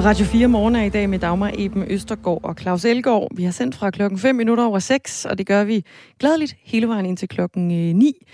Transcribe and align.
Og 0.00 0.06
Radio 0.06 0.24
4 0.24 0.48
morgen 0.48 0.76
er 0.76 0.82
i 0.82 0.88
dag 0.88 1.10
med 1.10 1.18
Dagmar 1.18 1.52
Eben 1.54 1.84
Østergaard 1.90 2.40
og 2.44 2.56
Claus 2.60 2.84
Elgaard. 2.84 3.28
Vi 3.36 3.44
har 3.44 3.50
sendt 3.50 3.74
fra 3.74 3.90
klokken 3.90 4.18
5 4.18 4.36
minutter 4.36 4.64
over 4.64 4.78
6, 4.78 5.24
og 5.24 5.38
det 5.38 5.46
gør 5.46 5.64
vi 5.64 5.84
gladeligt 6.18 6.56
hele 6.62 6.88
vejen 6.88 7.06
ind 7.06 7.16
til 7.16 7.28
klokken 7.28 7.70
øh, 7.70 7.94
9. 7.94 8.26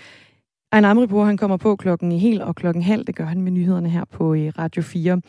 Ejn 0.71 0.85
Amripour, 0.85 1.25
han 1.25 1.37
kommer 1.37 1.57
på 1.57 1.75
klokken 1.75 2.11
i 2.11 2.19
hel 2.19 2.41
og 2.41 2.55
klokken 2.55 2.83
halv. 2.83 3.05
Det 3.05 3.15
gør 3.15 3.25
han 3.25 3.41
med 3.41 3.51
nyhederne 3.51 3.89
her 3.89 4.03
på 4.11 4.33
øh, 4.33 4.53
Radio 4.57 4.81
4. 4.81 5.21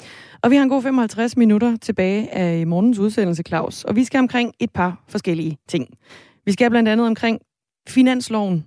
Og 0.43 0.50
vi 0.50 0.57
har 0.57 0.62
en 0.62 0.68
god 0.68 0.82
55 0.82 1.36
minutter 1.36 1.77
tilbage 1.77 2.35
af 2.35 2.66
morgens 2.66 2.99
udsendelse, 2.99 3.43
Claus. 3.46 3.85
Og 3.85 3.96
vi 3.96 4.05
skal 4.05 4.18
omkring 4.18 4.52
et 4.61 4.71
par 4.71 5.05
forskellige 5.08 5.58
ting. 5.68 5.89
Vi 6.46 6.52
skal 6.52 6.71
blandt 6.71 6.89
andet 6.89 7.07
omkring 7.07 7.41
finansloven, 7.89 8.64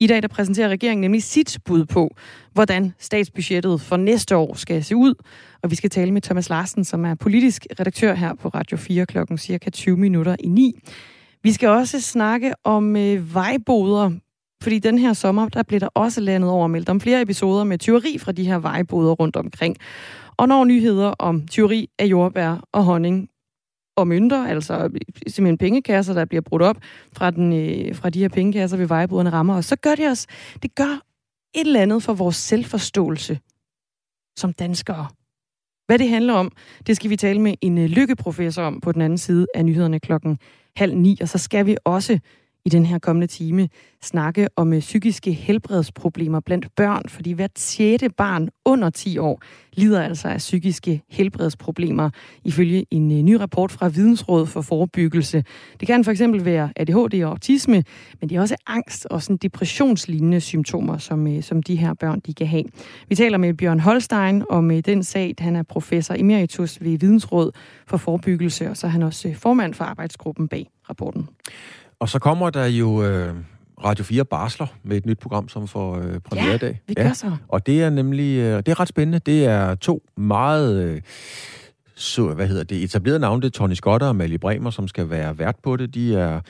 i 0.00 0.06
dag 0.06 0.22
der 0.22 0.28
præsenterer 0.28 0.68
regeringen 0.68 1.00
nemlig 1.00 1.22
sit 1.22 1.58
bud 1.64 1.84
på, 1.84 2.16
hvordan 2.52 2.94
statsbudgettet 2.98 3.80
for 3.80 3.96
næste 3.96 4.36
år 4.36 4.54
skal 4.54 4.84
se 4.84 4.96
ud. 4.96 5.14
Og 5.62 5.70
vi 5.70 5.76
skal 5.76 5.90
tale 5.90 6.12
med 6.12 6.22
Thomas 6.22 6.48
Larsen, 6.48 6.84
som 6.84 7.04
er 7.04 7.14
politisk 7.14 7.66
redaktør 7.80 8.14
her 8.14 8.34
på 8.34 8.48
Radio 8.48 8.76
4 8.76 9.06
klokken 9.06 9.38
cirka 9.38 9.70
20 9.70 9.96
minutter 9.96 10.36
i 10.40 10.48
9. 10.48 10.80
Vi 11.42 11.52
skal 11.52 11.68
også 11.68 12.00
snakke 12.00 12.52
om 12.64 12.96
øh, 12.96 13.34
vejboder, 13.34 14.10
fordi 14.62 14.78
den 14.78 14.98
her 14.98 15.12
sommer, 15.12 15.48
der 15.48 15.62
blev 15.62 15.80
der 15.80 15.88
også 15.94 16.20
landet 16.20 16.50
over 16.50 16.66
meldt 16.66 16.88
om 16.88 17.00
flere 17.00 17.22
episoder 17.22 17.64
med 17.64 17.78
tyveri 17.78 18.18
fra 18.18 18.32
de 18.32 18.44
her 18.44 18.58
vejboder 18.58 19.12
rundt 19.12 19.36
omkring. 19.36 19.76
Og 20.36 20.48
når 20.48 20.64
nyheder 20.64 21.08
om 21.08 21.48
tyveri 21.48 21.88
af 21.98 22.06
jordbær 22.06 22.68
og 22.72 22.84
honning 22.84 23.28
og 23.96 24.08
mønter, 24.08 24.46
altså 24.46 24.90
simpelthen 25.26 25.58
pengekasser, 25.58 26.14
der 26.14 26.24
bliver 26.24 26.40
brudt 26.40 26.62
op 26.62 26.76
fra, 27.12 27.30
den, 27.30 27.52
øh, 27.52 27.94
fra 27.94 28.10
de 28.10 28.18
her 28.18 28.28
pengekasser 28.28 28.76
ved 28.76 28.86
vejbruderne 28.86 29.30
rammer 29.30 29.56
os, 29.56 29.66
så 29.66 29.76
gør 29.76 29.94
det 29.94 30.08
os, 30.08 30.26
det 30.62 30.74
gør 30.74 31.00
et 31.54 31.66
eller 31.66 31.82
andet 31.82 32.02
for 32.02 32.14
vores 32.14 32.36
selvforståelse 32.36 33.38
som 34.38 34.52
danskere. 34.52 35.08
Hvad 35.86 35.98
det 35.98 36.08
handler 36.08 36.34
om, 36.34 36.52
det 36.86 36.96
skal 36.96 37.10
vi 37.10 37.16
tale 37.16 37.40
med 37.40 37.54
en 37.60 37.78
øh, 37.78 37.84
lykkeprofessor 37.84 38.62
om 38.62 38.80
på 38.80 38.92
den 38.92 39.02
anden 39.02 39.18
side 39.18 39.46
af 39.54 39.64
nyhederne 39.64 40.00
klokken 40.00 40.38
halv 40.76 40.96
ni, 40.96 41.18
og 41.20 41.28
så 41.28 41.38
skal 41.38 41.66
vi 41.66 41.76
også 41.84 42.18
i 42.66 42.68
den 42.68 42.86
her 42.86 42.98
kommende 42.98 43.26
time 43.26 43.68
snakke 44.02 44.48
om 44.56 44.72
øh, 44.72 44.80
psykiske 44.80 45.32
helbredsproblemer 45.32 46.40
blandt 46.40 46.66
børn, 46.76 47.02
fordi 47.08 47.32
hvert 47.32 47.58
sjette 47.58 48.08
barn 48.08 48.48
under 48.64 48.90
10 48.90 49.18
år 49.18 49.42
lider 49.72 50.02
altså 50.02 50.28
af 50.28 50.38
psykiske 50.38 51.02
helbredsproblemer, 51.10 52.10
ifølge 52.44 52.86
en 52.90 53.12
øh, 53.12 53.18
ny 53.18 53.32
rapport 53.32 53.72
fra 53.72 53.88
Vidensråd 53.88 54.46
for 54.46 54.60
Forebyggelse. 54.60 55.44
Det 55.80 55.88
kan 55.88 56.04
for 56.04 56.10
eksempel 56.10 56.44
være 56.44 56.70
ADHD 56.76 57.24
og 57.24 57.30
autisme, 57.30 57.84
men 58.20 58.28
det 58.28 58.36
er 58.36 58.40
også 58.40 58.56
angst 58.66 59.06
og 59.06 59.22
sådan 59.22 59.36
depressionslignende 59.36 60.40
symptomer, 60.40 60.98
som, 60.98 61.26
øh, 61.26 61.42
som 61.42 61.62
de 61.62 61.76
her 61.76 61.94
børn 61.94 62.20
de 62.20 62.34
kan 62.34 62.46
have. 62.46 62.64
Vi 63.08 63.14
taler 63.14 63.38
med 63.38 63.54
Bjørn 63.54 63.80
Holstein 63.80 64.42
om 64.50 64.70
øh, 64.70 64.78
den 64.78 65.02
sag, 65.02 65.34
han 65.38 65.56
er 65.56 65.62
professor 65.62 66.14
emeritus 66.14 66.80
ved 66.80 66.98
Vidensråd 66.98 67.50
for 67.86 67.96
Forebyggelse, 67.96 68.70
og 68.70 68.76
så 68.76 68.86
er 68.86 68.90
han 68.90 69.02
også 69.02 69.28
øh, 69.28 69.34
formand 69.34 69.74
for 69.74 69.84
arbejdsgruppen 69.84 70.48
bag 70.48 70.70
rapporten. 70.88 71.28
Og 72.00 72.08
så 72.08 72.18
kommer 72.18 72.50
der 72.50 72.66
jo 72.66 73.02
øh, 73.02 73.34
Radio 73.84 74.04
4 74.04 74.24
Barsler 74.24 74.66
med 74.82 74.96
et 74.96 75.06
nyt 75.06 75.18
program, 75.18 75.48
som 75.48 75.68
får 75.68 75.96
øh, 75.98 76.20
premiere 76.20 76.54
i 76.54 76.58
dag. 76.58 76.80
vi 76.86 76.94
gør 76.94 77.12
så. 77.12 77.36
Og 77.48 77.66
det 77.66 77.82
er 77.82 77.90
nemlig, 77.90 78.38
øh, 78.38 78.56
det 78.56 78.68
er 78.68 78.80
ret 78.80 78.88
spændende. 78.88 79.18
Det 79.18 79.44
er 79.44 79.74
to 79.74 80.02
meget... 80.16 80.84
Øh, 80.84 81.02
så, 81.98 82.34
hvad 82.34 82.46
hedder 82.46 82.64
det, 82.64 82.82
etablerede 82.82 83.18
navne, 83.18 83.42
det 83.42 83.46
er 83.46 83.50
Tony 83.50 83.74
Scott 83.74 84.02
og 84.02 84.08
Amalie 84.08 84.38
Bremer, 84.38 84.70
som 84.70 84.88
skal 84.88 85.10
være 85.10 85.38
vært 85.38 85.56
på 85.62 85.76
det. 85.76 85.94
De 85.94 86.16
er 86.16 86.40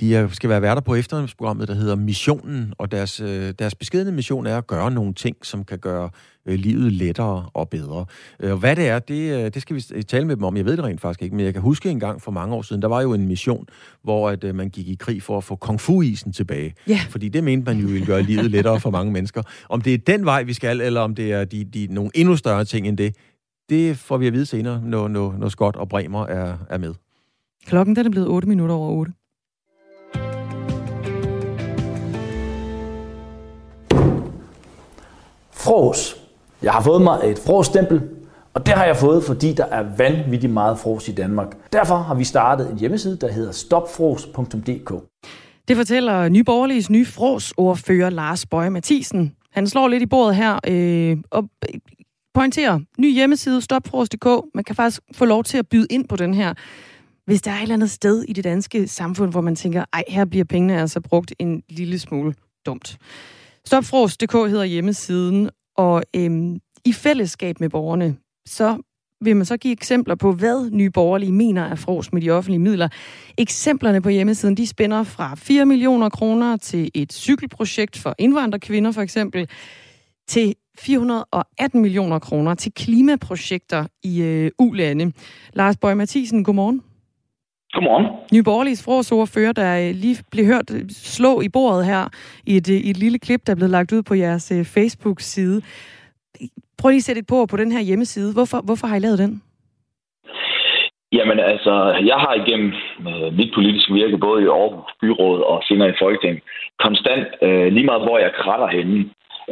de 0.00 0.28
skal 0.32 0.50
være 0.50 0.62
værter 0.62 0.82
på 0.82 0.94
efterhåndsprogrammet, 0.94 1.68
der 1.68 1.74
hedder 1.74 1.94
Missionen, 1.94 2.74
og 2.78 2.90
deres, 2.90 3.20
øh, 3.20 3.54
deres 3.58 3.74
beskedende 3.74 4.12
mission 4.12 4.46
er 4.46 4.58
at 4.58 4.66
gøre 4.66 4.90
nogle 4.90 5.14
ting, 5.14 5.36
som 5.42 5.64
kan 5.64 5.78
gøre 5.78 6.10
øh, 6.46 6.58
livet 6.58 6.92
lettere 6.92 7.48
og 7.54 7.68
bedre. 7.68 8.06
Øh, 8.40 8.52
og 8.52 8.58
hvad 8.58 8.76
det 8.76 8.88
er, 8.88 8.98
det, 8.98 9.54
det 9.54 9.62
skal 9.62 9.76
vi 9.76 10.02
tale 10.02 10.26
med 10.26 10.36
dem 10.36 10.44
om. 10.44 10.56
Jeg 10.56 10.64
ved 10.64 10.76
det 10.76 10.84
rent 10.84 11.00
faktisk 11.00 11.22
ikke, 11.22 11.36
men 11.36 11.44
jeg 11.44 11.52
kan 11.52 11.62
huske 11.62 11.90
en 11.90 12.00
gang 12.00 12.22
for 12.22 12.30
mange 12.30 12.54
år 12.54 12.62
siden, 12.62 12.82
der 12.82 12.88
var 12.88 13.02
jo 13.02 13.14
en 13.14 13.26
mission, 13.26 13.66
hvor 14.02 14.30
at, 14.30 14.54
man 14.54 14.70
gik 14.70 14.88
i 14.88 14.94
krig 14.94 15.22
for 15.22 15.38
at 15.38 15.44
få 15.44 15.56
kung 15.56 15.80
fu-isen 15.80 16.32
tilbage. 16.32 16.74
Yeah. 16.90 17.00
Fordi 17.10 17.28
det 17.28 17.44
mente 17.44 17.72
man 17.72 17.80
jo 17.82 17.88
ville 17.88 18.06
gøre 18.06 18.22
livet 18.22 18.50
lettere 18.50 18.80
for 18.80 18.90
mange 18.90 19.12
mennesker. 19.12 19.42
Om 19.68 19.80
det 19.80 19.94
er 19.94 19.98
den 19.98 20.24
vej, 20.24 20.42
vi 20.42 20.52
skal, 20.52 20.80
eller 20.80 21.00
om 21.00 21.14
det 21.14 21.32
er 21.32 21.44
de, 21.44 21.64
de, 21.64 21.86
nogle 21.90 22.10
endnu 22.14 22.36
større 22.36 22.64
ting 22.64 22.88
end 22.88 22.96
det, 22.96 23.16
det 23.68 23.96
får 23.96 24.16
vi 24.16 24.26
at 24.26 24.32
vide 24.32 24.46
senere, 24.46 24.80
når, 24.84 25.08
når, 25.08 25.34
når 25.38 25.48
Scott 25.48 25.76
og 25.76 25.88
Bremer 25.88 26.26
er, 26.26 26.58
er 26.70 26.78
med. 26.78 26.94
Klokken 27.66 27.96
den 27.96 28.06
er 28.06 28.10
blevet 28.10 28.28
8 28.28 28.48
minutter 28.48 28.74
over 28.74 28.90
8. 28.90 29.12
Frås. 35.66 36.16
Jeg 36.62 36.72
har 36.72 36.82
fået 36.82 37.02
mig 37.02 37.20
et 37.24 37.38
frostempel, 37.38 38.02
og 38.54 38.66
det 38.66 38.74
har 38.74 38.84
jeg 38.84 38.96
fået, 38.96 39.24
fordi 39.24 39.52
der 39.52 39.64
er 39.64 39.84
vanvittigt 39.96 40.52
meget 40.52 40.78
frås 40.78 41.08
i 41.08 41.12
Danmark. 41.12 41.56
Derfor 41.72 41.96
har 41.96 42.14
vi 42.14 42.24
startet 42.24 42.70
en 42.70 42.78
hjemmeside, 42.78 43.16
der 43.16 43.32
hedder 43.32 43.52
stopfros.dk. 43.52 44.92
Det 45.68 45.76
fortæller 45.76 46.28
Nyborgerliges 46.28 46.90
nye 46.90 47.06
frosordfører 47.06 48.10
Lars 48.10 48.46
Bøje 48.46 48.70
Mathisen. 48.70 49.32
Han 49.52 49.66
slår 49.66 49.88
lidt 49.88 50.02
i 50.02 50.06
bordet 50.06 50.36
her 50.36 50.58
øh, 50.66 51.16
og 51.30 51.48
øh, 51.74 51.80
pointerer, 52.34 52.80
ny 52.98 53.14
hjemmeside, 53.14 53.62
stopfros.dk. 53.62 54.26
Man 54.54 54.64
kan 54.64 54.76
faktisk 54.76 55.00
få 55.14 55.24
lov 55.24 55.44
til 55.44 55.58
at 55.58 55.68
byde 55.68 55.86
ind 55.90 56.08
på 56.08 56.16
den 56.16 56.34
her. 56.34 56.54
Hvis 57.26 57.42
der 57.42 57.50
er 57.50 57.56
et 57.56 57.62
eller 57.62 57.74
andet 57.74 57.90
sted 57.90 58.22
i 58.22 58.32
det 58.32 58.44
danske 58.44 58.88
samfund, 58.88 59.30
hvor 59.30 59.40
man 59.40 59.56
tænker, 59.56 59.84
ej, 59.92 60.04
her 60.08 60.24
bliver 60.24 60.44
pengene 60.44 60.80
altså 60.80 61.00
brugt 61.00 61.34
en 61.38 61.62
lille 61.68 61.98
smule 61.98 62.34
dumt. 62.66 62.98
Stopfros.dk 63.64 64.32
hedder 64.32 64.64
hjemmesiden, 64.64 65.50
og 65.76 66.02
øhm, 66.16 66.58
i 66.84 66.92
fællesskab 66.92 67.60
med 67.60 67.68
borgerne, 67.68 68.16
så 68.46 68.78
vil 69.20 69.36
man 69.36 69.44
så 69.44 69.56
give 69.56 69.72
eksempler 69.72 70.14
på, 70.14 70.32
hvad 70.32 70.70
nye 70.70 70.90
borgerlige 70.90 71.32
mener 71.32 71.62
er 71.62 71.74
fros 71.74 72.12
med 72.12 72.22
de 72.22 72.30
offentlige 72.30 72.58
midler. 72.58 72.88
Eksemplerne 73.38 74.02
på 74.02 74.08
hjemmesiden, 74.08 74.56
de 74.56 74.66
spænder 74.66 75.02
fra 75.02 75.34
4 75.34 75.66
millioner 75.66 76.08
kroner 76.08 76.56
til 76.56 76.90
et 76.94 77.12
cykelprojekt 77.12 77.98
for 77.98 78.14
indvandrerkvinder 78.18 78.92
for 78.92 79.02
eksempel, 79.02 79.48
til 80.28 80.54
418 80.78 81.82
millioner 81.82 82.18
kroner 82.18 82.54
til 82.54 82.72
klimaprojekter 82.72 83.86
i 84.02 84.22
øh, 84.22 84.50
ulande. 84.58 85.12
Lars 85.52 85.76
Bøge 85.76 85.94
Mathisen, 85.94 86.44
godmorgen. 86.44 86.82
Godmorgen. 87.76 88.06
Nye 88.34 88.42
Borgerliges 88.42 88.84
forsordfører, 88.84 89.52
der 89.52 89.70
øh, 89.82 89.94
lige 90.02 90.16
blev 90.32 90.44
hørt 90.52 90.68
øh, 90.76 90.82
slå 91.16 91.32
i 91.40 91.48
bordet 91.56 91.86
her 91.92 92.02
i 92.50 92.56
et, 92.56 92.68
øh, 92.74 92.80
i 92.86 92.90
et 92.90 92.98
lille 93.04 93.18
klip, 93.18 93.40
der 93.46 93.52
er 93.52 93.56
blevet 93.60 93.76
lagt 93.78 93.92
ud 93.92 94.02
på 94.02 94.14
jeres 94.14 94.46
Facebook-side. 94.74 95.62
Prøv 96.78 96.88
lige 96.90 97.02
at 97.04 97.08
sætte 97.08 97.20
et 97.20 97.26
på 97.26 97.46
på 97.50 97.56
den 97.56 97.72
her 97.72 97.80
hjemmeside. 97.80 98.32
Hvorfor, 98.32 98.58
hvorfor 98.68 98.86
har 98.86 98.96
I 98.96 99.04
lavet 99.06 99.18
den? 99.18 99.42
Jamen 101.12 101.38
altså, 101.52 101.74
jeg 102.10 102.18
har 102.24 102.34
igennem 102.42 102.72
øh, 103.08 103.28
mit 103.38 103.50
politiske 103.54 103.92
virke, 103.92 104.18
både 104.18 104.42
i 104.42 104.52
Aarhus 104.58 104.92
Byråd 105.00 105.40
og 105.50 105.62
senere 105.68 105.88
i 105.90 106.00
Folketinget, 106.02 106.42
konstant, 106.84 107.26
øh, 107.42 107.66
lige 107.74 107.88
meget 107.90 108.02
hvor 108.06 108.18
jeg 108.18 108.32
kratter 108.42 108.68
henne, 108.76 108.98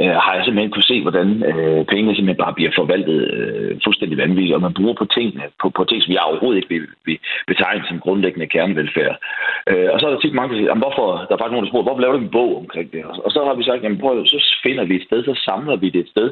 øh, 0.00 0.16
har 0.24 0.32
jeg 0.34 0.44
simpelthen 0.44 0.74
kunne 0.74 0.90
se, 0.92 1.02
hvordan 1.02 1.28
øh, 1.50 1.84
pengene 1.92 2.14
simpelthen 2.14 2.44
bare 2.44 2.58
bliver 2.58 2.72
forvaltet 2.80 3.18
øh, 3.36 3.72
fuldstændig 3.84 4.18
vanvittigt, 4.18 4.54
og 4.56 4.62
man 4.66 4.74
bruger 4.78 4.94
på 4.98 5.06
ting, 5.16 5.28
øh, 5.42 5.48
på, 5.60 5.66
på 5.76 5.84
ting, 5.84 6.02
som 6.02 6.12
jeg 6.12 6.28
overhovedet 6.28 6.58
ikke 6.60 6.74
vil, 6.74 6.86
vil 7.06 7.18
betegne 7.46 7.84
som 7.88 8.00
grundlæggende 8.04 8.52
kernevelfærd. 8.54 9.16
Øh, 9.70 9.88
og 9.92 9.96
så 10.00 10.06
er 10.06 10.10
der 10.12 10.20
tit 10.20 10.34
mange, 10.34 10.50
der 10.50 10.58
siger, 10.58 10.82
hvorfor, 10.84 11.08
der 11.26 11.32
er 11.34 11.40
faktisk 11.40 11.54
nogen, 11.54 11.66
der 11.66 11.70
spørger, 11.70 11.88
hvorfor 11.88 12.04
laver 12.04 12.16
du 12.16 12.22
en 12.22 12.36
bog 12.38 12.50
omkring 12.62 12.92
det? 12.92 13.04
Og 13.24 13.30
så 13.34 13.40
har 13.46 13.54
vi 13.54 13.64
sagt, 13.64 13.82
jamen 13.82 14.02
prøv, 14.04 14.26
så 14.26 14.38
finder 14.66 14.84
vi 14.84 14.94
et 14.96 15.06
sted, 15.08 15.24
så 15.24 15.34
samler 15.48 15.76
vi 15.76 15.88
det 15.94 16.00
et 16.00 16.14
sted, 16.14 16.28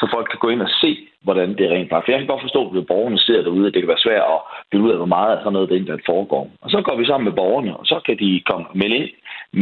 så 0.00 0.04
folk 0.14 0.26
kan 0.30 0.42
gå 0.44 0.48
ind 0.48 0.62
og 0.62 0.70
se, 0.82 0.90
hvordan 1.26 1.48
det 1.58 1.70
rent 1.70 1.90
faktisk. 1.90 2.12
Jeg 2.12 2.18
kan 2.18 2.32
godt 2.32 2.46
forstå, 2.46 2.62
at 2.78 2.86
borgerne 2.86 3.18
ser 3.18 3.42
derude, 3.42 3.66
at 3.66 3.74
det 3.74 3.82
kan 3.82 3.92
være 3.94 4.06
svært 4.06 4.24
at 4.34 4.40
finde 4.70 4.84
ud 4.86 4.90
af, 4.90 4.96
hvor 4.96 5.14
meget 5.16 5.32
af 5.32 5.38
sådan 5.40 5.52
noget, 5.52 5.70
det 5.70 5.86
der 5.86 6.08
foregår. 6.12 6.44
Og 6.62 6.70
så 6.70 6.78
går 6.86 6.96
vi 6.96 7.06
sammen 7.06 7.24
med 7.28 7.38
borgerne, 7.40 7.76
og 7.76 7.86
så 7.86 7.96
kan 8.06 8.16
de 8.18 8.42
komme 8.50 8.66
med 8.74 8.90
ind 8.98 9.10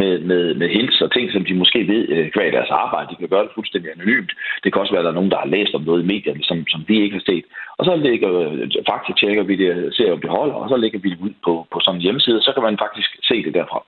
med, 0.01 0.13
med, 0.31 0.43
med 0.61 0.69
hints 0.77 0.97
og 1.05 1.11
ting, 1.13 1.27
som 1.33 1.45
de 1.49 1.55
måske 1.63 1.81
ved 1.93 2.03
øh, 2.15 2.27
kvad 2.35 2.53
deres 2.57 2.73
arbejde. 2.83 3.11
De 3.11 3.21
kan 3.21 3.33
gøre 3.33 3.45
det 3.47 3.57
fuldstændig 3.57 3.89
anonymt. 3.95 4.33
Det 4.63 4.69
kan 4.69 4.81
også 4.81 4.93
være, 4.93 5.03
at 5.03 5.09
der 5.09 5.15
er 5.15 5.21
nogen, 5.21 5.35
der 5.35 5.43
har 5.45 5.55
læst 5.57 5.75
om 5.75 5.85
noget 5.89 6.03
i 6.03 6.11
medierne, 6.13 6.43
som, 6.49 6.59
som 6.73 6.81
vi 6.89 6.97
ikke 7.05 7.17
har 7.19 7.27
set. 7.31 7.45
Og 7.79 7.85
så 7.85 7.93
lægger, 8.07 8.31
øh, 8.41 8.71
faktisk 8.93 9.17
tjekker 9.19 9.45
vi 9.51 9.55
det, 9.63 9.71
ser 9.97 10.13
om 10.13 10.21
det 10.25 10.31
holder, 10.39 10.57
og 10.63 10.69
så 10.69 10.77
lægger 10.77 10.99
vi 11.05 11.09
det 11.11 11.21
ud 11.27 11.35
på, 11.47 11.53
på 11.73 11.79
sådan 11.81 11.97
en 11.97 12.05
hjemmeside, 12.05 12.43
så 12.47 12.51
kan 12.55 12.63
man 12.63 12.79
faktisk 12.85 13.11
se 13.31 13.37
det 13.47 13.55
derfra. 13.59 13.79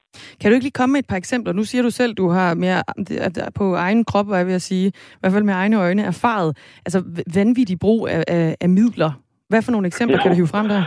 Kan 0.41 0.47
du 0.51 0.55
ikke 0.55 0.69
lige 0.69 0.81
komme 0.81 0.93
med 0.93 1.01
et 1.05 1.11
par 1.13 1.17
eksempler? 1.17 1.53
Nu 1.53 1.65
siger 1.65 1.83
du 1.83 1.91
selv, 1.91 2.13
du 2.15 2.29
har 2.29 2.55
mere 2.55 2.81
på 3.61 3.75
egen 3.75 4.05
krop, 4.05 4.27
hvad 4.29 4.39
jeg 4.39 4.47
vil 4.47 4.61
sige, 4.61 4.87
i 4.89 5.21
hvert 5.21 5.33
fald 5.33 5.45
med 5.45 5.55
egne 5.55 5.77
øjne, 5.81 6.03
erfaret, 6.03 6.51
altså 6.87 6.99
vanvittig 7.35 7.79
brug 7.81 8.09
af, 8.09 8.25
af, 8.29 8.57
af 8.61 8.69
midler. 8.69 9.11
Hvad 9.49 9.63
for 9.63 9.73
nogle 9.73 9.87
eksempler 9.87 10.19
kan 10.19 10.31
du 10.31 10.37
hive 10.37 10.55
frem 10.55 10.69
der? 10.69 10.83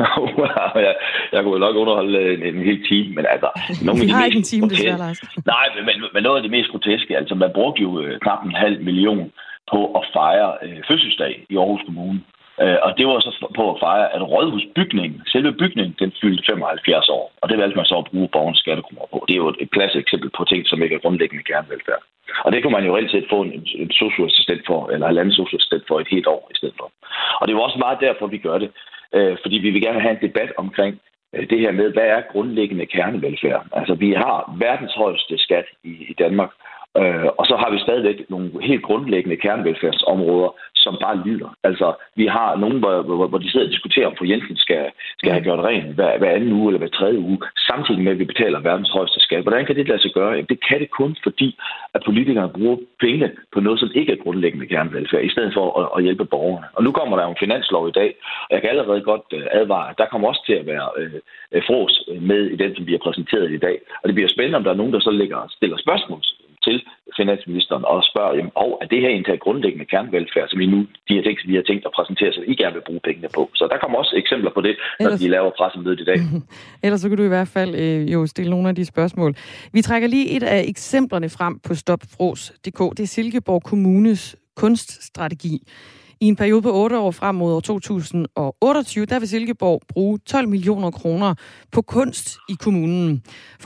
jeg, 0.86 0.94
jeg 1.32 1.42
kunne 1.44 1.60
nok 1.66 1.76
underholde 1.76 2.18
en, 2.34 2.42
en 2.50 2.62
hel 2.68 2.80
time, 2.90 3.14
men 3.16 3.24
altså... 3.34 3.48
Nogle 3.86 4.00
Vi 4.00 4.08
har 4.08 4.24
ikke 4.24 4.42
en 4.44 4.50
time, 4.52 4.68
desværre, 4.68 4.98
Lars. 4.98 5.20
Nej, 5.54 5.66
men, 5.88 5.96
men 6.14 6.22
noget 6.22 6.36
af 6.36 6.42
det 6.42 6.50
mest 6.56 6.70
groteske, 6.70 7.16
altså 7.16 7.34
man 7.34 7.50
brugte 7.54 7.82
jo 7.82 8.00
øh, 8.00 8.20
knap 8.20 8.44
en 8.44 8.54
halv 8.64 8.84
million 8.88 9.32
på 9.72 9.80
at 9.98 10.02
fejre 10.16 10.50
øh, 10.64 10.78
fødselsdag 10.88 11.46
i 11.52 11.56
Aarhus 11.56 11.82
Kommune. 11.86 12.20
Øh, 12.62 12.78
og 12.86 12.90
det 12.98 13.04
var 13.06 13.20
så 13.20 13.32
på 13.58 13.64
at 13.72 13.80
fejre, 13.86 14.08
at 14.16 14.22
rådhusbygningen, 14.32 15.22
selve 15.32 15.52
bygningen, 15.52 15.94
den 16.02 16.12
fyldte 16.20 16.42
75 16.50 17.08
år. 17.08 17.24
Og 17.42 17.48
det 17.48 17.58
valgte 17.58 17.76
man 17.76 17.86
så 17.90 17.96
at 17.98 18.08
bruge 18.10 18.28
borgernes 18.32 18.58
skattekroner 18.58 19.06
på. 19.12 19.24
Det 19.28 19.34
er 19.34 19.42
jo 19.44 19.54
et 19.64 19.70
klassisk 19.70 20.00
eksempel 20.04 20.30
på 20.36 20.44
ting, 20.44 20.60
som 20.66 20.82
ikke 20.82 20.94
er 20.96 21.04
grundlæggende 21.04 21.44
kernevelfærd. 21.48 22.02
Og 22.44 22.52
det 22.52 22.62
kunne 22.62 22.72
man 22.72 22.84
jo 22.86 22.96
reelt 22.96 23.10
set 23.10 23.26
få 23.30 23.42
en, 23.42 23.66
en 23.74 23.90
socioassistent 23.90 24.62
for, 24.66 24.88
eller 24.88 25.08
en 25.08 25.18
anden 25.18 25.34
socioassistent 25.34 25.84
for 25.88 26.00
et 26.00 26.08
helt 26.10 26.26
år 26.26 26.48
i 26.50 26.56
stedet 26.56 26.74
for. 26.78 26.92
Og 27.38 27.42
det 27.48 27.52
er 27.52 27.58
jo 27.58 27.62
også 27.62 27.78
meget 27.78 27.98
derfor, 28.00 28.26
vi 28.26 28.38
gør 28.38 28.58
det. 28.58 28.70
Øh, 29.14 29.36
fordi 29.42 29.56
vi 29.58 29.70
vil 29.70 29.82
gerne 29.82 30.00
have 30.00 30.14
en 30.16 30.28
debat 30.28 30.52
omkring 30.56 31.00
øh, 31.34 31.50
det 31.50 31.58
her 31.58 31.72
med, 31.72 31.92
hvad 31.92 32.08
er 32.16 32.30
grundlæggende 32.32 32.86
kernevelfærd? 32.86 33.66
Altså, 33.72 33.94
vi 33.94 34.12
har 34.12 34.54
verdens 34.58 34.94
højeste 34.94 35.38
skat 35.38 35.66
i, 35.84 35.92
i 36.12 36.14
Danmark, 36.18 36.50
Øh, 37.00 37.28
og 37.38 37.44
så 37.46 37.56
har 37.62 37.70
vi 37.70 37.78
stadigvæk 37.78 38.18
nogle 38.30 38.50
helt 38.62 38.82
grundlæggende 38.82 39.36
kernevelfærdsområder, 39.36 40.50
som 40.84 40.94
bare 41.04 41.16
lider. 41.26 41.50
Altså, 41.68 41.86
vi 42.20 42.26
har 42.26 42.56
nogen, 42.56 42.78
hvor, 42.78 43.02
hvor, 43.02 43.26
hvor 43.26 43.38
de 43.38 43.50
sidder 43.50 43.66
og 43.66 43.72
diskuterer, 43.72 44.06
om 44.06 44.16
for 44.18 44.24
Jensen 44.24 44.56
skal, 44.56 44.82
skal 45.18 45.32
have 45.32 45.44
gjort 45.46 45.64
rent 45.68 45.94
hver, 45.94 46.18
hver 46.18 46.30
anden 46.36 46.52
uge 46.52 46.68
eller 46.68 46.78
hver 46.78 46.98
tredje 46.98 47.18
uge, 47.18 47.38
samtidig 47.70 48.00
med, 48.02 48.12
at 48.12 48.18
vi 48.18 48.24
betaler 48.32 48.60
verdens 48.60 48.90
højeste 48.90 49.20
skat. 49.20 49.42
Hvordan 49.42 49.66
kan 49.66 49.76
det 49.76 49.88
lade 49.88 50.02
sig 50.02 50.12
gøre? 50.14 50.30
Jamen, 50.30 50.52
det 50.52 50.60
kan 50.68 50.80
det 50.80 50.90
kun, 50.90 51.16
fordi 51.22 51.48
at 51.94 52.02
politikerne 52.04 52.52
bruger 52.56 52.76
penge 53.00 53.30
på 53.52 53.60
noget, 53.60 53.80
som 53.80 53.90
ikke 53.94 54.12
er 54.12 54.22
grundlæggende 54.24 54.66
kernevelfærd, 54.66 55.24
i 55.24 55.34
stedet 55.34 55.52
for 55.54 55.66
at, 55.80 55.88
at 55.96 56.02
hjælpe 56.02 56.24
borgerne. 56.24 56.66
Og 56.72 56.84
nu 56.84 56.90
kommer 56.92 57.16
der 57.16 57.24
jo 57.24 57.30
en 57.30 57.44
finanslov 57.44 57.88
i 57.88 57.96
dag, 58.00 58.10
og 58.48 58.52
jeg 58.54 58.60
kan 58.60 58.70
allerede 58.70 59.00
godt 59.00 59.26
øh, 59.32 59.46
advare, 59.52 59.90
at 59.90 59.98
der 59.98 60.06
kommer 60.06 60.28
også 60.28 60.42
til 60.46 60.52
at 60.52 60.66
være 60.66 60.88
øh, 60.98 61.12
øh 61.52 61.62
fros 61.66 61.94
med 62.20 62.42
i 62.54 62.56
den, 62.56 62.76
som 62.76 62.86
vi 62.86 62.92
har 62.92 63.04
præsenteret 63.06 63.50
i 63.52 63.62
dag. 63.66 63.76
Og 64.02 64.08
det 64.08 64.14
bliver 64.14 64.28
spændende, 64.28 64.56
om 64.56 64.64
der 64.64 64.70
er 64.70 64.80
nogen, 64.80 64.92
der 64.92 65.00
så 65.00 65.10
lægger, 65.10 65.38
stiller 65.56 65.76
spørgsmål 65.76 66.22
til 66.66 66.76
finansministeren 67.16 67.84
og 67.92 67.98
spørger, 68.10 68.34
jamen, 68.38 68.52
oh, 68.54 68.72
er 68.82 68.86
det 68.92 69.00
her 69.00 69.08
egentlig 69.08 69.40
grundlæggende 69.40 69.86
kernevelfærd, 69.92 70.48
som 70.48 70.60
I 70.60 70.66
nu, 70.66 70.80
de 71.08 71.14
her 71.16 71.22
ting, 71.22 71.36
som 71.40 71.50
vi 71.50 71.54
har 71.60 71.62
tænkt 71.62 71.86
at 71.86 71.92
præsentere, 71.96 72.32
som 72.32 72.44
I 72.46 72.54
gerne 72.54 72.74
vil 72.74 72.88
bruge 72.88 73.00
pengene 73.08 73.28
på. 73.34 73.42
Så 73.54 73.64
der 73.72 73.78
kommer 73.78 73.98
også 73.98 74.14
eksempler 74.22 74.50
på 74.56 74.60
det, 74.60 74.74
når 75.00 75.06
Ellers... 75.06 75.20
de 75.20 75.28
laver 75.28 75.50
pressemødet 75.58 76.00
i 76.00 76.04
dag. 76.04 76.18
Ellers 76.84 77.00
så 77.00 77.08
kan 77.08 77.18
du 77.18 77.24
i 77.24 77.34
hvert 77.36 77.48
fald 77.56 77.72
øh, 77.74 78.12
jo 78.12 78.26
stille 78.26 78.50
nogle 78.50 78.68
af 78.68 78.74
de 78.74 78.84
spørgsmål. 78.84 79.34
Vi 79.72 79.82
trækker 79.82 80.08
lige 80.08 80.36
et 80.36 80.42
af 80.42 80.64
eksemplerne 80.68 81.28
frem 81.28 81.58
på 81.66 81.74
stopfros.dk. 81.74 82.80
Det 82.96 83.02
er 83.02 83.12
Silkeborg 83.16 83.62
Kommunes 83.62 84.36
kunststrategi. 84.56 85.58
I 86.24 86.26
en 86.28 86.36
periode 86.42 86.62
på 86.62 86.72
8 86.72 86.98
år 87.06 87.10
frem 87.20 87.34
mod 87.34 87.50
år 87.56 87.60
2028, 87.60 89.06
der 89.12 89.18
vil 89.20 89.28
Silkeborg 89.28 89.80
bruge 89.92 90.18
12 90.32 90.48
millioner 90.54 90.90
kroner 91.00 91.30
på 91.74 91.80
kunst 91.94 92.26
i 92.52 92.54
kommunen. 92.64 93.10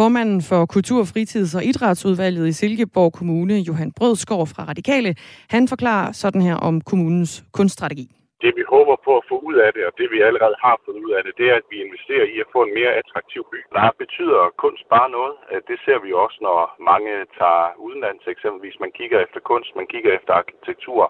Formanden 0.01 0.41
for 0.49 0.61
Kultur-, 0.75 1.09
Fritids- 1.13 1.57
og 1.59 1.63
Idrætsudvalget 1.71 2.45
i 2.49 2.59
Silkeborg 2.61 3.13
Kommune, 3.19 3.55
Johan 3.69 3.93
Brødskov 3.99 4.43
fra 4.53 4.63
Radikale, 4.71 5.11
han 5.55 5.65
forklarer 5.73 6.13
sådan 6.23 6.43
her 6.49 6.57
om 6.69 6.75
kommunens 6.91 7.33
kunststrategi. 7.59 8.07
Det 8.45 8.53
vi 8.59 8.65
håber 8.75 8.97
på 9.07 9.13
at 9.21 9.25
få 9.31 9.37
ud 9.49 9.57
af 9.67 9.71
det, 9.77 9.83
og 9.89 9.93
det 10.01 10.09
vi 10.15 10.19
allerede 10.29 10.57
har 10.67 10.77
fået 10.85 10.99
ud 11.05 11.13
af 11.17 11.23
det, 11.25 11.33
det 11.41 11.47
er, 11.53 11.57
at 11.63 11.69
vi 11.73 11.77
investerer 11.87 12.27
i 12.35 12.37
at 12.45 12.49
få 12.55 12.61
en 12.67 12.75
mere 12.79 12.93
attraktiv 13.01 13.43
by. 13.53 13.59
Der 13.77 13.89
betyder 14.03 14.41
kunst 14.65 14.85
bare 14.95 15.11
noget. 15.19 15.35
Øh, 15.53 15.61
det 15.71 15.79
ser 15.85 15.99
vi 16.05 16.11
også, 16.25 16.39
når 16.47 16.61
mange 16.91 17.13
tager 17.39 17.67
udenlands 17.87 18.25
eksempelvis. 18.35 18.77
Man 18.85 18.93
kigger 18.99 19.19
efter 19.25 19.41
kunst, 19.51 19.71
man 19.81 19.89
kigger 19.93 20.11
efter 20.19 20.33
arkitektur 20.43 21.03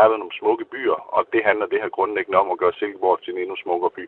er 0.00 0.06
der 0.10 0.16
nogle 0.22 0.38
smukke 0.40 0.64
byer, 0.72 0.98
og 1.16 1.22
det 1.32 1.40
handler 1.48 1.66
det 1.72 1.78
her 1.82 1.90
grundlæggende 1.96 2.38
om 2.42 2.48
at 2.52 2.58
gøre 2.62 2.74
Silkeborg 2.78 3.18
til 3.22 3.32
en 3.32 3.40
endnu 3.42 3.56
smukkere 3.64 3.92
by. 3.98 4.04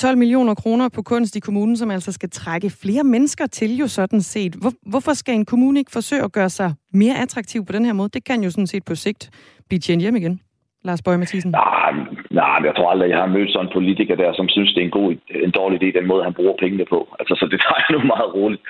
12 0.00 0.18
millioner 0.18 0.54
kroner 0.54 0.88
på 0.88 1.02
kunst 1.02 1.36
i 1.36 1.40
kommunen, 1.40 1.76
som 1.76 1.90
altså 1.90 2.12
skal 2.12 2.30
trække 2.30 2.70
flere 2.82 3.04
mennesker 3.04 3.46
til 3.46 3.76
jo 3.76 3.86
sådan 3.88 4.20
set. 4.20 4.54
Hvor, 4.54 4.72
hvorfor 4.86 5.12
skal 5.12 5.34
en 5.34 5.44
kommune 5.44 5.78
ikke 5.78 5.90
forsøge 5.90 6.22
at 6.22 6.32
gøre 6.32 6.50
sig 6.50 6.74
mere 6.92 7.18
attraktiv 7.18 7.66
på 7.66 7.72
den 7.72 7.84
her 7.84 7.92
måde? 7.92 8.08
Det 8.08 8.24
kan 8.24 8.42
jo 8.44 8.50
sådan 8.50 8.66
set 8.66 8.84
på 8.84 8.94
sigt 8.94 9.30
blive 9.68 9.80
tjent 9.80 10.02
hjem 10.02 10.16
igen. 10.16 10.40
Lars 10.84 11.02
Bøge 11.02 11.18
Mathisen? 11.18 11.50
Nej, 11.50 11.92
nej, 12.40 12.58
jeg 12.68 12.74
tror 12.76 12.90
aldrig, 12.90 13.10
jeg 13.10 13.18
har 13.18 13.34
mødt 13.36 13.52
sådan 13.52 13.66
en 13.66 13.72
politiker 13.72 14.14
der, 14.14 14.32
som 14.32 14.48
synes, 14.48 14.74
det 14.74 14.80
er 14.80 14.84
en 14.84 14.98
god, 15.00 15.08
en 15.46 15.50
dårlig 15.50 15.76
idé, 15.78 15.98
den 15.98 16.06
måde, 16.06 16.24
han 16.24 16.34
bruger 16.34 16.56
pengene 16.62 16.84
på. 16.84 16.98
Altså, 17.20 17.34
så 17.40 17.44
det 17.52 17.60
tager 17.60 17.80
jeg 17.82 17.90
nu 17.94 18.00
meget 18.14 18.34
roligt. 18.34 18.62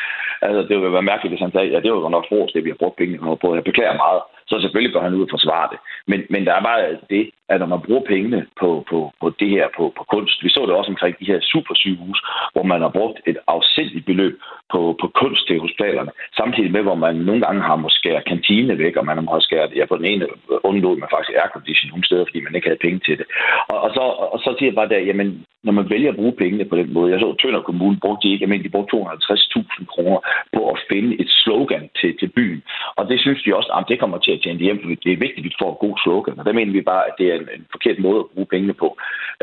Altså, 0.43 0.61
det 0.69 0.75
ville 0.77 0.93
være 0.93 1.11
mærkeligt, 1.11 1.33
hvis 1.33 1.45
han 1.47 1.53
sagde, 1.53 1.73
ja, 1.73 1.81
det 1.81 1.93
var 1.93 1.99
jo 2.01 2.09
nok 2.09 2.29
fros, 2.29 2.53
det 2.53 2.65
vi 2.65 2.71
har 2.71 2.83
brugt 2.83 2.97
pengene 2.97 3.37
på. 3.43 3.55
Jeg 3.55 3.65
beklager 3.65 3.97
meget. 4.07 4.23
Så 4.51 4.61
selvfølgelig 4.61 4.95
går 4.95 5.03
han 5.07 5.15
ud 5.15 5.27
og 5.27 5.33
forsvarer 5.37 5.69
det. 5.73 5.79
Men, 6.11 6.21
men 6.31 6.47
der 6.47 6.55
er 6.55 6.63
bare 6.63 6.81
det, 7.11 7.25
at 7.53 7.61
når 7.61 7.67
man 7.75 7.85
bruger 7.87 8.05
pengene 8.13 8.41
på, 8.61 8.85
på, 8.91 8.99
på 9.21 9.27
det 9.41 9.51
her, 9.57 9.67
på, 9.77 9.85
på 9.99 10.03
kunst, 10.15 10.45
vi 10.45 10.49
så 10.49 10.61
det 10.67 10.75
også 10.75 10.93
omkring 10.95 11.15
de 11.21 11.31
her 11.33 11.41
supersygehus, 11.53 12.19
hvor 12.53 12.63
man 12.63 12.81
har 12.81 12.93
brugt 12.99 13.19
et 13.27 13.39
afsindigt 13.47 14.07
beløb 14.07 14.35
på, 14.73 14.81
på 15.01 15.07
kunst 15.21 15.47
til 15.47 15.61
hospitalerne, 15.61 16.13
samtidig 16.37 16.71
med, 16.73 16.83
hvor 16.83 16.95
man 16.95 17.15
nogle 17.17 17.41
gange 17.47 17.63
har 17.63 17.77
måske 17.77 17.99
skære 18.03 18.23
kantine 18.33 18.79
væk, 18.79 18.97
og 18.97 19.05
man 19.07 19.17
har 19.17 19.25
måske 19.25 19.45
skæret, 19.47 19.77
ja, 19.77 19.85
på 19.87 19.97
den 19.97 20.05
ene 20.13 20.27
undlod 20.69 20.97
man 20.97 21.13
faktisk 21.15 21.39
aircondition 21.43 21.91
nogle 21.91 22.07
steder, 22.09 22.25
fordi 22.25 22.41
man 22.41 22.55
ikke 22.55 22.69
havde 22.69 22.85
penge 22.87 23.01
til 23.07 23.19
det. 23.19 23.27
Og, 23.73 23.79
og, 23.85 23.91
så, 23.97 24.05
og 24.35 24.39
så 24.45 24.51
siger 24.59 24.71
jeg 24.71 24.79
bare 24.81 24.89
der, 24.89 24.99
jamen, 24.99 25.29
når 25.67 25.73
man 25.73 25.91
vælger 25.91 26.11
at 26.11 26.17
bruge 26.21 26.39
pengene 26.43 26.65
på 26.65 26.77
den 26.77 26.93
måde, 26.93 27.13
jeg 27.13 27.21
så 27.21 27.35
Tønder 27.35 27.63
Kommune 27.69 27.99
brugte 28.05 28.29
de 28.29 28.33
ikke, 28.33 28.47
men 28.47 28.65
de 28.65 28.75
brugte 28.75 28.97
250.000 28.97 29.87
kroner 29.93 30.21
på 30.57 30.61
at 30.73 30.79
finde 30.91 31.21
et 31.23 31.31
slogan 31.43 31.85
til, 32.01 32.11
til 32.21 32.29
byen. 32.37 32.63
Og 32.99 33.09
det 33.09 33.21
synes 33.21 33.43
de 33.43 33.57
også, 33.57 33.71
at 33.79 33.85
det 33.89 34.01
kommer 34.01 34.19
til 34.19 34.33
at 34.33 34.41
tjene 34.43 34.65
hjem, 34.67 34.79
fordi 34.83 34.95
det 35.05 35.13
er 35.13 35.25
vigtigt, 35.25 35.43
at 35.43 35.49
vi 35.49 35.61
får 35.63 35.71
en 35.73 35.83
god 35.87 35.97
slogan. 36.05 36.39
Og 36.39 36.45
der 36.47 36.59
mener 36.59 36.73
vi 36.73 36.91
bare, 36.93 37.05
at 37.09 37.15
det 37.19 37.27
er 37.33 37.37
en, 37.41 37.49
en 37.57 37.65
forkert 37.75 37.99
måde 37.99 38.19
at 38.21 38.31
bruge 38.35 38.53
pengene 38.55 38.75
på. 38.83 38.89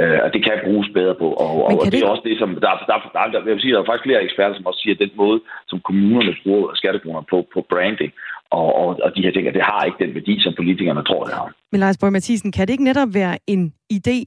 Uh, 0.02 0.20
og 0.26 0.30
det 0.34 0.42
kan 0.44 0.66
bruges 0.68 0.90
bedre 0.98 1.16
på. 1.24 1.28
Og, 1.44 1.52
og, 1.68 1.78
og 1.80 1.86
det, 1.86 1.92
det 1.94 2.04
er 2.04 2.14
også 2.14 2.26
det, 2.30 2.38
som... 2.40 2.50
Der, 2.66 2.74
der, 2.90 2.98
der, 3.16 3.24
der, 3.34 3.40
jeg 3.48 3.56
vil 3.56 3.64
sige, 3.64 3.74
der 3.74 3.82
er 3.82 3.90
faktisk 3.92 4.08
flere 4.08 4.24
eksperter, 4.28 4.56
som 4.56 4.70
også 4.70 4.82
siger, 4.82 4.96
at 4.96 5.04
den 5.06 5.14
måde, 5.24 5.40
som 5.70 5.80
kommunerne 5.88 6.34
bruger 6.44 6.68
skattekroner 6.80 7.24
på, 7.32 7.38
på 7.54 7.60
branding, 7.72 8.12
og, 8.52 8.76
og, 8.76 8.88
og 9.04 9.12
de 9.16 9.22
her 9.22 9.32
ting, 9.32 9.54
det 9.54 9.64
har 9.64 9.84
ikke 9.84 10.06
den 10.06 10.16
værdi, 10.16 10.36
som 10.40 10.54
politikerne 10.58 11.04
tror, 11.04 11.24
det 11.24 11.34
har. 11.34 11.54
Men 11.72 11.80
Lars 11.80 11.98
Borg 11.98 12.12
Mathisen, 12.12 12.52
kan 12.52 12.68
det 12.68 12.74
ikke 12.74 12.84
netop 12.84 13.14
være 13.14 13.38
en 13.48 13.74
idé 13.94 14.18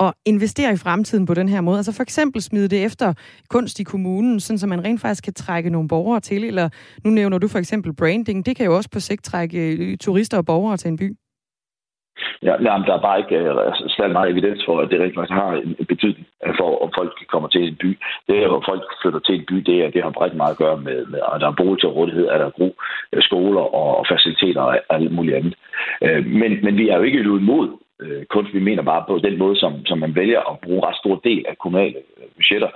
at 0.00 0.12
investere 0.26 0.72
i 0.72 0.76
fremtiden 0.76 1.26
på 1.26 1.34
den 1.34 1.48
her 1.48 1.60
måde? 1.60 1.76
Altså 1.76 1.92
for 1.92 2.02
eksempel 2.02 2.42
smide 2.42 2.68
det 2.68 2.84
efter 2.84 3.14
kunst 3.48 3.80
i 3.80 3.82
kommunen, 3.82 4.40
sådan 4.40 4.58
så 4.58 4.66
man 4.66 4.84
rent 4.84 5.00
faktisk 5.00 5.24
kan 5.24 5.34
trække 5.34 5.70
nogle 5.70 5.88
borgere 5.88 6.20
til, 6.20 6.44
eller 6.44 6.68
nu 7.04 7.10
nævner 7.10 7.38
du 7.38 7.48
for 7.48 7.58
eksempel 7.58 7.94
branding, 7.94 8.46
det 8.46 8.56
kan 8.56 8.66
jo 8.66 8.76
også 8.76 8.90
på 8.90 9.00
sigt 9.00 9.24
trække 9.24 9.76
øh, 9.76 9.96
turister 9.96 10.36
og 10.36 10.46
borgere 10.46 10.76
til 10.76 10.88
en 10.88 10.96
by. 10.96 11.16
Ja, 12.42 12.54
jamen, 12.62 12.86
der 12.86 12.94
er 12.94 13.06
bare 13.08 13.18
ikke 13.18 13.36
øh, 13.36 13.66
altså, 13.66 13.84
uh, 13.84 13.90
særlig 13.90 14.12
meget 14.12 14.30
evidens 14.30 14.62
for, 14.66 14.80
at 14.80 14.90
det 14.90 15.00
rent 15.00 15.14
faktisk 15.14 15.38
har 15.42 15.50
en 15.52 15.86
betydning 15.92 16.26
øh, 16.46 16.54
for, 16.58 16.82
om 16.84 16.90
folk 16.98 17.12
kommer 17.32 17.48
til 17.48 17.62
en 17.68 17.76
by. 17.76 17.90
Det 18.28 18.36
er, 18.42 18.48
hvor 18.48 18.62
folk 18.70 18.82
flytter 19.02 19.20
til 19.20 19.34
en 19.34 19.46
by, 19.50 19.56
det, 19.68 19.76
er, 19.84 19.90
det 19.90 20.02
har 20.02 20.22
rigtig 20.24 20.36
meget 20.36 20.56
at 20.56 20.62
gøre 20.64 20.76
med, 20.76 21.06
med 21.06 21.20
at 21.34 21.40
der 21.40 21.48
er 21.48 21.60
bolig 21.60 21.80
til 21.80 21.88
rådighed, 21.88 22.28
at 22.28 22.40
der 22.40 22.46
er 22.46 22.58
gode 22.60 22.74
øh, 23.12 23.22
skoler 23.22 23.64
og 23.80 24.06
faciliteter 24.12 24.60
og 24.60 24.78
alt 24.90 25.12
muligt 25.12 25.36
andet. 25.36 25.54
Uh, 26.04 26.26
men, 26.40 26.52
men 26.64 26.76
vi 26.76 26.88
er 26.88 26.96
jo 26.96 27.02
ikke 27.02 27.18
imod 27.18 27.68
uh, 28.02 28.22
kunst. 28.30 28.54
Vi 28.54 28.62
mener 28.68 28.82
bare 28.82 29.04
på 29.08 29.18
den 29.18 29.38
måde, 29.38 29.56
som, 29.56 29.86
som 29.86 29.98
man 29.98 30.14
vælger 30.14 30.40
at 30.50 30.60
bruge 30.64 30.86
ret 30.86 30.96
stor 30.96 31.16
del 31.24 31.44
af 31.48 31.58
kommunale 31.58 31.96
budgetter 32.36 32.68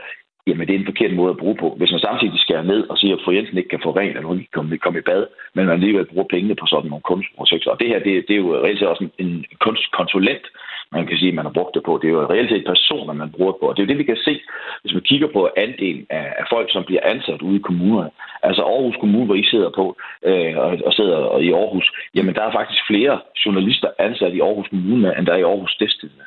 jamen 0.46 0.66
det 0.66 0.74
er 0.74 0.78
en 0.78 0.90
forkert 0.92 1.14
måde 1.14 1.30
at 1.30 1.36
bruge 1.42 1.56
på. 1.62 1.68
Hvis 1.78 1.90
man 1.90 2.00
samtidig 2.00 2.40
skærer 2.40 2.62
ned 2.62 2.90
og 2.90 2.98
siger, 2.98 3.14
at 3.16 3.22
fru 3.24 3.30
Jensen 3.32 3.58
ikke 3.58 3.68
kan 3.68 3.84
få 3.84 3.90
rent, 3.90 4.16
eller 4.16 4.28
hun 4.28 4.38
ikke 4.38 4.50
kan 4.50 4.78
komme 4.84 4.98
i 4.98 5.08
bad, 5.10 5.26
men 5.54 5.66
man 5.66 5.74
alligevel 5.74 6.06
bruger 6.06 6.32
pengene 6.34 6.54
på 6.54 6.66
sådan 6.66 6.90
nogle 6.90 7.08
kunstprojekter. 7.10 7.70
Og 7.70 7.80
det 7.80 7.88
her, 7.88 7.98
det, 7.98 8.24
det 8.28 8.34
er 8.34 8.42
jo 8.44 8.56
reelt 8.64 8.78
set 8.78 8.88
også 8.88 9.04
en, 9.04 9.12
en 9.26 9.44
kunstkonsulent, 9.60 10.46
man 10.92 11.06
kan 11.06 11.18
sige, 11.18 11.32
man 11.32 11.44
har 11.44 11.52
brugt 11.52 11.74
det 11.74 11.82
på. 11.82 11.98
Det 12.02 12.08
er 12.08 12.12
jo 12.12 12.30
reelt 12.32 12.50
set 12.50 12.64
personer, 12.66 13.12
man 13.12 13.32
bruger 13.36 13.52
det 13.52 13.60
på. 13.60 13.66
Og 13.68 13.76
det 13.76 13.82
er 13.82 13.86
jo 13.86 13.88
det, 13.92 13.98
vi 13.98 14.10
kan 14.10 14.16
se, 14.16 14.40
hvis 14.82 14.94
man 14.94 15.02
kigger 15.02 15.28
på 15.32 15.50
andelen 15.56 16.06
af, 16.10 16.26
af 16.40 16.44
folk, 16.50 16.68
som 16.72 16.84
bliver 16.84 17.00
ansat 17.04 17.42
ude 17.42 17.56
i 17.56 17.66
kommunerne. 17.68 18.10
Altså 18.42 18.62
Aarhus 18.62 18.96
Kommune, 19.00 19.26
hvor 19.26 19.34
I 19.34 19.44
sidder 19.52 19.70
på, 19.70 19.96
øh, 20.28 20.56
og, 20.56 20.78
og 20.86 20.92
sidder 20.92 21.38
i 21.38 21.50
Aarhus, 21.52 21.86
jamen 22.14 22.34
der 22.34 22.42
er 22.42 22.52
faktisk 22.52 22.80
flere 22.86 23.20
journalister 23.46 23.88
ansat 23.98 24.32
i 24.34 24.40
Aarhus 24.40 24.68
Kommune, 24.68 25.18
end 25.18 25.26
der 25.26 25.32
er 25.32 25.42
i 25.42 25.48
Aarhus 25.50 25.72
Stiftstidende. 25.72 26.24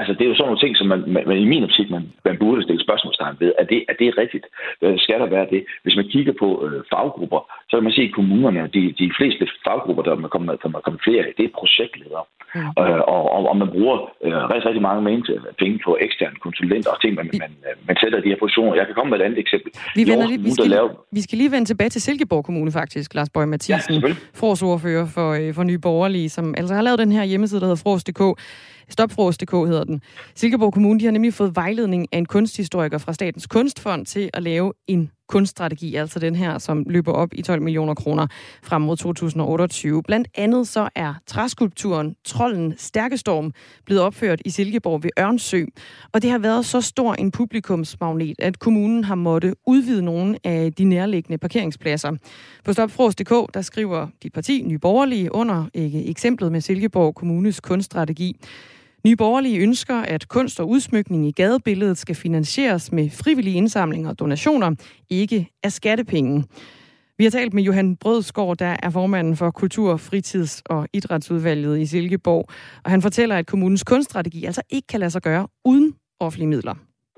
Altså, 0.00 0.12
det 0.12 0.22
er 0.24 0.30
jo 0.30 0.36
sådan 0.36 0.48
nogle 0.48 0.62
ting, 0.64 0.72
som 0.76 0.86
man, 0.92 1.00
man 1.30 1.38
i 1.44 1.50
min 1.52 1.64
optik, 1.66 1.88
man, 1.90 2.04
man 2.24 2.36
burde 2.42 2.62
stille 2.62 2.82
spørgsmålstegn 2.86 3.36
ved. 3.42 3.52
Er 3.58 3.66
det, 3.72 3.80
er 3.90 3.96
det 4.00 4.18
rigtigt? 4.22 4.46
Øh, 4.82 4.94
skal 5.04 5.20
der 5.20 5.28
være 5.36 5.46
det? 5.54 5.62
Hvis 5.82 5.96
man 5.96 6.08
kigger 6.14 6.34
på 6.42 6.48
øh, 6.64 6.78
faggrupper, 6.92 7.40
så 7.68 7.72
kan 7.76 7.84
man 7.84 7.96
se, 7.98 8.02
at 8.08 8.14
kommunerne, 8.18 8.70
de, 8.76 8.82
de 9.02 9.08
fleste 9.18 9.44
faggrupper, 9.66 10.02
der 10.02 10.12
er 10.12 10.28
kommet, 10.34 10.58
der 10.62 10.68
er 10.68 10.86
kommet 10.86 11.02
flere 11.08 11.22
af, 11.26 11.32
det 11.38 11.44
er 11.44 11.58
projektledere. 11.60 12.24
Mm. 12.54 12.60
Øh, 12.80 13.00
og, 13.14 13.22
og, 13.34 13.40
og 13.50 13.56
man 13.62 13.68
bruger 13.74 13.96
øh, 14.26 14.42
rigtig, 14.52 14.66
rigtig 14.68 14.82
mange 14.88 15.00
penge 15.62 15.78
på 15.86 15.90
eksterne 16.06 16.36
konsulenter 16.46 16.90
og 16.94 17.00
ting, 17.02 17.14
man, 17.20 17.26
man, 17.42 17.52
man 17.88 17.96
sætter 18.02 18.18
de 18.20 18.28
her 18.32 18.38
positioner. 18.44 18.74
Jeg 18.80 18.86
kan 18.86 18.94
komme 18.94 19.10
med 19.10 19.18
et 19.20 19.24
andet 19.26 19.38
eksempel. 19.38 19.70
Vi, 19.98 20.02
vender 20.10 20.26
lige, 20.30 20.40
vi, 20.48 20.50
skal, 20.50 20.70
lave... 20.76 20.88
vi 21.12 21.20
skal 21.26 21.38
lige 21.38 21.50
vende 21.54 21.66
tilbage 21.70 21.90
til 21.94 22.02
Silkeborg 22.02 22.44
Kommune 22.44 22.72
faktisk, 22.72 23.14
Lars 23.14 23.30
Bøge 23.34 23.46
Mathisen, 23.46 23.94
ja, 23.94 24.14
forsordfører 24.34 25.06
for, 25.16 25.28
øh, 25.40 25.54
for 25.54 25.62
Nye 25.62 25.78
Borgerlige, 25.78 26.28
som 26.28 26.54
altså 26.58 26.74
har 26.74 26.82
lavet 26.82 26.98
den 26.98 27.12
her 27.12 27.24
hjemmeside, 27.24 27.60
der 27.60 27.66
hedder 27.66 27.82
fros.dk. 27.84 28.22
Stopfros.dk 28.88 29.52
hedder 29.52 29.84
den. 29.84 30.02
Silkeborg 30.34 30.72
Kommune 30.72 31.00
de 31.00 31.04
har 31.04 31.12
nemlig 31.12 31.34
fået 31.34 31.56
vejledning 31.56 32.06
af 32.12 32.18
en 32.18 32.26
kunsthistoriker 32.26 32.98
fra 32.98 33.12
Statens 33.12 33.46
Kunstfond 33.46 34.06
til 34.06 34.30
at 34.32 34.42
lave 34.42 34.72
en 34.86 35.10
kunststrategi, 35.28 35.94
altså 35.94 36.18
den 36.18 36.36
her, 36.36 36.58
som 36.58 36.84
løber 36.86 37.12
op 37.12 37.28
i 37.32 37.42
12 37.42 37.62
millioner 37.62 37.94
kroner 37.94 38.26
frem 38.62 38.82
mod 38.82 38.96
2028. 38.96 40.02
Blandt 40.02 40.28
andet 40.34 40.68
så 40.68 40.88
er 40.94 41.14
træskulpturen 41.26 42.16
Trollen 42.24 42.74
Stærkestorm 42.76 43.52
blevet 43.86 44.02
opført 44.02 44.42
i 44.44 44.50
Silkeborg 44.50 45.02
ved 45.02 45.10
Ørnsø, 45.18 45.64
og 46.12 46.22
det 46.22 46.30
har 46.30 46.38
været 46.38 46.66
så 46.66 46.80
stor 46.80 47.14
en 47.14 47.30
publikumsmagnet, 47.30 48.36
at 48.38 48.58
kommunen 48.58 49.04
har 49.04 49.14
måttet 49.14 49.54
udvide 49.66 50.02
nogle 50.02 50.38
af 50.44 50.72
de 50.72 50.84
nærliggende 50.84 51.38
parkeringspladser. 51.38 52.12
På 52.64 52.72
stopfros.dk, 52.72 53.54
der 53.54 53.62
skriver 53.62 54.08
dit 54.22 54.32
parti, 54.32 54.62
Nye 54.66 54.78
Borgerlige, 54.78 55.34
under 55.34 55.64
ikke, 55.74 56.04
eksemplet 56.04 56.52
med 56.52 56.60
Silkeborg 56.60 57.14
Kommunes 57.14 57.60
kunststrategi. 57.60 58.36
Nye 59.06 59.16
Borgerlige 59.16 59.62
ønsker, 59.66 59.98
at 60.14 60.22
kunst 60.36 60.56
og 60.62 60.66
udsmykning 60.74 61.22
i 61.26 61.36
gadebilledet 61.40 61.98
skal 62.04 62.16
finansieres 62.26 62.84
med 62.92 63.06
frivillige 63.22 63.56
indsamlinger 63.62 64.08
og 64.10 64.18
donationer, 64.18 64.70
ikke 65.20 65.40
af 65.66 65.72
skattepenge. 65.72 66.36
Vi 67.18 67.24
har 67.24 67.32
talt 67.38 67.54
med 67.54 67.62
Johan 67.68 67.96
Brødsgaard, 68.02 68.56
der 68.64 68.72
er 68.86 68.90
formanden 68.98 69.36
for 69.40 69.50
Kultur-, 69.60 70.02
Fritids- 70.08 70.62
og 70.74 70.80
Idrætsudvalget 70.98 71.74
i 71.84 71.86
Silkeborg. 71.86 72.44
Og 72.84 72.90
han 72.94 73.02
fortæller, 73.06 73.36
at 73.38 73.46
kommunens 73.52 73.84
kunststrategi 73.92 74.40
altså 74.48 74.62
ikke 74.76 74.88
kan 74.92 75.00
lade 75.00 75.14
sig 75.16 75.22
gøre 75.22 75.44
uden 75.70 75.88
offentlige 76.24 76.52
midler. 76.54 76.74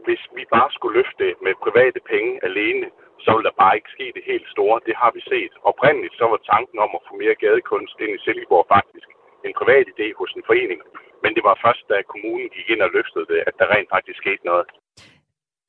Hvis 0.07 0.23
vi 0.37 0.43
bare 0.57 0.71
skulle 0.77 0.95
løfte 0.99 1.19
det 1.25 1.33
med 1.47 1.53
private 1.67 2.01
penge 2.13 2.33
alene, 2.49 2.87
så 3.25 3.31
vil 3.37 3.45
der 3.49 3.55
bare 3.63 3.75
ikke 3.79 3.91
ske 3.97 4.07
det 4.17 4.25
helt 4.33 4.49
store. 4.55 4.77
Det 4.89 4.95
har 5.03 5.11
vi 5.17 5.21
set. 5.33 5.53
Oprindeligt 5.71 6.15
så 6.21 6.25
var 6.33 6.41
tanken 6.53 6.79
om 6.85 6.91
at 6.99 7.03
få 7.07 7.13
mere 7.23 7.37
gadekunst 7.45 7.97
ind 8.05 8.13
i 8.17 8.23
Silkeborg 8.25 8.67
faktisk 8.77 9.09
en 9.49 9.59
privat 9.61 9.87
idé 9.95 10.07
hos 10.19 10.31
en 10.37 10.45
forening. 10.51 10.81
Men 11.23 11.31
det 11.37 11.43
var 11.49 11.57
først, 11.65 11.83
da 11.91 11.97
kommunen 12.13 12.49
gik 12.57 12.69
ind 12.73 12.83
og 12.87 12.91
løftede 12.97 13.27
det, 13.33 13.41
at 13.49 13.55
der 13.59 13.67
rent 13.75 13.91
faktisk 13.95 14.19
skete 14.23 14.45
noget. 14.51 14.67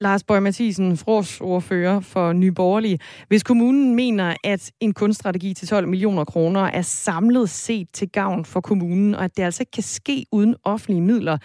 Lars 0.02 0.24
Bøge 0.24 0.42
Mathisen, 0.42 0.98
Fros 0.98 1.42
ordfører 1.42 2.00
for 2.14 2.34
Nye 2.34 2.52
Borgerlige. 2.52 3.00
Hvis 3.28 3.44
kommunen 3.44 3.96
mener, 3.96 4.36
at 4.44 4.72
en 4.80 4.94
kunststrategi 4.94 5.54
til 5.54 5.68
12 5.68 5.88
millioner 5.88 6.26
kroner 6.26 6.62
er 6.62 6.82
samlet 6.82 7.50
set 7.50 7.88
til 7.94 8.10
gavn 8.12 8.46
for 8.46 8.62
kommunen, 8.62 9.16
og 9.16 9.24
at 9.24 9.38
det 9.38 9.44
altså 9.44 9.62
ikke 9.64 9.72
kan 9.72 9.84
ske 9.84 10.26
uden 10.32 10.56
offentlige 10.66 11.02
midler, 11.02 11.38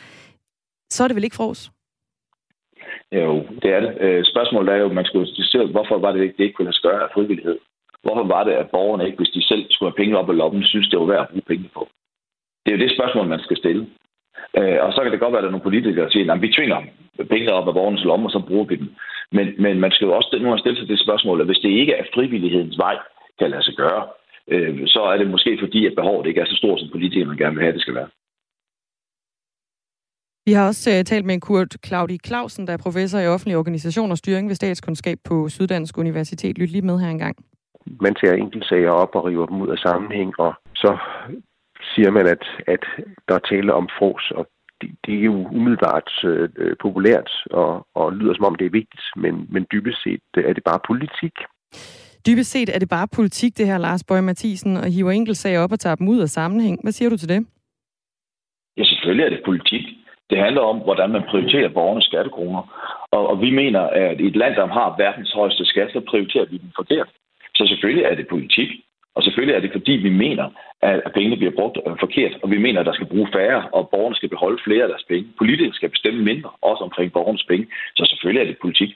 så 0.90 1.04
er 1.04 1.08
det 1.08 1.16
vel 1.16 1.24
ikke 1.24 1.36
Fros? 1.36 1.70
Jo, 3.12 3.32
det 3.62 3.70
er 3.76 3.80
det. 3.80 3.92
Øh, 4.00 4.24
spørgsmålet 4.24 4.74
er 4.74 4.78
jo, 4.78 4.92
man 4.92 5.04
skulle 5.04 5.26
diskutere, 5.26 5.66
hvorfor 5.66 5.98
var 5.98 6.12
det 6.12 6.22
ikke, 6.22 6.36
det 6.36 6.44
ikke 6.44 6.54
kunne 6.54 6.64
lade 6.64 6.76
sig 6.76 6.82
gøre 6.82 7.02
af 7.02 7.10
frivillighed? 7.14 7.58
Hvorfor 8.02 8.24
var 8.34 8.44
det, 8.44 8.52
at 8.52 8.70
borgerne 8.70 9.06
ikke, 9.06 9.18
hvis 9.18 9.34
de 9.36 9.42
selv 9.42 9.64
skulle 9.70 9.90
have 9.90 10.00
penge 10.02 10.18
op 10.18 10.30
i 10.30 10.32
lommen, 10.32 10.64
synes, 10.64 10.88
det 10.88 10.98
var 10.98 11.06
værd 11.06 11.20
at 11.20 11.28
bruge 11.28 11.48
penge 11.52 11.70
på? 11.74 11.88
Det 12.62 12.69
er 12.69 12.76
jo 12.76 12.85
det 12.85 12.97
spørgsmål, 12.97 13.26
man 13.28 13.45
skal 13.47 13.57
stille. 13.57 13.83
Øh, 14.59 14.78
og 14.85 14.92
så 14.92 15.00
kan 15.02 15.12
det 15.12 15.21
godt 15.21 15.33
være, 15.33 15.40
at 15.40 15.45
der 15.45 15.50
er 15.50 15.57
nogle 15.57 15.69
politikere, 15.69 16.04
der 16.04 16.11
siger, 16.11 16.33
at 16.33 16.42
vi 16.42 16.54
tvinger 16.57 16.81
penge 17.31 17.52
op 17.52 17.69
af 17.69 17.75
borgernes 17.75 18.04
lomme, 18.04 18.26
og 18.26 18.33
så 18.33 18.40
bruger 18.49 18.64
vi 18.64 18.76
dem. 18.76 18.88
Men, 19.37 19.47
men 19.64 19.81
man 19.81 19.90
skal 19.90 20.07
jo 20.07 20.12
også 20.12 20.38
nu 20.40 20.59
stille 20.59 20.78
sig 20.78 20.88
det 20.88 21.00
spørgsmål, 21.07 21.40
at 21.40 21.47
hvis 21.47 21.62
det 21.64 21.69
ikke 21.81 21.92
er 21.92 22.04
frivillighedens 22.14 22.78
vej, 22.78 22.97
kan 23.38 23.50
lade 23.50 23.62
sig 23.62 23.75
gøre, 23.75 24.02
øh, 24.49 24.87
så 24.87 25.00
er 25.02 25.16
det 25.16 25.31
måske 25.31 25.59
fordi, 25.61 25.87
at 25.87 25.95
behovet 25.97 26.26
ikke 26.26 26.40
er 26.40 26.45
så 26.45 26.57
stort, 26.57 26.81
som 26.81 26.88
politikerne 26.92 27.37
gerne 27.37 27.54
vil 27.54 27.64
have, 27.64 27.73
det 27.73 27.83
skal 27.83 27.95
være. 27.95 28.09
Vi 30.47 30.52
har 30.52 30.66
også 30.66 30.90
uh, 30.90 31.04
talt 31.04 31.26
med 31.26 31.40
Kurt 31.40 31.76
Claudi 31.87 32.19
Clausen, 32.26 32.66
der 32.66 32.73
er 32.73 32.85
professor 32.87 33.19
i 33.19 33.26
offentlig 33.26 33.57
organisation 33.57 34.11
og 34.11 34.19
styring 34.19 34.49
ved 34.49 34.54
statskundskab 34.54 35.19
på 35.25 35.49
Syddansk 35.49 35.99
Universitet. 35.99 36.59
Lyt 36.59 36.71
lige 36.71 36.87
med 36.87 36.99
her 36.99 37.11
engang. 37.11 37.37
Man 38.00 38.14
tager 38.14 38.35
enkeltsager 38.35 38.90
op 38.90 39.14
og 39.14 39.25
river 39.25 39.47
dem 39.47 39.61
ud 39.61 39.69
af 39.69 39.78
sammenhæng, 39.78 40.40
og 40.40 40.54
så 40.75 40.99
siger 41.94 42.10
man, 42.10 42.26
at, 42.26 42.44
at 42.66 42.84
der 43.28 43.34
er 43.34 43.48
tale 43.50 43.74
om 43.74 43.88
fros, 43.98 44.30
og 44.30 44.46
det, 44.80 44.90
det 45.06 45.14
er 45.14 45.24
jo 45.24 45.48
umiddelbart 45.58 46.10
øh, 46.24 46.76
populært 46.80 47.30
og, 47.50 47.86
og 47.94 48.12
lyder 48.12 48.34
som 48.34 48.44
om 48.44 48.54
det 48.54 48.66
er 48.66 48.78
vigtigt, 48.80 49.04
men, 49.16 49.46
men 49.48 49.66
dybest 49.72 50.02
set 50.02 50.20
øh, 50.36 50.44
er 50.44 50.52
det 50.52 50.64
bare 50.64 50.80
politik. 50.86 51.34
Dybest 52.26 52.50
set 52.50 52.68
er 52.74 52.78
det 52.78 52.88
bare 52.88 53.08
politik, 53.16 53.58
det 53.58 53.66
her 53.66 53.78
Lars 53.78 54.04
Bøge 54.04 54.22
Mathisen, 54.22 54.76
og 54.76 54.92
hiver 54.94 55.10
enkeltsager 55.10 55.60
op 55.60 55.72
og 55.72 55.80
tager 55.80 55.96
dem 55.96 56.08
ud 56.08 56.20
af 56.20 56.28
sammenhæng. 56.28 56.78
Hvad 56.82 56.92
siger 56.92 57.10
du 57.10 57.16
til 57.16 57.28
det? 57.28 57.46
Ja, 58.76 58.84
selvfølgelig 58.84 59.24
er 59.24 59.30
det 59.30 59.42
politik. 59.44 59.84
Det 60.30 60.38
handler 60.38 60.60
om, 60.60 60.78
hvordan 60.78 61.10
man 61.10 61.22
prioriterer 61.30 61.68
borgernes 61.68 62.04
skattekroner. 62.04 62.62
Og, 63.10 63.28
og 63.30 63.40
vi 63.40 63.50
mener, 63.50 63.80
at 63.80 64.20
i 64.20 64.26
et 64.26 64.36
land, 64.36 64.54
der 64.54 64.66
har 64.66 64.94
verdens 64.98 65.32
højeste 65.32 65.64
skat, 65.64 65.90
så 65.92 66.00
prioriterer 66.10 66.46
vi 66.50 66.56
den 66.58 66.72
forkert. 66.76 67.08
Så 67.54 67.66
selvfølgelig 67.66 68.04
er 68.04 68.14
det 68.14 68.28
politik. 68.28 68.68
Og 69.14 69.22
selvfølgelig 69.22 69.56
er 69.56 69.60
det, 69.60 69.72
fordi 69.72 69.92
vi 69.92 70.10
mener, 70.24 70.46
at 70.82 71.12
pengene 71.16 71.36
bliver 71.36 71.54
brugt 71.58 71.76
øh, 71.86 71.96
forkert, 72.04 72.34
og 72.42 72.50
vi 72.50 72.58
mener, 72.58 72.80
at 72.80 72.86
der 72.86 72.96
skal 72.98 73.10
bruge 73.12 73.28
færre, 73.36 73.60
og 73.76 73.88
borgerne 73.92 74.16
skal 74.16 74.28
beholde 74.28 74.58
flere 74.66 74.82
af 74.82 74.88
deres 74.88 75.04
penge. 75.08 75.26
Politikere 75.38 75.74
skal 75.74 75.90
bestemme 75.96 76.20
mindre, 76.30 76.50
også 76.70 76.82
omkring 76.88 77.12
borgernes 77.12 77.44
penge. 77.50 77.66
Så 77.96 78.02
selvfølgelig 78.10 78.40
er 78.40 78.48
det 78.50 78.58
politik. 78.66 78.90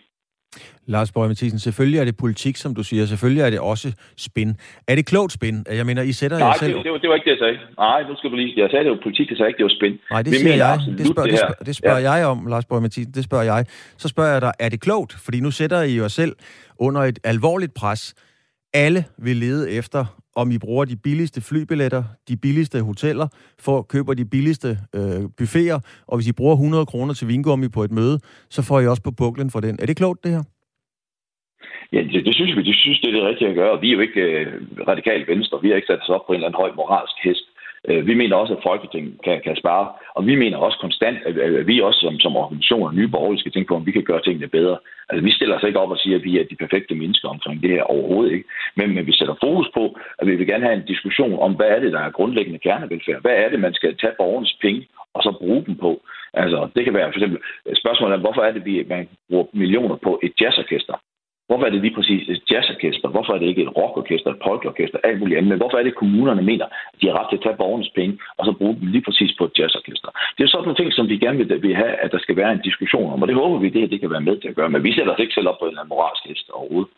Lars 0.86 1.12
Borg 1.12 1.28
Mathisen, 1.28 1.58
selvfølgelig 1.58 2.00
er 2.00 2.04
det 2.04 2.16
politik, 2.16 2.56
som 2.56 2.74
du 2.74 2.82
siger. 2.82 3.06
Selvfølgelig 3.06 3.42
er 3.42 3.50
det 3.50 3.60
også 3.60 3.92
spin. 4.16 4.56
Er 4.88 4.94
det 4.94 5.06
klogt 5.06 5.32
spin? 5.32 5.64
Jeg 5.70 5.86
mener, 5.86 6.02
I 6.02 6.12
sætter 6.12 6.38
Nej, 6.38 6.46
jer 6.46 6.54
selv... 6.54 6.74
det, 6.74 6.84
det, 6.84 6.92
var, 6.92 6.98
det 6.98 7.08
var 7.08 7.14
ikke 7.14 7.24
det, 7.24 7.30
jeg 7.30 7.38
sagde. 7.38 7.58
Nej, 7.78 8.02
nu 8.08 8.16
skal 8.16 8.30
du 8.30 8.36
lige... 8.36 8.52
Jeg 8.56 8.70
sagde, 8.70 8.84
det 8.84 8.90
var 8.90 8.98
politik, 9.02 9.30
jeg 9.30 9.36
sagde 9.36 9.48
ikke, 9.50 9.58
det 9.58 9.64
var 9.64 9.76
spin. 9.80 9.98
Nej, 10.10 10.22
det 10.22 10.32
Vi 10.32 10.36
siger 10.36 10.54
jeg. 10.54 10.80
Det 10.98 11.06
spørger, 11.06 11.28
det, 11.30 11.38
spørger, 11.38 11.64
det 11.66 11.76
spørger 11.76 11.98
ja. 11.98 12.12
jeg 12.12 12.26
om, 12.26 12.46
Lars 12.46 12.64
Borg 12.64 12.82
Mathisen. 12.82 13.12
Det 13.12 13.24
spørger 13.24 13.44
jeg. 13.44 13.64
Så 13.96 14.08
spørger 14.08 14.32
jeg 14.32 14.42
dig, 14.42 14.52
er 14.60 14.68
det 14.68 14.80
klogt? 14.80 15.12
Fordi 15.24 15.40
nu 15.40 15.50
sætter 15.50 15.82
I 15.82 15.96
jo 15.96 16.08
selv 16.08 16.32
under 16.78 17.00
et 17.00 17.18
alvorligt 17.24 17.74
pres. 17.74 18.14
Alle 18.74 19.04
vil 19.18 19.36
lede 19.36 19.70
efter 19.70 20.04
om 20.36 20.50
I 20.50 20.58
bruger 20.58 20.84
de 20.84 20.96
billigste 20.96 21.40
flybilletter, 21.48 22.02
de 22.28 22.36
billigste 22.36 22.78
hoteller, 22.82 23.28
for 23.64 23.78
at 23.78 23.88
købe 23.88 24.14
de 24.14 24.24
billigste 24.34 24.68
øh, 24.98 25.22
buffeter, 25.38 25.78
og 26.08 26.14
hvis 26.16 26.28
I 26.28 26.32
bruger 26.32 26.54
100 26.54 26.86
kroner 26.86 27.14
til 27.14 27.28
vingummi 27.28 27.68
på 27.68 27.82
et 27.82 27.90
møde, 27.90 28.16
så 28.50 28.60
får 28.68 28.80
I 28.80 28.86
også 28.86 29.02
på 29.02 29.10
buklen 29.10 29.50
for 29.50 29.60
den. 29.60 29.74
Er 29.82 29.86
det 29.86 29.96
klogt, 29.96 30.24
det 30.24 30.32
her? 30.36 30.44
Ja, 31.92 32.00
det, 32.12 32.24
det 32.26 32.34
synes 32.34 32.56
vi. 32.56 32.62
Det 32.62 32.76
synes, 32.76 33.00
det 33.00 33.08
er 33.08 33.16
det 33.18 33.28
rigtige 33.30 33.48
at 33.48 33.54
gøre. 33.54 33.80
Vi 33.80 33.88
er 33.88 33.96
jo 33.96 34.00
ikke 34.00 34.20
øh, 34.20 34.46
radikalt 34.88 35.28
venstre. 35.28 35.62
Vi 35.62 35.68
har 35.68 35.76
ikke 35.76 35.92
sat 35.92 36.02
os 36.02 36.08
op 36.08 36.24
på 36.26 36.32
en 36.32 36.36
eller 36.36 36.48
anden 36.48 36.62
høj 36.62 36.70
moralsk 36.80 37.16
hest. 37.24 37.46
Øh, 37.88 38.06
vi 38.06 38.14
mener 38.14 38.36
også, 38.36 38.54
at 38.54 38.62
Folketinget 38.62 39.14
kan, 39.24 39.40
kan 39.44 39.56
spare, 39.56 39.86
og 40.16 40.26
vi 40.26 40.34
mener 40.34 40.56
også 40.56 40.78
konstant, 40.80 41.18
at, 41.26 41.66
vi 41.66 41.80
også 41.80 42.00
som, 42.00 42.18
som 42.18 42.36
organisationer 42.36 42.86
og 42.86 42.94
nye 42.94 43.08
borgerlige 43.08 43.40
skal 43.40 43.52
tænke 43.52 43.68
på, 43.68 43.76
om 43.76 43.86
vi 43.86 43.92
kan 43.92 44.04
gøre 44.04 44.22
tingene 44.22 44.48
bedre. 44.48 44.78
Altså, 45.08 45.24
vi 45.24 45.32
stiller 45.32 45.56
os 45.56 45.62
ikke 45.62 45.78
op 45.78 45.90
og 45.90 45.98
siger, 45.98 46.16
at 46.16 46.24
vi 46.24 46.38
er 46.38 46.44
de 46.44 46.56
perfekte 46.56 46.94
mennesker 46.94 47.28
omkring 47.28 47.62
det 47.62 47.70
her 47.70 47.82
overhovedet 47.82 48.32
ikke. 48.32 48.48
Men, 48.76 48.94
men 48.94 49.06
vi 49.06 49.12
sætter 49.12 49.34
fokus 49.42 49.68
på, 49.74 49.98
at 50.18 50.26
vi 50.26 50.36
vil 50.36 50.46
gerne 50.46 50.64
have 50.64 50.76
en 50.76 50.86
diskussion 50.92 51.38
om, 51.38 51.52
hvad 51.56 51.66
er 51.66 51.80
det, 51.80 51.92
der 51.92 52.00
er 52.00 52.10
grundlæggende 52.18 52.58
kernevelfærd? 52.58 53.20
Hvad 53.20 53.36
er 53.42 53.48
det, 53.48 53.60
man 53.60 53.74
skal 53.74 53.96
tage 53.96 54.18
borgernes 54.18 54.56
penge 54.62 54.86
og 55.14 55.22
så 55.22 55.30
bruge 55.38 55.64
dem 55.66 55.76
på? 55.76 56.02
Altså, 56.34 56.68
det 56.76 56.84
kan 56.84 56.94
være 56.94 57.12
for 57.12 57.18
eksempel 57.18 57.38
øh, 57.66 57.76
spørgsmålet 57.76 58.14
om, 58.14 58.20
hvorfor 58.20 58.42
er 58.42 58.52
det, 58.52 58.80
at 58.80 58.88
man 58.88 59.08
bruger 59.28 59.44
millioner 59.52 59.96
på 59.96 60.20
et 60.22 60.32
jazzorkester? 60.40 60.96
Hvorfor 61.48 61.64
er 61.66 61.72
det 61.72 61.80
lige 61.84 61.96
præcis 61.98 62.22
et 62.28 62.42
jazzorkester? 62.50 63.08
Hvorfor 63.14 63.32
er 63.34 63.38
det 63.40 63.48
ikke 63.52 63.62
et 63.66 63.76
rockorkester, 63.78 64.30
et 64.30 64.40
polkorkester, 64.46 64.98
alt 65.08 65.18
muligt 65.20 65.36
andet? 65.38 65.50
Men 65.52 65.60
hvorfor 65.60 65.76
er 65.78 65.84
det, 65.84 65.94
at 65.94 66.00
kommunerne 66.02 66.42
mener, 66.50 66.66
at 66.92 66.98
de 67.00 67.06
har 67.08 67.14
ret 67.18 67.28
til 67.30 67.38
at 67.38 67.44
tage 67.44 67.60
borgernes 67.62 67.92
penge, 67.98 68.14
og 68.38 68.42
så 68.46 68.52
bruge 68.58 68.74
dem 68.78 68.86
lige 68.94 69.04
præcis 69.06 69.30
på 69.38 69.44
et 69.48 69.54
jazzorkester? 69.58 70.10
Det 70.36 70.42
er 70.44 70.48
sådan 70.50 70.64
nogle 70.66 70.80
ting, 70.80 70.90
som 70.92 71.06
vi 71.12 71.16
gerne 71.24 71.38
vil, 71.38 71.62
vil 71.66 71.74
have, 71.82 71.94
at 72.04 72.10
der 72.14 72.20
skal 72.24 72.36
være 72.40 72.52
en 72.52 72.62
diskussion 72.68 73.12
om, 73.12 73.22
og 73.22 73.28
det 73.28 73.36
håber 73.42 73.58
vi, 73.58 73.68
det, 73.76 73.90
det 73.92 74.00
kan 74.00 74.10
være 74.10 74.26
med 74.28 74.36
til 74.40 74.48
at 74.48 74.56
gøre. 74.58 74.70
Men 74.74 74.84
vi 74.86 74.92
sætter 74.92 75.12
os 75.14 75.22
ikke 75.24 75.34
selv 75.34 75.48
op 75.50 75.58
på 75.58 75.64
en 75.64 75.70
eller 75.70 75.82
anden 75.82 75.94
moralsk 75.94 76.22
liste 76.30 76.50
overhovedet. 76.58 76.90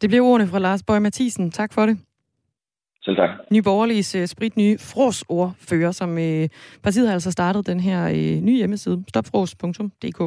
Det 0.00 0.06
bliver 0.10 0.24
ordene 0.30 0.50
fra 0.52 0.58
Lars 0.58 0.82
Bøge 0.86 1.00
Mathisen. 1.00 1.50
Tak 1.50 1.70
for 1.76 1.86
det. 1.86 1.96
Selv 3.04 3.16
tak. 3.16 3.30
Ny 3.52 3.60
Borgerliges 3.64 4.16
uh, 4.16 4.24
sprit 4.24 4.56
nye 4.56 4.76
frosordfører, 4.78 5.92
som 5.92 6.10
uh, 6.10 6.44
partiet 6.82 7.06
har 7.06 7.14
altså 7.14 7.30
startet 7.30 7.66
den 7.66 7.80
her 7.80 8.00
uh, 8.04 8.44
nye 8.46 8.56
hjemmeside, 8.56 9.04
stopfros.dk. 9.08 10.20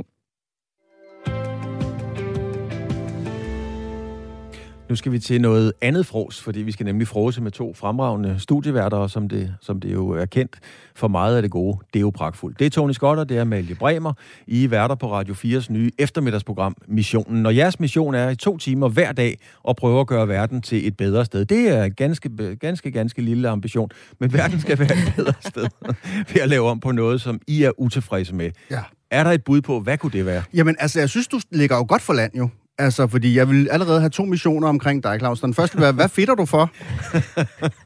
Nu 4.90 4.96
skal 4.96 5.12
vi 5.12 5.20
til 5.20 5.42
noget 5.42 5.74
andet 5.82 6.06
fros, 6.06 6.42
fordi 6.42 6.60
vi 6.60 6.72
skal 6.72 6.86
nemlig 6.86 7.08
frose 7.08 7.42
med 7.42 7.52
to 7.52 7.74
fremragende 7.74 8.40
studieværter, 8.40 9.08
som 9.08 9.30
det, 9.30 9.56
som 9.62 9.80
det 9.80 9.94
jo 9.94 10.10
er 10.10 10.26
kendt 10.26 10.60
for 10.96 11.08
meget 11.08 11.36
af 11.36 11.42
det 11.42 11.52
gode. 11.52 11.78
Det 11.94 12.00
er 12.00 12.02
jo 12.02 12.10
pragtfuldt. 12.10 12.60
Det 12.60 12.66
er 12.66 12.70
Tony 12.70 12.92
Scott, 12.92 13.20
og 13.20 13.30
det 13.30 13.38
er 13.38 13.44
Malie 13.44 13.76
Bremer. 13.76 14.14
I 14.48 14.64
er 14.64 14.68
værter 14.68 14.96
på 14.96 15.12
Radio 15.12 15.34
4's 15.34 15.72
nye 15.74 15.92
eftermiddagsprogram 16.00 16.76
Missionen. 16.88 17.46
Og 17.46 17.56
jeres 17.56 17.80
mission 17.80 18.16
er 18.16 18.30
i 18.30 18.36
to 18.36 18.58
timer 18.58 18.90
hver 18.90 19.12
dag 19.12 19.40
at 19.70 19.76
prøve 19.76 20.00
at 20.00 20.08
gøre 20.08 20.28
verden 20.28 20.62
til 20.62 20.88
et 20.88 20.98
bedre 20.98 21.26
sted. 21.26 21.46
Det 21.46 21.70
er 21.70 21.84
en 21.84 21.94
ganske, 21.94 22.56
ganske, 22.60 22.92
ganske 22.92 23.22
lille 23.22 23.50
ambition, 23.50 23.90
men 24.20 24.34
verden 24.34 24.60
skal 24.60 24.80
være 24.80 24.94
et 24.94 25.14
bedre 25.16 25.34
sted 25.40 25.68
ved 26.34 26.42
at 26.42 26.50
lave 26.50 26.70
om 26.70 26.80
på 26.80 26.92
noget, 26.92 27.22
som 27.22 27.40
I 27.48 27.64
er 27.64 27.72
utilfredse 27.78 28.36
med. 28.36 28.52
Ja. 28.72 28.82
Er 29.12 29.24
der 29.24 29.32
et 29.32 29.44
bud 29.44 29.62
på, 29.62 29.80
hvad 29.80 29.98
kunne 29.98 30.12
det 30.12 30.26
være? 30.26 30.44
Jamen, 30.54 30.76
altså, 30.80 31.00
jeg 31.00 31.10
synes, 31.10 31.28
du 31.28 31.40
ligger 31.52 31.76
jo 31.76 31.86
godt 31.90 32.02
for 32.02 32.14
land, 32.14 32.36
jo. 32.36 32.50
Altså, 32.80 33.08
fordi 33.08 33.38
jeg 33.38 33.50
vil 33.50 33.70
allerede 33.72 34.00
have 34.00 34.10
to 34.10 34.26
missioner 34.26 34.68
omkring 34.68 35.04
dig, 35.04 35.20
Claus. 35.20 35.42
Den 35.42 35.54
første 35.54 35.76
vil 35.76 35.82
være, 35.82 35.92
hvad 35.92 36.10
fitter 36.10 36.36
du 36.36 36.46
for? 36.46 36.72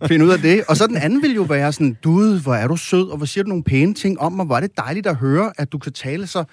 Find 0.08 0.24
ud 0.24 0.30
af 0.30 0.40
det. 0.40 0.64
Og 0.68 0.78
så 0.78 0.88
den 0.88 0.98
anden 0.98 1.22
vil 1.22 1.34
jo 1.36 1.42
være 1.42 1.72
sådan, 1.74 1.98
du, 2.04 2.38
hvor 2.38 2.54
er 2.54 2.68
du 2.68 2.76
sød, 2.76 3.10
og 3.10 3.18
hvor 3.18 3.26
siger 3.26 3.44
du 3.44 3.50
nogle 3.50 3.64
pæne 3.64 3.94
ting 3.94 4.20
om 4.20 4.34
mig? 4.34 4.46
Hvor 4.46 4.56
er 4.56 4.60
det 4.60 4.78
dejligt 4.78 5.08
at 5.08 5.16
høre, 5.16 5.52
at 5.58 5.72
du 5.72 5.78
kan 5.78 5.94
tale 5.94 6.28
så, 6.28 6.44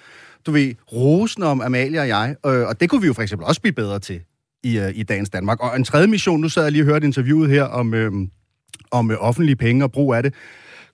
du 0.45 0.51
ved, 0.51 0.73
rosende 0.93 1.47
om 1.47 1.61
Amalie 1.61 1.99
og 1.99 2.07
jeg. 2.07 2.35
Øh, 2.45 2.67
og 2.67 2.79
det 2.79 2.89
kunne 2.89 3.01
vi 3.01 3.07
jo 3.07 3.13
for 3.13 3.21
eksempel 3.21 3.47
også 3.47 3.61
blive 3.61 3.73
bedre 3.73 3.99
til 3.99 4.21
i, 4.63 4.79
øh, 4.79 4.91
i 4.95 5.03
dagens 5.03 5.29
Danmark. 5.29 5.63
Og 5.63 5.75
en 5.75 5.83
tredje 5.83 6.07
mission, 6.07 6.39
nu 6.41 6.49
sad 6.49 6.63
jeg 6.63 6.71
lige 6.71 6.83
og 6.83 6.85
hørte 6.85 7.07
interviewet 7.07 7.49
her 7.49 7.63
om, 7.63 7.93
øhm, 7.93 8.29
om 8.91 9.11
øh, 9.11 9.17
offentlige 9.19 9.55
penge 9.55 9.83
og 9.83 9.91
brug 9.91 10.13
af 10.13 10.23
det 10.23 10.33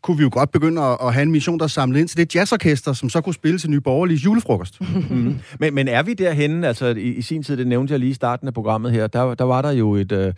kunne 0.05 0.17
vi 0.17 0.23
jo 0.23 0.29
godt 0.31 0.51
begynde 0.51 0.81
at, 0.81 0.97
at 1.01 1.13
have 1.13 1.23
en 1.23 1.31
mission, 1.31 1.59
der 1.59 1.67
samlet 1.67 1.99
ind 1.99 2.07
til 2.07 2.17
det 2.17 2.35
jazzorkester, 2.35 2.93
som 2.93 3.09
så 3.09 3.21
kunne 3.21 3.33
spille 3.33 3.59
til 3.59 3.69
Nye 3.69 3.81
Borgerlige 3.81 4.17
julefrokost. 4.17 4.81
mm. 5.09 5.39
men, 5.59 5.73
men 5.73 5.87
er 5.87 6.03
vi 6.03 6.13
derhenne, 6.13 6.67
altså 6.67 6.85
i, 6.85 7.09
i 7.09 7.21
sin 7.21 7.43
tid, 7.43 7.57
det 7.57 7.67
nævnte 7.67 7.91
jeg 7.91 7.99
lige 7.99 8.09
i 8.09 8.13
starten 8.13 8.47
af 8.47 8.53
programmet 8.53 8.91
her, 8.91 9.07
der, 9.07 9.33
der 9.33 9.43
var 9.43 9.61
der 9.61 9.71
jo 9.71 9.95
et, 9.95 10.11
øh, 10.11 10.33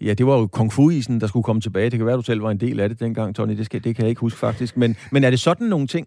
ja, 0.00 0.14
det 0.14 0.26
var 0.26 0.38
jo 0.38 0.46
kung 0.46 0.72
fu-isen, 0.72 1.20
der 1.20 1.26
skulle 1.26 1.44
komme 1.44 1.62
tilbage. 1.62 1.90
Det 1.90 1.98
kan 1.98 2.06
være, 2.06 2.16
du 2.16 2.22
selv 2.22 2.42
var 2.42 2.50
en 2.50 2.60
del 2.60 2.80
af 2.80 2.88
det 2.88 3.00
dengang, 3.00 3.34
Tony, 3.34 3.56
det, 3.56 3.66
skal, 3.66 3.84
det 3.84 3.96
kan 3.96 4.02
jeg 4.02 4.08
ikke 4.08 4.20
huske 4.20 4.38
faktisk. 4.38 4.76
Men, 4.76 4.96
men 5.10 5.24
er 5.24 5.30
det 5.30 5.40
sådan 5.40 5.66
nogle 5.66 5.86
ting? 5.86 6.06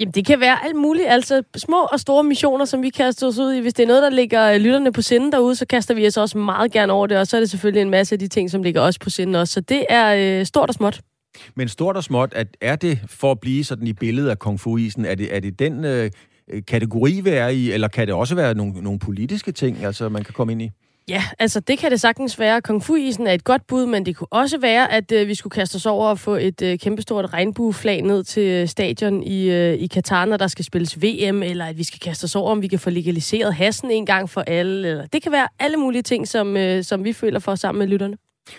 Jamen, 0.00 0.12
det 0.12 0.26
kan 0.26 0.40
være 0.40 0.64
alt 0.64 0.76
muligt. 0.76 1.06
Altså, 1.08 1.42
små 1.56 1.88
og 1.92 2.00
store 2.00 2.24
missioner, 2.24 2.64
som 2.64 2.82
vi 2.82 2.88
kaster 2.88 3.26
os 3.26 3.38
ud 3.38 3.52
i. 3.52 3.60
Hvis 3.60 3.74
det 3.74 3.82
er 3.82 3.86
noget, 3.86 4.02
der 4.02 4.10
ligger 4.10 4.58
lytterne 4.58 4.92
på 4.92 5.02
sinde 5.02 5.32
derude, 5.32 5.54
så 5.54 5.66
kaster 5.66 5.94
vi 5.94 6.06
os 6.06 6.16
også 6.16 6.38
meget 6.38 6.72
gerne 6.72 6.92
over 6.92 7.06
det. 7.06 7.18
Og 7.18 7.26
så 7.26 7.36
er 7.36 7.40
det 7.40 7.50
selvfølgelig 7.50 7.82
en 7.82 7.90
masse 7.90 8.14
af 8.14 8.18
de 8.18 8.28
ting, 8.28 8.50
som 8.50 8.62
ligger 8.62 8.80
os 8.80 8.98
på 8.98 9.10
sinde 9.10 9.40
også. 9.40 9.54
Så 9.54 9.60
det 9.60 9.86
er 9.88 10.38
øh, 10.40 10.46
stort 10.46 10.68
og 10.68 10.74
småt. 10.74 11.00
Men 11.54 11.68
stort 11.68 11.96
og 11.96 12.04
småt, 12.04 12.32
at 12.34 12.56
er 12.60 12.76
det 12.76 12.98
for 13.06 13.30
at 13.30 13.40
blive 13.40 13.64
sådan 13.64 13.86
i 13.86 13.92
billedet 13.92 14.30
af 14.30 14.38
kung 14.38 14.60
fu-isen, 14.60 15.04
er 15.04 15.14
det, 15.14 15.36
er 15.36 15.40
det 15.40 15.58
den 15.58 15.84
øh, 15.84 16.10
øh, 16.48 16.62
kategori, 16.66 17.20
vi 17.20 17.30
er 17.30 17.48
i, 17.48 17.72
eller 17.72 17.88
kan 17.88 18.06
det 18.06 18.14
også 18.14 18.34
være 18.34 18.54
nogle, 18.54 18.82
nogle 18.82 18.98
politiske 18.98 19.52
ting, 19.52 19.84
altså 19.84 20.08
man 20.08 20.24
kan 20.24 20.34
komme 20.34 20.52
ind 20.52 20.62
i? 20.62 20.70
Ja, 21.08 21.24
altså 21.38 21.60
det 21.60 21.78
kan 21.78 21.90
det 21.90 22.00
sagtens 22.00 22.38
være. 22.38 22.62
Kung 22.62 22.82
Fu-isen 22.82 23.26
er 23.26 23.32
et 23.32 23.44
godt 23.44 23.66
bud, 23.66 23.86
men 23.86 24.06
det 24.06 24.16
kunne 24.16 24.32
også 24.32 24.58
være, 24.58 24.92
at 24.92 25.12
øh, 25.12 25.28
vi 25.28 25.34
skulle 25.34 25.50
kaste 25.50 25.76
os 25.76 25.86
over 25.86 26.08
og 26.08 26.18
få 26.18 26.34
et 26.34 26.62
øh, 26.62 26.78
kæmpestort 26.78 27.32
regnbueflag 27.32 28.02
ned 28.02 28.24
til 28.24 28.42
øh, 28.42 28.68
stadion 28.68 29.22
i, 29.22 29.50
øh, 29.50 29.74
i 29.74 29.86
Katar, 29.86 30.24
når 30.24 30.36
der 30.36 30.46
skal 30.46 30.64
spilles 30.64 31.02
VM, 31.02 31.42
eller 31.42 31.64
at 31.66 31.78
vi 31.78 31.84
skal 31.84 32.00
kaste 32.00 32.24
os 32.24 32.36
over, 32.36 32.50
om 32.50 32.62
vi 32.62 32.68
kan 32.68 32.78
få 32.78 32.90
legaliseret 32.90 33.54
hassen 33.54 33.90
en 33.90 34.06
gang 34.06 34.30
for 34.30 34.40
alle. 34.40 34.88
Eller, 34.88 35.06
det 35.06 35.22
kan 35.22 35.32
være 35.32 35.48
alle 35.58 35.76
mulige 35.76 36.02
ting, 36.02 36.28
som, 36.28 36.56
øh, 36.56 36.84
som 36.84 37.04
vi 37.04 37.12
føler 37.12 37.38
for 37.38 37.54
sammen 37.54 37.78
med 37.78 37.86
lytterne. 37.86 38.16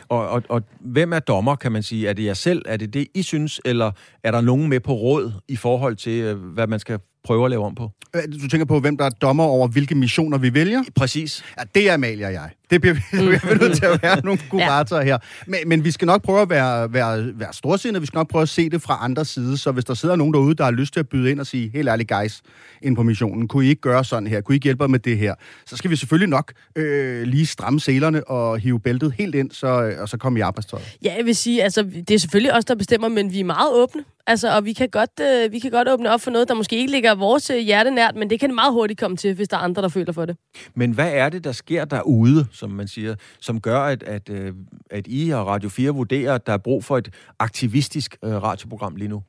Og, 0.07 0.29
og, 0.29 0.43
og 0.49 0.61
hvem 0.79 1.13
er 1.13 1.19
dommer, 1.19 1.55
kan 1.55 1.71
man 1.71 1.83
sige? 1.83 2.07
Er 2.07 2.13
det 2.13 2.25
jer 2.25 2.33
selv? 2.33 2.61
Er 2.65 2.77
det 2.77 2.93
det, 2.93 3.07
I 3.13 3.21
synes? 3.21 3.61
Eller 3.65 3.91
er 4.23 4.31
der 4.31 4.41
nogen 4.41 4.69
med 4.69 4.79
på 4.79 4.93
råd 4.93 5.31
i 5.47 5.55
forhold 5.55 5.95
til, 5.95 6.21
øh, 6.21 6.37
hvad 6.37 6.67
man 6.67 6.79
skal 6.79 6.99
prøve 7.23 7.45
at 7.45 7.49
lave 7.51 7.65
om 7.65 7.75
på? 7.75 7.91
Øh, 8.15 8.21
Du 8.43 8.47
tænker 8.47 8.65
på, 8.65 8.79
hvem 8.79 8.97
der 8.97 9.05
er 9.05 9.09
dommer 9.09 9.43
over, 9.43 9.67
hvilke 9.67 9.95
missioner 9.95 10.37
vi 10.37 10.53
vælger? 10.53 10.83
Præcis. 10.95 11.43
Ja, 11.59 11.63
det 11.75 11.89
er 11.89 11.93
Amalie 11.93 12.25
og 12.25 12.33
jeg. 12.33 12.49
Det 12.69 12.81
bliver 12.81 12.93
vi, 12.93 13.01
nødt 13.65 13.77
til 13.77 13.85
at 13.85 13.99
være 14.03 14.21
nogle 14.25 14.39
kuratorer 14.51 15.03
her. 15.03 15.17
Men, 15.47 15.59
men 15.65 15.83
vi 15.83 15.91
skal 15.91 16.05
nok 16.05 16.23
prøve 16.23 16.41
at 16.41 16.49
være, 16.49 16.93
være, 16.93 17.39
være 17.39 17.53
storsindede. 17.53 18.01
Vi 18.01 18.05
skal 18.07 18.17
nok 18.17 18.29
prøve 18.29 18.41
at 18.41 18.49
se 18.49 18.69
det 18.69 18.81
fra 18.81 18.97
andre 19.01 19.25
side. 19.25 19.57
Så 19.57 19.71
hvis 19.71 19.85
der 19.85 19.93
sidder 19.93 20.15
nogen 20.15 20.33
derude, 20.33 20.55
der 20.55 20.63
har 20.63 20.71
lyst 20.71 20.93
til 20.93 20.99
at 20.99 21.09
byde 21.09 21.31
ind 21.31 21.39
og 21.39 21.47
sige, 21.47 21.71
helt 21.73 21.89
ærligt 21.89 22.09
guys, 22.09 22.41
ind 22.81 22.95
på 22.95 23.03
missionen, 23.03 23.47
kunne 23.47 23.65
I 23.65 23.69
ikke 23.69 23.81
gøre 23.81 24.03
sådan 24.05 24.27
her? 24.27 24.41
Kunne 24.41 24.55
I 24.55 24.57
ikke 24.57 24.63
hjælpe 24.63 24.87
med 24.87 24.99
det 24.99 25.17
her? 25.17 25.35
Så 25.65 25.77
skal 25.77 25.91
vi 25.91 25.95
selvfølgelig 25.95 26.29
nok 26.29 26.53
øh, 26.75 27.23
lige 27.23 27.45
stramme 27.45 27.79
selerne 27.79 28.27
og 28.27 28.59
hive 28.59 28.79
bæltet 28.79 29.13
helt 29.17 29.35
ind, 29.35 29.51
så, 29.51 29.95
og 29.99 30.09
så 30.09 30.17
komme 30.17 30.39
i 30.39 30.41
arbejdstøjet. 30.41 30.97
Ja, 31.03 31.13
jeg 31.17 31.25
vil 31.25 31.35
sige, 31.35 31.63
altså, 31.63 31.83
det 31.83 32.11
er 32.11 32.17
selvfølgelig 32.19 32.53
os, 32.53 32.65
der 32.65 32.75
bestemmer, 32.75 33.07
men 33.07 33.31
vi 33.33 33.39
er 33.39 33.43
meget 33.43 33.73
åbne. 33.73 34.03
Altså, 34.27 34.55
og 34.55 34.65
vi 34.65 34.73
kan, 34.73 34.89
godt, 34.89 35.09
øh, 35.21 35.51
vi 35.51 35.59
kan 35.59 35.71
godt 35.71 35.89
åbne 35.89 36.09
op 36.11 36.21
for 36.21 36.31
noget, 36.31 36.47
der 36.47 36.53
måske 36.53 36.75
ikke 36.77 36.91
ligger 36.91 37.15
vores 37.15 37.49
øh, 37.49 37.57
hjerte 37.57 37.91
nært, 37.91 38.15
men 38.15 38.29
det 38.29 38.39
kan 38.39 38.55
meget 38.55 38.73
hurtigt 38.73 38.99
komme 38.99 39.17
til, 39.17 39.33
hvis 39.33 39.47
der 39.47 39.57
er 39.57 39.61
andre, 39.61 39.81
der 39.81 39.87
føler 39.89 40.13
for 40.13 40.25
det. 40.25 40.37
Men 40.75 40.91
hvad 40.91 41.11
er 41.13 41.29
det, 41.29 41.43
der 41.43 41.51
sker 41.51 41.85
derude, 41.85 42.47
som 42.51 42.69
man 42.71 42.87
siger, 42.87 43.15
som 43.41 43.61
gør, 43.61 43.79
at, 43.79 44.03
at, 44.03 44.29
øh, 44.29 44.53
at 44.91 45.05
I 45.07 45.29
og 45.29 45.47
Radio 45.47 45.69
4 45.69 45.89
vurderer, 45.91 46.35
at 46.35 46.47
der 46.47 46.53
er 46.53 46.57
brug 46.57 46.83
for 46.83 46.97
et 46.97 47.09
aktivistisk 47.39 48.17
øh, 48.23 48.43
radioprogram 48.43 48.95
lige 48.95 49.07
nu? 49.07 49.23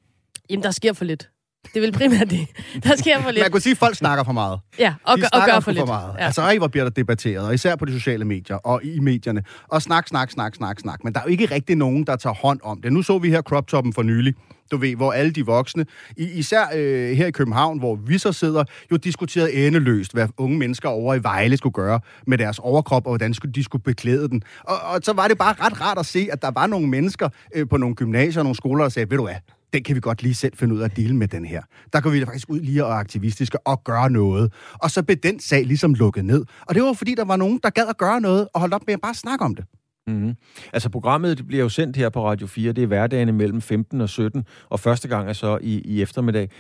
Jamen, 0.51 0.63
der 0.63 0.71
sker 0.71 0.93
for 0.93 1.05
lidt. 1.05 1.31
Det 1.65 1.77
er 1.77 1.81
vel 1.81 1.93
primært 1.93 2.31
det. 2.31 2.47
Der 2.85 2.97
sker 2.97 3.21
for 3.23 3.31
lidt. 3.33 3.45
Man 3.45 3.51
kunne 3.51 3.61
sige, 3.61 3.71
at 3.71 3.79
folk 3.79 3.97
snakker 3.97 4.25
for 4.25 4.33
meget. 4.33 4.61
Ja, 4.79 4.95
og, 5.05 5.19
gør- 5.19 5.29
og 5.33 5.41
gør 5.47 5.61
for 5.61 5.73
lidt. 5.73 5.87
meget. 5.87 6.15
Ja. 6.19 6.25
Altså, 6.25 6.41
ej, 6.43 6.59
hvor 6.59 6.69
bliver 6.69 6.85
der 6.85 6.91
debatteret, 6.91 7.47
og 7.47 7.55
især 7.55 7.77
på 7.77 7.85
de 7.85 7.93
sociale 7.93 8.25
medier 8.25 8.57
og 8.57 8.85
i 8.85 8.99
medierne. 8.99 9.43
Og 9.69 9.83
snak, 9.83 10.09
snak, 10.09 10.31
snak, 10.31 10.55
snak, 10.55 10.81
snak. 10.81 11.05
Men 11.05 11.13
der 11.13 11.21
er 11.21 11.25
jo 11.25 11.31
ikke 11.31 11.47
rigtig 11.47 11.77
nogen, 11.77 12.05
der 12.07 12.17
tager 12.17 12.35
hånd 12.35 12.61
om 12.63 12.83
det. 12.83 12.93
Nu 12.93 13.03
så 13.03 13.19
vi 13.19 13.31
her 13.31 13.43
crop 13.43 13.67
toppen 13.67 13.93
for 13.93 14.03
nylig, 14.03 14.35
du 14.71 14.77
ved, 14.77 14.97
hvor 14.97 15.13
alle 15.13 15.33
de 15.33 15.47
voksne, 15.47 15.87
især 16.17 16.67
øh, 16.75 17.17
her 17.17 17.27
i 17.27 17.31
København, 17.31 17.79
hvor 17.79 17.97
vi 17.97 18.19
så 18.19 18.33
sidder, 18.33 18.65
jo 18.91 18.97
diskuterede 18.97 19.53
endeløst, 19.53 20.13
hvad 20.13 20.29
unge 20.37 20.59
mennesker 20.59 20.89
over 20.89 21.15
i 21.15 21.23
Vejle 21.23 21.57
skulle 21.57 21.73
gøre 21.73 22.01
med 22.27 22.39
deres 22.39 22.59
overkrop, 22.59 23.07
og 23.07 23.11
hvordan 23.11 23.35
skulle, 23.35 23.53
de 23.53 23.65
skulle 23.65 23.83
beklæde 23.83 24.29
den. 24.29 24.43
Og, 24.61 24.77
og 24.81 25.01
så 25.03 25.13
var 25.13 25.29
det 25.29 25.39
bare 25.39 25.55
ret 25.61 25.81
rart 25.81 25.99
at 25.99 26.07
se, 26.07 26.29
at 26.33 26.43
der 26.43 26.51
var 26.51 26.67
nogle 26.67 26.89
mennesker 26.89 27.29
øh, 27.55 27.69
på 27.69 27.77
nogle 27.77 27.95
gymnasier 27.95 28.41
og 28.41 28.45
nogle 28.45 28.57
skoler, 28.57 28.85
der 28.85 28.89
sagde, 28.89 29.11
ved 29.11 29.17
du 29.17 29.25
hvad, 29.25 29.37
den 29.73 29.83
kan 29.83 29.97
vi 29.97 30.01
godt 30.01 30.23
lige 30.23 30.35
selv 30.35 30.53
finde 30.57 30.75
ud 30.75 30.81
af 30.81 30.85
at 30.85 30.97
dele 30.97 31.17
med 31.17 31.29
den 31.29 31.45
her. 31.45 31.63
Der 31.93 32.01
går 32.01 32.11
vi 32.11 32.21
da 32.21 32.25
faktisk 32.25 32.51
ud 32.51 32.61
lige 32.61 32.85
og 32.85 32.91
er 32.91 32.95
aktivistiske 32.95 33.67
og 33.67 33.85
gøre 33.85 34.11
noget. 34.11 34.53
Og 34.75 34.91
så 34.91 35.03
blev 35.03 35.17
den 35.17 35.41
sag 35.41 35.65
ligesom 35.65 35.95
lukket 35.95 36.25
ned. 36.25 36.45
Og 36.61 36.75
det 36.75 36.83
var 36.83 36.93
fordi, 36.93 37.15
der 37.15 37.25
var 37.25 37.37
nogen, 37.37 37.61
der 37.63 37.71
gad 37.71 37.87
at 37.89 37.99
gøre 37.99 38.21
noget 38.21 38.49
og 38.55 38.61
holde 38.61 38.75
op 38.75 38.87
med 38.87 38.95
at 38.95 39.01
bare 39.01 39.15
snakke 39.15 39.45
om 39.45 39.55
det. 39.55 39.65
Mm-hmm. 40.07 40.37
Altså 40.73 40.89
programmet 40.89 41.39
det 41.39 41.47
bliver 41.47 41.63
jo 41.63 41.69
sendt 41.69 41.97
her 41.97 42.09
på 42.09 42.29
Radio 42.29 42.47
4. 42.47 42.73
Det 42.73 42.83
er 42.83 42.87
hverdagene 42.87 43.33
mellem 43.33 43.61
15 43.61 44.01
og 44.01 44.09
17, 44.09 44.45
og 44.69 44.81
første 44.81 45.09
gang 45.09 45.29
er 45.29 45.33
så 45.33 45.59
i, 45.63 45.81
i 45.81 46.03
eftermiddag. 46.03 46.51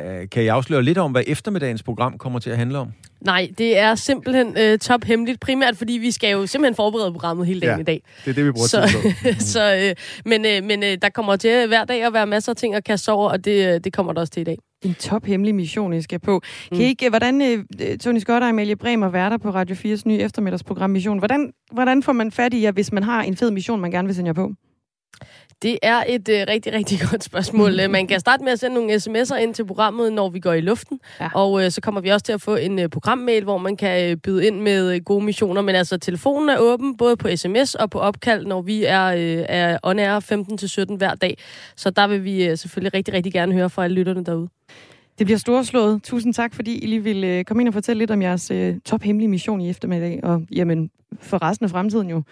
Uh, 0.00 0.28
kan 0.32 0.42
I 0.42 0.46
afsløre 0.46 0.82
lidt 0.82 0.98
om, 0.98 1.12
hvad 1.12 1.22
eftermiddagens 1.26 1.82
program 1.82 2.18
kommer 2.18 2.38
til 2.38 2.50
at 2.50 2.56
handle 2.56 2.78
om? 2.78 2.88
Nej, 3.20 3.48
det 3.58 3.78
er 3.78 3.94
simpelthen 3.94 4.56
øh, 4.58 4.78
tophemmeligt, 4.78 5.40
primært 5.40 5.76
fordi 5.76 5.92
vi 5.92 6.10
skal 6.10 6.30
jo 6.32 6.46
simpelthen 6.46 6.74
forberede 6.74 7.12
programmet 7.12 7.46
hele 7.46 7.60
dagen 7.60 7.76
Ja, 7.76 7.80
i 7.80 7.84
dag. 7.84 8.02
Det 8.24 8.30
er 8.30 8.34
det, 8.34 8.44
vi 8.46 8.52
bruger 8.52 8.66
Så, 8.66 8.88
tid 8.88 9.32
på. 9.34 9.40
så, 9.52 9.76
øh, 9.76 9.94
men 10.24 10.44
øh, 10.46 10.64
men 10.64 10.82
øh, 10.82 10.98
der 11.02 11.08
kommer 11.08 11.36
til 11.36 11.66
hver 11.66 11.84
dag 11.84 12.02
at 12.02 12.12
være 12.12 12.26
masser 12.26 12.52
af 12.52 12.56
ting 12.56 12.74
at 12.74 12.84
kaste 12.84 13.12
over, 13.12 13.30
og 13.30 13.44
det, 13.44 13.74
øh, 13.74 13.80
det 13.84 13.92
kommer 13.92 14.12
der 14.12 14.20
også 14.20 14.32
til 14.32 14.40
i 14.40 14.44
dag. 14.44 14.58
En 14.84 14.94
tophemmelig 14.94 15.54
mission, 15.54 15.92
I 15.92 16.02
skal 16.02 16.18
på. 16.18 16.40
Kan 16.40 16.78
Mm. 16.78 16.80
I 16.80 16.84
ikke, 16.84 17.08
hvordan, 17.08 17.42
øh, 17.42 17.98
Tony 17.98 18.18
Scott 18.18 18.42
og 18.42 18.48
Amalie 18.48 18.76
Bremer, 18.76 19.08
værter 19.08 19.36
på 19.38 19.50
Radio 19.50 19.76
4's 19.76 20.02
nye 20.06 20.18
eftermiddagsprogram 20.18 20.90
Mission, 20.90 21.18
hvordan, 21.18 21.52
hvordan 21.72 22.02
får 22.02 22.12
man 22.12 22.32
fat 22.32 22.54
i 22.54 22.62
jer, 22.62 22.72
hvis 22.72 22.92
man 22.92 23.02
har 23.02 23.22
en 23.22 23.36
fed 23.36 23.50
mission, 23.50 23.80
man 23.80 23.90
gerne 23.90 24.08
vil 24.08 24.14
sende 24.14 24.28
jer 24.28 24.32
på? 24.34 24.50
Det 25.62 25.78
er 25.82 26.04
et 26.08 26.28
øh, 26.28 26.44
rigtig, 26.48 26.72
rigtig 26.72 26.98
godt 27.10 27.24
spørgsmål. 27.24 27.80
Øh, 27.80 27.90
Man 27.90 28.06
kan 28.06 28.20
starte 28.20 28.44
med 28.44 28.52
at 28.52 28.58
sende 28.60 28.74
nogle 28.74 28.94
sms'er 28.94 29.36
ind 29.36 29.54
til 29.54 29.66
programmet, 29.66 30.12
når 30.12 30.30
vi 30.30 30.40
går 30.40 30.52
i 30.52 30.60
luften. 30.60 31.00
Ja. 31.20 31.28
Og 31.34 31.64
øh, 31.64 31.70
så 31.70 31.80
kommer 31.80 32.00
vi 32.00 32.08
også 32.08 32.24
til 32.24 32.32
at 32.32 32.40
få 32.42 32.56
en 32.56 32.78
øh, 32.78 32.88
programmail, 32.88 33.44
hvor 33.44 33.58
man 33.58 33.76
kan 33.76 34.10
øh, 34.10 34.16
byde 34.16 34.46
ind 34.46 34.60
med 34.60 34.94
øh, 34.94 35.00
gode 35.04 35.24
missioner. 35.24 35.62
Men 35.62 35.74
altså, 35.74 35.98
telefonen 35.98 36.48
er 36.48 36.58
åben, 36.58 36.96
både 36.96 37.16
på 37.16 37.28
sms 37.36 37.74
og 37.74 37.90
på 37.90 37.98
opkald, 37.98 38.46
når 38.46 38.62
vi 38.62 38.84
er, 38.84 39.06
øh, 39.06 39.44
er 39.48 39.78
on 39.82 39.98
air 39.98 40.90
15-17 40.92 40.96
hver 40.96 41.14
dag. 41.14 41.38
Så 41.76 41.90
der 41.90 42.06
vil 42.06 42.24
vi 42.24 42.46
øh, 42.46 42.58
selvfølgelig 42.58 42.94
rigtig, 42.94 43.14
rigtig 43.14 43.32
gerne 43.32 43.52
høre 43.52 43.70
fra 43.70 43.84
alle 43.84 43.94
lytterne 43.94 44.24
derude. 44.24 44.48
Det 45.18 45.26
bliver 45.26 45.38
storslået. 45.38 46.02
Tusind 46.02 46.34
tak, 46.34 46.54
fordi 46.54 46.78
I 46.78 46.86
lige 46.86 47.02
vil 47.02 47.24
øh, 47.24 47.44
komme 47.44 47.62
ind 47.62 47.68
og 47.68 47.74
fortælle 47.74 47.98
lidt 47.98 48.10
om 48.10 48.22
jeres 48.22 48.50
øh, 48.50 48.76
tophemmelige 48.84 49.28
mission 49.28 49.60
i 49.60 49.70
eftermiddag, 49.70 50.20
og 50.22 50.42
jamen, 50.52 50.90
for 51.20 51.42
resten 51.42 51.64
af 51.64 51.70
fremtiden 51.70 52.10
jo. 52.10 52.22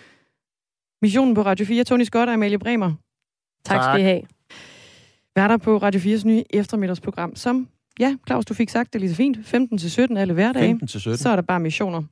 Missionen 1.02 1.34
på 1.34 1.42
Radio 1.42 1.66
4, 1.66 1.84
Tony 1.84 2.04
Scott 2.04 2.28
og 2.28 2.34
Amalie 2.34 2.58
Bremer. 2.58 2.92
Tak, 3.64 3.80
tak. 3.80 3.94
skal 3.94 4.00
I 4.00 4.04
have. 4.04 4.22
Værter 5.36 5.56
på 5.56 5.76
Radio 5.76 6.00
4's 6.00 6.26
nye 6.26 6.42
eftermiddagsprogram, 6.50 7.36
som, 7.36 7.68
ja, 8.00 8.16
Claus, 8.26 8.44
du 8.44 8.54
fik 8.54 8.68
sagt 8.68 8.92
det 8.92 9.00
lige 9.00 9.10
så 9.10 9.16
fint, 9.16 9.36
15-17 10.12 10.18
alle 10.18 10.34
hverdage. 10.34 10.66
15 10.66 10.88
til 10.88 11.00
17. 11.00 11.18
Så 11.18 11.28
er 11.28 11.36
der 11.36 11.42
bare 11.42 11.60
missioner. 11.60 12.02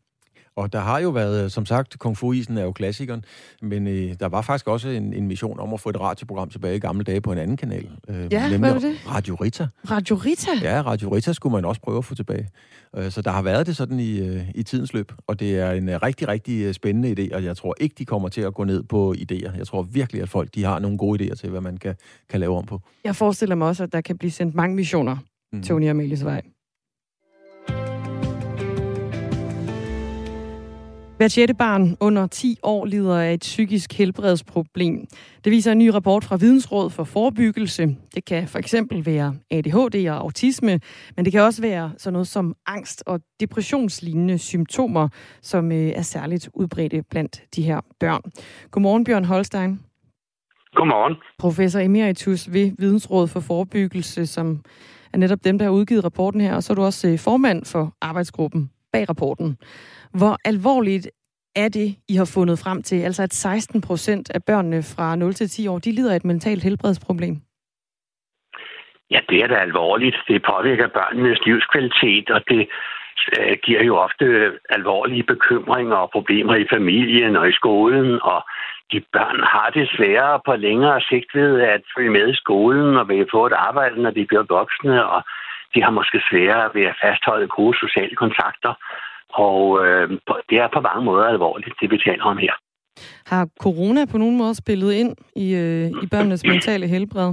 Og 0.57 0.73
der 0.73 0.81
har 0.81 0.99
jo 1.01 1.09
været, 1.11 1.45
øh, 1.45 1.51
som 1.51 1.67
sagt, 1.67 1.99
Kung 1.99 2.17
Fu-isen 2.17 2.59
er 2.59 2.63
jo 2.63 2.73
klassikeren, 2.73 3.25
men 3.63 3.87
øh, 3.87 4.15
der 4.21 4.29
var 4.29 4.43
faktisk 4.43 4.69
også 4.69 4.89
en, 4.89 5.13
en 5.15 5.27
mission 5.29 5.61
om 5.61 5.75
at 5.75 5.81
få 5.81 5.89
et 5.89 6.01
radioprogram 6.01 6.51
tilbage 6.51 6.77
i 6.77 6.79
gamle 6.79 7.05
dage 7.05 7.21
på 7.21 7.33
en 7.33 7.39
anden 7.39 7.57
kanal. 7.57 7.89
Øh, 8.09 8.33
Ja, 8.33 8.43
nemlig 8.43 8.59
hvad 8.59 8.73
var 8.73 8.81
det? 8.81 8.95
Radio 9.09 9.35
Rita. 9.35 9.67
Radio 9.91 10.17
Rita? 10.17 10.51
Ja, 10.63 10.83
Radio 10.83 11.15
Rita 11.15 11.33
skulle 11.33 11.53
man 11.53 11.65
også 11.65 11.81
prøve 11.81 11.99
at 11.99 12.05
få 12.05 12.15
tilbage. 12.15 12.49
Øh, 12.97 13.11
Så 13.11 13.23
der 13.23 13.31
har 13.31 13.43
været 13.43 13.67
det 13.67 13.77
sådan 13.77 14.01
i, 14.01 14.21
øh, 14.21 14.43
i 14.55 14.63
tidens 14.63 14.93
løb, 14.95 15.13
og 15.27 15.41
det 15.41 15.59
er 15.59 15.71
en 15.73 15.89
øh, 15.89 15.99
rigtig, 16.03 16.29
rigtig 16.29 16.63
øh, 16.65 16.75
spændende 16.75 17.11
idé, 17.29 17.35
og 17.35 17.45
jeg 17.45 17.57
tror 17.57 17.75
ikke, 17.81 17.95
de 17.99 18.05
kommer 18.05 18.29
til 18.29 18.41
at 18.41 18.55
gå 18.55 18.65
ned 18.65 18.83
på 18.83 19.15
idéer. 19.19 19.57
Jeg 19.59 19.67
tror 19.67 19.83
virkelig, 19.83 20.23
at 20.23 20.29
folk 20.29 20.55
de 20.55 20.65
har 20.65 20.79
nogle 20.79 20.99
gode 20.99 21.25
idéer 21.25 21.35
til, 21.35 21.51
hvad 21.51 21.61
man 21.61 21.77
kan, 21.77 21.95
kan 22.31 22.41
lave 22.41 22.57
om 22.57 22.65
på. 22.67 22.81
Jeg 23.05 23.17
forestiller 23.17 23.55
mig 23.55 23.69
også, 23.69 23.83
at 23.83 23.93
der 23.93 24.01
kan 24.01 24.19
blive 24.19 24.31
sendt 24.31 24.55
mange 24.55 24.77
missioner, 24.77 25.17
Mhm. 25.53 25.63
Tony 25.63 25.85
og 25.85 25.91
Amalies 25.91 26.25
vej. 26.25 26.43
Hver 31.23 31.29
sjette 31.29 31.55
barn 31.55 31.97
under 32.01 32.27
10 32.27 32.59
år 32.63 32.85
lider 32.85 33.21
af 33.21 33.35
et 33.35 33.41
psykisk 33.41 33.93
helbredsproblem. 33.93 35.07
Det 35.45 35.51
viser 35.53 35.73
en 35.73 35.79
ny 35.79 35.89
rapport 35.89 36.25
fra 36.25 36.37
Vidensråd 36.37 36.91
for 36.91 37.05
Forebyggelse. 37.05 37.97
Det 38.15 38.25
kan 38.25 38.49
for 38.49 38.59
eksempel 38.59 39.07
være 39.07 39.35
ADHD 39.51 40.09
og 40.09 40.17
autisme, 40.17 40.81
men 41.17 41.25
det 41.25 41.33
kan 41.33 41.41
også 41.41 41.63
være 41.63 41.93
sådan 41.99 42.13
noget 42.13 42.29
som 42.29 42.55
angst 42.67 43.03
og 43.07 43.21
depressionslignende 43.41 44.39
symptomer, 44.39 45.09
som 45.43 45.73
øh, 45.73 45.89
er 45.89 46.03
særligt 46.03 46.49
udbredte 46.55 47.03
blandt 47.11 47.43
de 47.57 47.63
her 47.63 47.81
børn. 48.01 48.23
Godmorgen, 48.71 49.05
Bjørn 49.05 49.25
Holstein. 49.25 49.81
Godmorgen. 50.75 51.17
professor 51.39 51.81
emeritus 51.81 52.53
ved 52.53 52.73
Vidensråd 52.79 53.29
for 53.29 53.41
Forebyggelse, 53.41 54.27
som 54.27 54.65
er 55.13 55.19
netop 55.19 55.45
dem, 55.45 55.59
der 55.59 55.65
har 55.65 55.73
udgivet 55.73 56.05
rapporten 56.05 56.41
her, 56.41 56.55
og 56.55 56.63
så 56.63 56.73
er 56.73 56.75
du 56.75 56.83
også 56.83 57.09
øh, 57.09 57.19
formand 57.19 57.65
for 57.65 57.95
arbejdsgruppen 58.01 58.71
bag 58.93 59.09
rapporten. 59.09 59.57
Hvor 60.15 60.37
alvorligt 60.45 61.11
er 61.57 61.69
det, 61.69 61.89
I 62.09 62.15
har 62.17 62.31
fundet 62.35 62.59
frem 62.65 62.83
til, 62.83 63.03
altså 63.03 63.23
at 63.23 63.33
16 63.33 63.81
procent 63.81 64.31
af 64.35 64.45
børnene 64.45 64.83
fra 64.83 65.17
0 65.17 65.35
til 65.35 65.49
10 65.49 65.69
år, 65.69 65.79
de 65.79 65.93
lider 65.93 66.13
af 66.13 66.17
et 66.17 66.25
mentalt 66.25 66.63
helbredsproblem? 66.63 67.37
Ja, 69.11 69.21
det 69.29 69.39
er 69.43 69.47
da 69.47 69.55
alvorligt. 69.55 70.17
Det 70.29 70.43
påvirker 70.43 70.89
børnenes 70.89 71.41
livskvalitet, 71.47 72.31
og 72.31 72.41
det 72.49 72.69
øh, 73.39 73.57
giver 73.63 73.85
jo 73.85 73.97
ofte 73.97 74.27
alvorlige 74.71 75.23
bekymringer 75.23 75.97
og 75.97 76.11
problemer 76.11 76.55
i 76.55 76.67
familien 76.75 77.37
og 77.37 77.49
i 77.49 77.53
skolen, 77.53 78.23
og 78.23 78.41
de 78.93 79.01
børn 79.13 79.41
har 79.55 79.71
det 79.75 79.91
sværere 79.97 80.41
på 80.47 80.57
længere 80.57 81.01
sigt 81.01 81.31
ved 81.35 81.61
at 81.61 81.83
følge 81.97 82.11
med 82.11 82.29
i 82.29 82.41
skolen 82.43 82.97
og 82.97 83.09
ved 83.09 83.19
at 83.19 83.33
få 83.35 83.47
et 83.47 83.53
arbejde, 83.53 84.03
når 84.03 84.11
de 84.11 84.27
bliver 84.27 84.47
voksne, 84.49 85.07
og 85.07 85.23
de 85.75 85.83
har 85.83 85.91
måske 85.91 86.19
sværere 86.31 86.71
ved 86.75 86.85
at 86.91 86.99
fastholde 87.03 87.49
gode 87.49 87.79
sociale 87.79 88.17
kontakter. 88.17 88.75
Og 89.33 89.87
øh, 89.87 90.11
det 90.51 90.59
er 90.59 90.69
på 90.75 90.81
mange 90.81 91.05
måder 91.05 91.25
alvorligt, 91.25 91.75
det 91.81 91.91
vi 91.91 91.99
taler 91.99 92.25
om 92.25 92.39
her. 92.39 92.55
Har 93.27 93.49
corona 93.61 94.01
på 94.13 94.19
nogen 94.19 94.37
måde 94.37 94.55
spillet 94.55 94.93
ind 94.93 95.17
i, 95.37 95.55
øh, 95.55 95.87
i 96.05 96.07
børnenes 96.11 96.45
mentale 96.47 96.87
helbred? 96.87 97.33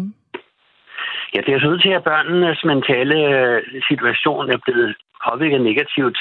Ja, 1.34 1.40
det 1.46 1.54
er 1.54 1.60
så 1.60 1.68
ud 1.68 1.80
til, 1.80 1.90
at 1.90 2.04
børnenes 2.04 2.64
mentale 2.64 3.18
øh, 3.36 3.62
situation 3.90 4.50
er 4.50 4.60
blevet 4.66 4.96
påvirket 5.28 5.62
negativt, 5.62 6.18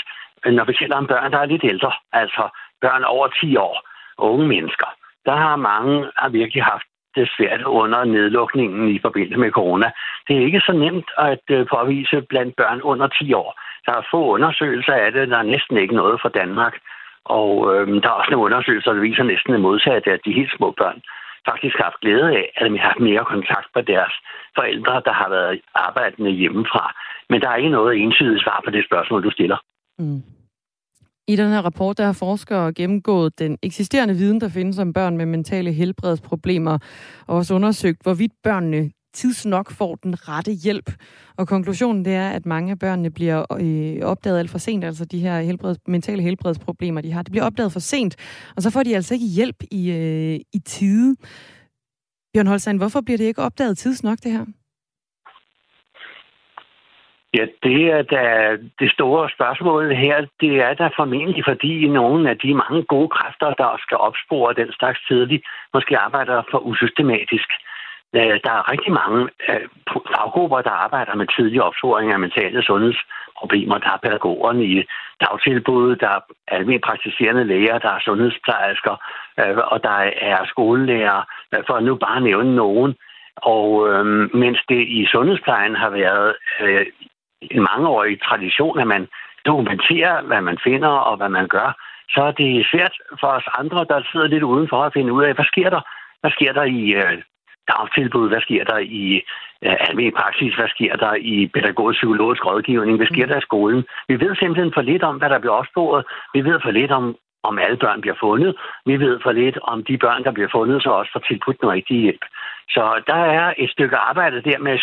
når 0.57 0.65
vi 0.65 0.73
taler 0.73 0.97
om 0.97 1.07
børn, 1.07 1.33
der 1.33 1.39
er 1.39 1.53
lidt 1.53 1.65
ældre. 1.65 1.93
Altså 2.13 2.45
børn 2.81 3.05
over 3.05 3.29
10 3.29 3.57
år, 3.57 3.77
unge 4.19 4.47
mennesker. 4.49 4.89
Der 5.27 5.37
har 5.37 5.57
mange 5.57 5.97
har 6.17 6.29
virkelig 6.29 6.63
haft 6.65 6.88
Øh, 7.19 7.27
det 7.27 7.35
svært 7.37 7.63
under 7.63 8.05
nedlukningen 8.05 8.89
i 8.89 8.99
forbindelse 9.07 9.41
med 9.41 9.51
corona. 9.51 9.91
Det 10.29 10.37
er 10.37 10.47
ikke 10.47 10.61
så 10.61 10.73
nemt 10.73 11.11
at 11.19 11.45
øh, 11.51 11.67
påvise 11.67 12.23
blandt 12.29 12.57
børn 12.57 12.81
under 12.83 13.07
10 13.07 13.33
år. 13.33 13.51
Der 13.87 13.93
er 13.93 14.09
få 14.11 14.21
undersøgelser 14.35 14.93
af 14.93 15.13
det, 15.13 15.29
der 15.29 15.39
er 15.39 15.53
næsten 15.55 15.77
ikke 15.77 15.95
noget 15.95 16.21
fra 16.21 16.29
Danmark. 16.29 16.75
Og 17.25 17.51
øh, 17.71 18.03
der 18.03 18.09
er 18.09 18.19
også 18.21 18.31
nogle 18.31 18.47
undersøgelser, 18.49 18.93
der 18.93 19.01
viser 19.01 19.23
næsten 19.23 19.53
det 19.53 19.61
modsatte, 19.61 20.13
at 20.13 20.21
de 20.25 20.39
helt 20.41 20.53
små 20.57 20.71
børn 20.71 21.01
faktisk 21.51 21.77
har 21.77 21.85
haft 21.85 22.01
glæde 22.01 22.29
af, 22.41 22.47
at 22.57 22.71
de 22.71 22.79
har 22.79 22.89
haft 22.89 23.01
mere 23.01 23.25
kontakt 23.35 23.69
med 23.75 23.83
deres 23.83 24.15
forældre, 24.57 25.03
der 25.05 25.13
har 25.13 25.29
været 25.29 25.61
arbejdende 25.75 26.31
hjemmefra. 26.31 26.85
Men 27.31 27.41
der 27.41 27.49
er 27.49 27.57
ikke 27.57 27.77
noget 27.79 28.03
entydigt 28.03 28.43
svar 28.43 28.61
på 28.65 28.71
det 28.71 28.85
spørgsmål, 28.85 29.25
du 29.25 29.31
stiller. 29.31 29.59
Mm. 29.99 30.23
I 31.29 31.37
den 31.37 31.51
her 31.51 31.63
rapport, 31.63 31.99
der 31.99 32.05
har 32.05 32.13
forskere 32.13 32.73
gennemgået 32.73 33.39
den 33.39 33.59
eksisterende 33.63 34.15
viden, 34.15 34.41
der 34.41 34.49
findes 34.49 34.79
om 34.79 34.93
børn 34.93 35.17
med 35.17 35.27
mentale 35.27 35.73
helbredsproblemer, 35.73 36.79
og 37.27 37.37
også 37.37 37.55
undersøgt, 37.55 38.03
hvorvidt 38.03 38.33
børnene 38.43 38.91
tidsnok 39.15 39.71
får 39.71 39.95
den 39.95 40.29
rette 40.29 40.53
hjælp. 40.53 40.93
Og 41.37 41.49
konklusionen 41.49 42.05
det 42.05 42.15
er, 42.15 42.29
at 42.31 42.47
mange 42.47 42.71
af 42.71 42.79
børnene 42.79 43.11
bliver 43.11 43.61
øh, 43.61 43.97
opdaget 44.03 44.39
alt 44.39 44.51
for 44.51 44.59
sent, 44.59 44.85
altså 44.85 45.05
de 45.05 45.19
her 45.19 45.41
helbreds, 45.41 45.79
mentale 45.89 46.23
helbredsproblemer, 46.23 47.01
de 47.01 47.13
har. 47.13 47.23
Det 47.23 47.33
bliver 47.33 47.45
opdaget 47.45 47.73
for 47.73 47.81
sent, 47.81 48.17
og 48.57 48.63
så 48.63 48.71
får 48.71 48.83
de 48.83 48.97
altså 48.97 49.15
ikke 49.15 49.27
hjælp 49.27 49.63
i, 49.71 49.91
øh, 49.91 50.41
i 50.53 50.59
tide. 50.59 51.17
Bjørn 52.35 52.47
Holstein, 52.47 52.77
hvorfor 52.77 53.01
bliver 53.01 53.19
det 53.19 53.25
ikke 53.25 53.43
opdaget 53.43 53.79
tidsnok, 53.79 54.19
det 54.23 54.33
her? 54.33 54.45
Ja, 57.35 57.47
det 57.63 57.81
er 57.97 58.03
da 58.03 58.23
det 58.81 58.93
store 58.93 59.31
spørgsmål 59.31 59.95
her. 59.95 60.27
Det 60.41 60.55
er 60.67 60.75
da 60.75 60.87
formentlig, 60.97 61.45
fordi 61.49 61.89
nogle 61.89 62.31
af 62.31 62.39
de 62.39 62.55
mange 62.55 62.83
gode 62.83 63.09
kræfter, 63.09 63.51
der 63.63 63.77
skal 63.79 63.97
opspore 63.97 64.55
den 64.55 64.73
slags 64.73 65.01
tidligt, 65.09 65.45
måske 65.75 65.99
arbejder 65.99 66.43
for 66.51 66.59
usystematisk. 66.59 67.49
Øh, 68.15 68.37
der 68.45 68.53
er 68.59 68.71
rigtig 68.73 68.93
mange 68.93 69.29
øh, 69.49 69.69
faggrupper, 70.15 70.61
der 70.61 70.71
arbejder 70.71 71.15
med 71.15 71.27
tidlig 71.37 71.63
opsporing 71.63 72.13
af 72.13 72.19
mentale 72.19 72.63
sundhedsproblemer. 72.63 73.79
Der 73.79 73.91
er 73.91 74.03
pædagogerne 74.03 74.65
i 74.65 74.85
dagtilbud, 75.21 75.97
der 75.97 76.09
er 76.09 76.21
almindelige 76.47 76.87
praktiserende 76.89 77.45
læger, 77.45 77.79
der 77.79 77.91
er 77.91 78.01
sundhedsplejersker, 78.01 78.97
øh, 79.41 79.57
og 79.73 79.83
der 79.83 79.99
er 80.33 80.45
skolelærer, 80.47 81.23
for 81.67 81.75
at 81.75 81.85
nu 81.85 81.95
bare 81.95 82.21
nævne 82.21 82.57
nogen. 82.57 82.95
Og 83.37 83.89
øh, 83.89 84.05
mens 84.35 84.59
det 84.69 84.83
i 84.99 85.07
sundhedsplejen 85.13 85.75
har 85.75 85.91
været 85.91 86.37
øh, 86.61 86.87
en 87.43 87.63
mangeårig 87.63 88.23
tradition, 88.23 88.81
at 88.81 88.87
man 88.87 89.09
dokumenterer, 89.47 90.23
hvad 90.23 90.41
man 90.41 90.59
finder 90.65 90.89
og 90.89 91.17
hvad 91.17 91.29
man 91.29 91.49
gør, 91.49 91.69
så 92.15 92.21
er 92.23 92.33
det 92.33 92.67
svært 92.73 92.95
for 93.21 93.27
os 93.27 93.49
andre, 93.59 93.87
der 93.89 94.09
sidder 94.13 94.27
lidt 94.27 94.43
udenfor 94.43 94.85
at 94.85 94.93
finde 94.93 95.13
ud 95.13 95.23
af, 95.25 95.35
hvad 95.35 95.45
sker 95.45 95.71
der? 95.71 95.81
Hvad 96.21 96.31
sker 96.31 96.53
der 96.53 96.63
i 96.63 96.83
øh, 97.03 97.23
dagtilbud? 97.73 98.29
Hvad 98.29 98.41
sker 98.41 98.65
der 98.65 98.79
i 98.79 99.05
øh, 99.65 99.77
almindelig 99.89 100.19
praksis? 100.21 100.55
Hvad 100.55 100.69
sker 100.69 100.97
der 100.97 101.15
i 101.15 101.51
pædagogisk-psykologisk 101.55 102.47
rådgivning? 102.47 102.97
Hvad 102.97 103.07
sker 103.07 103.27
der 103.27 103.39
i 103.39 103.49
skolen? 103.49 103.85
Vi 104.09 104.21
ved 104.21 104.37
simpelthen 104.37 104.73
for 104.75 104.83
lidt 104.83 105.03
om, 105.03 105.17
hvad 105.17 105.31
der 105.31 105.39
bliver 105.39 105.59
opsporet. 105.61 106.05
Vi 106.35 106.41
ved 106.45 106.59
for 106.65 106.71
lidt 106.71 106.91
om, 106.91 107.17
om 107.43 107.59
alle 107.59 107.77
børn 107.77 108.01
bliver 108.01 108.19
fundet. 108.21 108.55
Vi 108.87 108.97
ved 108.97 109.21
for 109.23 109.33
lidt 109.33 109.59
om 109.63 109.85
de 109.85 109.99
børn, 109.99 110.25
der 110.25 110.33
bliver 110.33 110.49
fundet, 110.53 110.83
så 110.83 110.91
også 110.91 111.11
får 111.15 111.21
tilbudt 111.29 111.61
den 111.61 111.69
rigtige 111.69 112.03
hjælp. 112.03 112.25
Så 112.69 113.03
der 113.07 113.21
er 113.41 113.55
et 113.59 113.71
stykke 113.71 113.97
arbejde 113.97 114.43
der 114.43 114.59
med 114.59 114.73
at 114.73 114.81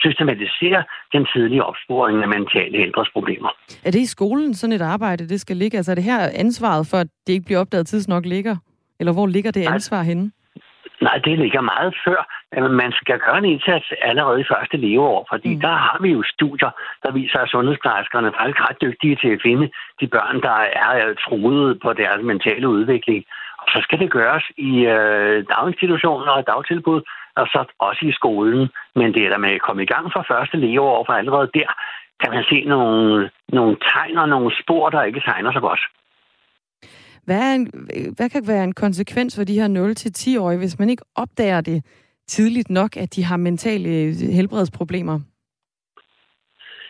systematisere 0.00 0.84
den 1.12 1.26
tidlige 1.32 1.64
opsporing 1.64 2.22
af 2.22 2.28
mentale 2.28 2.78
helbredsproblemer. 2.78 3.50
Er 3.84 3.90
det 3.90 4.00
i 4.00 4.06
skolen 4.06 4.54
sådan 4.54 4.76
et 4.76 4.82
arbejde, 4.82 5.28
det 5.28 5.40
skal 5.40 5.56
ligge? 5.56 5.76
Altså 5.76 5.90
er 5.90 5.94
det 5.94 6.04
her 6.04 6.20
ansvaret 6.34 6.86
for, 6.90 6.96
at 6.96 7.06
det 7.26 7.32
ikke 7.32 7.44
bliver 7.44 7.60
opdaget 7.60 7.86
tidsnok 7.86 8.24
ligger? 8.26 8.56
Eller 9.00 9.12
hvor 9.12 9.26
ligger 9.26 9.50
det 9.50 9.66
ansvar 9.66 10.02
henne? 10.02 10.30
Nej, 11.02 11.18
det 11.24 11.38
ligger 11.38 11.60
meget 11.60 11.94
før. 12.04 12.37
Man 12.82 12.92
skal 12.92 13.18
gøre 13.18 13.38
en 13.38 13.44
indsats 13.44 13.92
allerede 14.02 14.40
i 14.40 14.50
første 14.52 14.76
leveår, 14.76 15.26
fordi 15.32 15.54
mm. 15.54 15.60
der 15.60 15.74
har 15.86 15.98
vi 16.00 16.10
jo 16.12 16.22
studier, 16.34 16.70
der 17.02 17.12
viser, 17.12 17.38
at 17.38 17.50
sundhedsplejerskerne 17.50 18.28
er 18.28 18.36
faktisk 18.38 18.60
ret 18.68 18.80
dygtige 18.86 19.16
til 19.22 19.30
at 19.36 19.42
finde 19.42 19.66
de 20.00 20.06
børn, 20.06 20.42
der 20.42 20.58
er 20.84 21.14
truet 21.26 21.78
på 21.84 21.92
deres 21.92 22.22
mentale 22.22 22.68
udvikling. 22.68 23.24
Og 23.62 23.66
så 23.72 23.78
skal 23.82 23.98
det 23.98 24.10
gøres 24.10 24.44
i 24.56 24.72
øh, 24.96 25.44
daginstitutioner 25.52 26.32
og 26.32 26.46
dagtilbud, 26.46 27.00
og 27.36 27.46
så 27.52 27.60
også 27.78 28.02
i 28.10 28.12
skolen. 28.12 28.68
Men 28.94 29.08
det 29.14 29.22
er 29.24 29.30
der 29.30 29.44
med 29.44 29.52
at 29.58 29.64
komme 29.66 29.82
i 29.82 29.90
gang 29.94 30.12
fra 30.12 30.28
første 30.32 30.56
leveår, 30.56 31.04
for 31.06 31.12
allerede 31.12 31.50
der 31.54 31.70
kan 32.22 32.30
man 32.34 32.44
se 32.50 32.64
nogle, 32.64 33.30
nogle 33.48 33.76
tegn 33.90 34.18
og 34.18 34.28
nogle 34.28 34.50
spor, 34.62 34.90
der 34.90 35.02
ikke 35.02 35.20
tegner 35.20 35.52
så 35.52 35.60
godt. 35.60 35.80
Hvad, 37.24 37.40
er 37.50 37.54
en, 37.54 37.66
hvad 38.16 38.28
kan 38.30 38.42
være 38.46 38.64
en 38.64 38.74
konsekvens 38.74 39.36
for 39.36 39.44
de 39.44 39.60
her 39.60 39.68
0-10-årige, 39.68 40.58
hvis 40.58 40.78
man 40.78 40.90
ikke 40.90 41.04
opdager 41.16 41.60
det 41.60 41.84
tidligt 42.28 42.70
nok, 42.70 42.96
at 42.96 43.14
de 43.16 43.24
har 43.24 43.36
mentale 43.36 43.88
øh, 43.88 44.12
helbredsproblemer? 44.36 45.18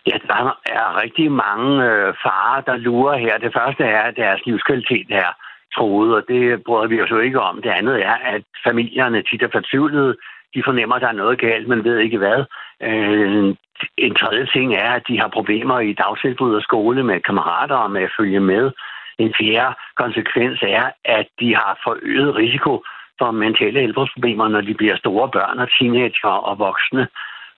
Ja, 0.06 0.16
der 0.26 0.34
er 0.76 1.02
rigtig 1.02 1.32
mange 1.32 1.84
øh, 1.90 2.14
farer, 2.24 2.60
der 2.60 2.76
lurer 2.76 3.18
her. 3.18 3.38
Det 3.38 3.52
første 3.58 3.84
er, 3.84 4.02
at 4.02 4.16
deres 4.16 4.40
livskvalitet 4.46 5.06
er 5.10 5.30
troet, 5.74 6.14
og 6.14 6.22
det 6.28 6.64
bryder 6.66 6.88
vi 6.88 7.02
os 7.02 7.10
jo 7.10 7.18
ikke 7.18 7.40
om. 7.40 7.62
Det 7.62 7.70
andet 7.70 8.04
er, 8.04 8.16
at 8.34 8.42
familierne 8.66 9.22
tit 9.22 9.42
er 9.42 9.48
fortvivlede. 9.52 10.16
De 10.54 10.62
fornemmer, 10.64 10.96
at 10.96 11.02
der 11.02 11.08
er 11.08 11.22
noget 11.22 11.38
galt, 11.40 11.68
men 11.68 11.84
ved 11.84 11.98
ikke 11.98 12.18
hvad. 12.18 12.44
Øh, 12.82 13.54
en 13.96 14.14
tredje 14.14 14.46
ting 14.54 14.74
er, 14.74 14.90
at 14.98 15.04
de 15.08 15.20
har 15.20 15.28
problemer 15.28 15.80
i 15.80 15.92
dagtilbud 15.92 16.54
og 16.54 16.62
skole 16.62 17.02
med 17.04 17.20
kammerater 17.20 17.76
og 17.76 17.90
med 17.90 18.02
at 18.02 18.14
følge 18.18 18.40
med. 18.40 18.70
En 19.18 19.34
fjerde 19.40 19.74
konsekvens 19.96 20.58
er, 20.62 20.90
at 21.04 21.26
de 21.40 21.54
har 21.54 21.80
forøget 21.84 22.36
risiko 22.36 22.82
for 23.18 23.30
mentale 23.30 23.80
helbredsproblemer, 23.80 24.48
når 24.48 24.60
de 24.60 24.74
bliver 24.74 24.96
store 24.96 25.28
børn 25.36 25.58
og 25.58 25.68
teenager 25.78 26.34
og 26.48 26.58
voksne. 26.58 27.08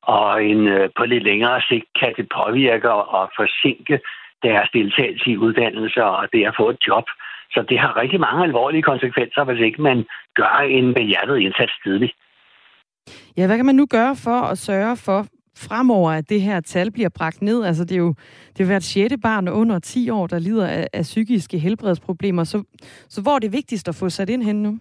Og 0.03 0.44
en, 0.44 0.68
øh, 0.68 0.90
på 0.96 1.05
lidt 1.05 1.25
længere 1.25 1.61
sigt 1.68 1.87
kan 2.01 2.12
det 2.16 2.27
påvirke 2.38 2.90
og 2.92 3.31
forsinke 3.37 4.01
deres 4.42 4.68
deltagelse 4.73 5.31
i 5.31 5.37
uddannelse 5.37 6.05
og 6.05 6.29
det 6.33 6.46
at 6.46 6.55
få 6.61 6.70
et 6.70 6.81
job. 6.88 7.05
Så 7.55 7.64
det 7.68 7.79
har 7.79 8.01
rigtig 8.03 8.20
mange 8.20 8.44
alvorlige 8.44 8.83
konsekvenser, 8.83 9.44
hvis 9.44 9.61
ikke 9.66 9.83
man 9.83 10.07
gør 10.35 10.55
en 10.79 10.94
behjertet 10.94 11.38
indsats 11.38 11.73
tidligt. 11.85 12.14
Ja, 13.37 13.46
hvad 13.46 13.57
kan 13.57 13.66
man 13.66 13.75
nu 13.75 13.87
gøre 13.87 14.16
for 14.25 14.40
at 14.53 14.59
sørge 14.59 14.96
for, 14.96 15.27
fremover, 15.57 16.11
at 16.11 16.29
det 16.29 16.42
her 16.42 16.61
tal 16.61 16.90
bliver 16.90 17.09
bragt 17.09 17.42
ned. 17.42 17.64
Altså, 17.64 17.85
det 17.85 17.92
er 17.92 17.99
jo 17.99 18.14
det 18.57 18.61
er 18.61 18.66
hvert 18.66 18.83
sjette 18.83 19.18
barn 19.18 19.49
under 19.49 19.79
10 19.79 20.11
år, 20.11 20.27
der 20.27 20.38
lider 20.38 20.66
af, 20.66 20.87
af 20.92 21.03
psykiske 21.03 21.59
helbredsproblemer. 21.59 22.44
Så, 22.44 22.62
så 23.09 23.23
hvor 23.23 23.35
er 23.35 23.38
det 23.38 23.53
vigtigst 23.53 23.88
at 23.88 23.94
få 23.94 24.09
sat 24.09 24.31
ind 24.31 24.42
hen 24.42 24.62
nu? 24.62 24.79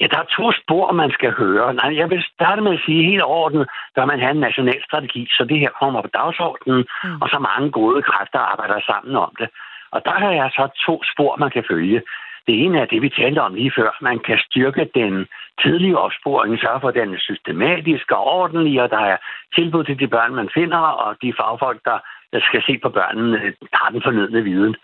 Ja, 0.00 0.06
der 0.06 0.18
er 0.18 0.34
to 0.36 0.52
spor, 0.52 0.92
man 0.92 1.10
skal 1.10 1.32
høre. 1.32 1.74
Nej, 1.74 1.96
jeg 1.96 2.10
vil 2.10 2.22
starte 2.34 2.62
med 2.62 2.72
at 2.72 2.82
sige, 2.86 3.10
helt 3.10 3.22
overordnet 3.22 3.68
bør 3.94 4.04
man 4.04 4.20
have 4.20 4.30
en 4.30 4.40
national 4.48 4.80
strategi, 4.84 5.28
så 5.30 5.44
det 5.44 5.58
her 5.58 5.70
kommer 5.80 6.02
på 6.02 6.10
dagsordenen, 6.14 6.84
mm. 7.04 7.22
og 7.22 7.28
så 7.28 7.38
mange 7.38 7.70
gode 7.70 8.02
kræfter 8.02 8.38
arbejder 8.38 8.80
sammen 8.86 9.16
om 9.16 9.32
det. 9.40 9.48
Og 9.90 10.04
der 10.04 10.16
har 10.22 10.30
jeg 10.30 10.50
så 10.50 10.64
to 10.86 11.02
spor, 11.12 11.36
man 11.36 11.50
kan 11.50 11.64
følge. 11.70 12.02
Det 12.46 12.64
ene 12.64 12.80
er 12.80 12.84
det, 12.84 13.02
vi 13.02 13.08
talte 13.08 13.38
om 13.42 13.54
lige 13.54 13.72
før. 13.76 13.90
Man 14.00 14.18
kan 14.18 14.38
styrke 14.38 14.90
den 14.94 15.26
tidlige 15.62 15.98
opsporing, 15.98 16.60
sørge 16.60 16.80
for, 16.80 16.88
at 16.88 16.94
den 16.94 17.14
er 17.14 17.18
systematisk 17.18 18.10
og 18.10 18.24
ordentlig, 18.24 18.82
og 18.82 18.90
der 18.90 19.02
er 19.12 19.16
tilbud 19.54 19.84
til 19.84 19.98
de 20.00 20.08
børn, 20.08 20.34
man 20.34 20.50
finder, 20.54 20.78
og 20.78 21.16
de 21.22 21.32
fagfolk, 21.40 21.80
der, 21.84 21.98
der 22.32 22.40
skal 22.40 22.62
se 22.66 22.78
på 22.82 22.88
børnene, 22.88 23.54
har 23.72 23.90
den 23.90 24.02
fornødne 24.02 24.42
viden. 24.42 24.76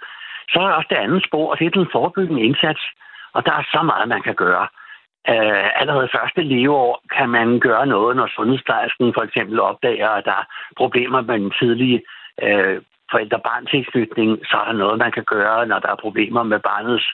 Så 0.53 0.61
er 0.61 0.73
også 0.73 0.91
det 0.91 0.97
andet 0.97 1.25
spor, 1.25 1.51
og 1.51 1.59
det 1.59 1.67
er 1.67 1.71
den 1.71 1.89
forebyggende 1.93 2.43
indsats. 2.43 2.83
Og 3.33 3.47
der 3.47 3.53
er 3.53 3.65
så 3.75 3.83
meget, 3.83 4.09
man 4.09 4.23
kan 4.23 4.35
gøre 4.35 4.67
øh, 5.29 5.81
allerede 5.81 6.09
første 6.17 6.43
leveår 6.43 7.03
kan 7.17 7.29
man 7.29 7.61
gøre 7.61 7.87
noget, 7.87 8.17
når 8.17 8.27
sundhedsplejersken 8.27 9.15
for 9.15 9.23
eksempel 9.23 9.61
opdager, 9.61 10.09
at 10.09 10.25
der 10.25 10.33
er 10.33 10.47
problemer 10.77 11.21
med 11.21 11.39
den 11.39 11.53
tidlige 11.61 12.03
øh, 12.43 12.83
forældre-barn 13.11 13.67
tilknytning, 13.67 14.31
så 14.49 14.57
er 14.57 14.65
der 14.65 14.73
noget, 14.73 14.99
man 14.99 15.13
kan 15.13 15.25
gøre, 15.25 15.67
når 15.67 15.79
der 15.79 15.91
er 15.91 16.05
problemer 16.07 16.43
med 16.43 16.59
barnets 16.59 17.07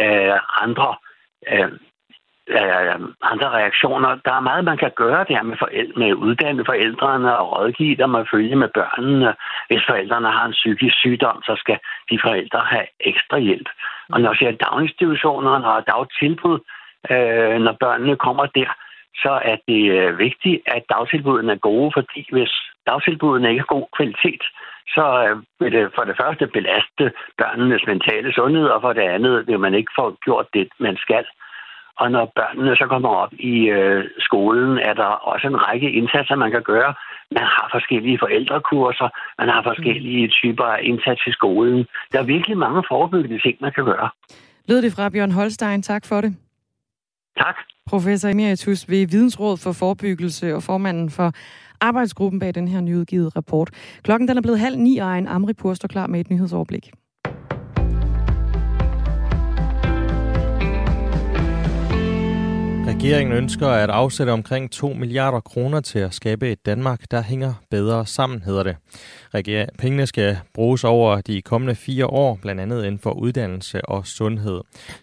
øh, 0.00 0.38
andre, 0.64 0.90
øh, 1.52 1.72
øh, 2.58 2.98
andre 3.32 3.48
reaktioner. 3.58 4.10
Der 4.24 4.32
er 4.32 4.40
meget, 4.40 4.64
man 4.64 4.78
kan 4.78 4.92
gøre 4.96 5.24
der 5.28 5.42
med, 5.42 5.56
forældre, 5.58 5.98
med 6.00 6.14
uddanne 6.14 6.64
forældrene 6.64 7.38
og 7.38 7.52
rådgive 7.52 7.96
dem 7.96 8.14
og 8.14 8.26
følge 8.32 8.56
med 8.56 8.68
børnene. 8.68 9.34
Hvis 9.68 9.86
forældrene 9.88 10.30
har 10.30 10.46
en 10.46 10.58
psykisk 10.60 10.96
sygdom, 10.98 11.42
så 11.42 11.54
skal 11.56 11.78
de 12.10 12.18
forældre 12.24 12.60
have 12.72 12.86
ekstra 13.00 13.38
hjælp. 13.38 13.68
Og 14.12 14.20
når 14.20 14.30
jeg 14.30 14.36
siger 14.38 14.52
daginstitutionerne 14.52 15.66
og 15.66 15.86
dagtilbud, 15.86 16.58
øh, 17.10 17.56
når 17.66 17.76
børnene 17.80 18.16
kommer 18.16 18.46
der, 18.46 18.70
så 19.24 19.32
er 19.50 19.56
det 19.68 19.82
øh, 19.98 20.18
vigtigt, 20.18 20.62
at 20.66 20.82
dagtilbudene 20.88 21.52
er 21.52 21.66
gode, 21.70 21.90
fordi 21.96 22.28
hvis 22.32 22.52
dagtilbudene 22.86 23.50
ikke 23.50 23.64
har 23.64 23.74
god 23.76 23.86
kvalitet, 23.96 24.42
så 24.94 25.04
øh, 25.24 25.36
vil 25.60 25.72
det 25.72 25.92
for 25.94 26.04
det 26.04 26.16
første 26.20 26.46
belaste 26.46 27.04
børnenes 27.38 27.86
mentale 27.86 28.32
sundhed, 28.32 28.66
og 28.74 28.80
for 28.80 28.92
det 28.92 29.06
andet 29.16 29.46
vil 29.46 29.60
man 29.60 29.74
ikke 29.74 29.92
få 29.98 30.16
gjort 30.24 30.46
det, 30.54 30.68
man 30.78 30.96
skal. 30.96 31.24
Og 32.00 32.10
når 32.10 32.32
børnene 32.34 32.76
så 32.76 32.86
kommer 32.86 33.08
op 33.08 33.32
i 33.32 33.56
øh, 33.78 34.04
skolen, 34.18 34.78
er 34.78 34.94
der 34.94 35.10
også 35.32 35.46
en 35.46 35.62
række 35.66 35.90
indsatser, 35.92 36.34
man 36.34 36.50
kan 36.50 36.62
gøre. 36.62 36.94
Man 37.30 37.42
har 37.42 37.68
forskellige 37.72 38.18
forældrekurser, 38.18 39.08
man 39.38 39.48
har 39.48 39.62
forskellige 39.62 40.28
typer 40.28 40.64
af 40.64 40.80
indsats 40.82 41.26
i 41.26 41.32
skolen. 41.32 41.86
Der 42.12 42.18
er 42.18 42.32
virkelig 42.34 42.58
mange 42.58 42.82
forebyggende 42.88 43.38
ting, 43.42 43.56
man 43.60 43.72
kan 43.72 43.84
gøre. 43.84 44.08
Lød 44.68 44.82
det 44.82 44.92
fra 44.96 45.08
Bjørn 45.08 45.32
Holstein. 45.32 45.82
Tak 45.82 46.02
for 46.08 46.20
det. 46.20 46.45
Tak. 47.36 47.56
Professor 47.86 48.28
Emeritus 48.28 48.88
ved 48.88 49.06
Vidensråd 49.06 49.56
for 49.56 49.72
Forebyggelse 49.72 50.54
og 50.54 50.62
formanden 50.62 51.10
for 51.10 51.32
arbejdsgruppen 51.80 52.40
bag 52.40 52.54
den 52.54 52.68
her 52.68 52.80
nyudgivet 52.80 53.36
rapport. 53.36 53.70
Klokken 54.02 54.28
den 54.28 54.36
er 54.36 54.42
blevet 54.42 54.58
halv 54.58 54.78
ni, 54.78 54.98
og 54.98 55.18
en 55.18 55.28
Amri 55.28 55.54
står 55.74 55.88
klar 55.88 56.06
med 56.06 56.20
et 56.20 56.30
nyhedsoverblik. 56.30 56.90
Regeringen 62.96 63.36
ønsker 63.36 63.68
at 63.68 63.90
afsætte 63.90 64.30
omkring 64.30 64.72
2 64.72 64.88
milliarder 64.92 65.40
kroner 65.40 65.80
til 65.80 65.98
at 65.98 66.14
skabe 66.14 66.52
et 66.52 66.66
Danmark, 66.66 67.10
der 67.10 67.22
hænger 67.22 67.54
bedre 67.70 68.06
sammen, 68.06 68.42
hedder 68.42 68.62
det. 68.62 68.76
Reger- 69.34 69.66
Pengene 69.78 70.06
skal 70.06 70.38
bruges 70.54 70.84
over 70.84 71.20
de 71.20 71.42
kommende 71.42 71.74
fire 71.74 72.06
år, 72.06 72.38
blandt 72.42 72.60
andet 72.60 72.84
inden 72.84 72.98
for 72.98 73.10
uddannelse 73.10 73.84
og 73.84 74.06
sundhed. 74.06 74.60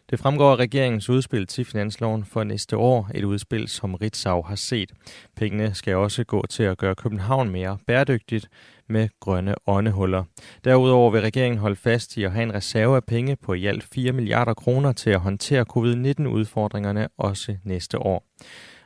Det 0.09 0.19
fremgår 0.19 0.51
af 0.51 0.55
regeringens 0.55 1.09
udspil 1.09 1.47
til 1.47 1.65
finansloven 1.65 2.25
for 2.25 2.43
næste 2.43 2.77
år, 2.77 3.09
et 3.15 3.23
udspil, 3.23 3.67
som 3.67 3.95
Ritzau 3.95 4.41
har 4.41 4.55
set. 4.55 4.91
Pengene 5.37 5.73
skal 5.73 5.95
også 5.95 6.23
gå 6.23 6.45
til 6.49 6.63
at 6.63 6.77
gøre 6.77 6.95
København 6.95 7.49
mere 7.49 7.77
bæredygtigt 7.87 8.47
med 8.93 9.09
grønne 9.19 9.55
åndehuller. 9.67 10.23
Derudover 10.63 11.11
vil 11.11 11.21
regeringen 11.21 11.59
holde 11.59 11.75
fast 11.75 12.17
i 12.17 12.23
at 12.23 12.31
have 12.31 12.43
en 12.43 12.53
reserve 12.53 12.95
af 12.95 13.03
penge 13.03 13.35
på 13.35 13.53
i 13.53 13.65
alt 13.65 13.83
4 13.93 14.11
milliarder 14.11 14.53
kroner 14.53 14.91
til 14.91 15.09
at 15.09 15.19
håndtere 15.19 15.65
covid-19-udfordringerne 15.69 17.07
også 17.17 17.57
næste 17.63 17.99
år. 17.99 18.25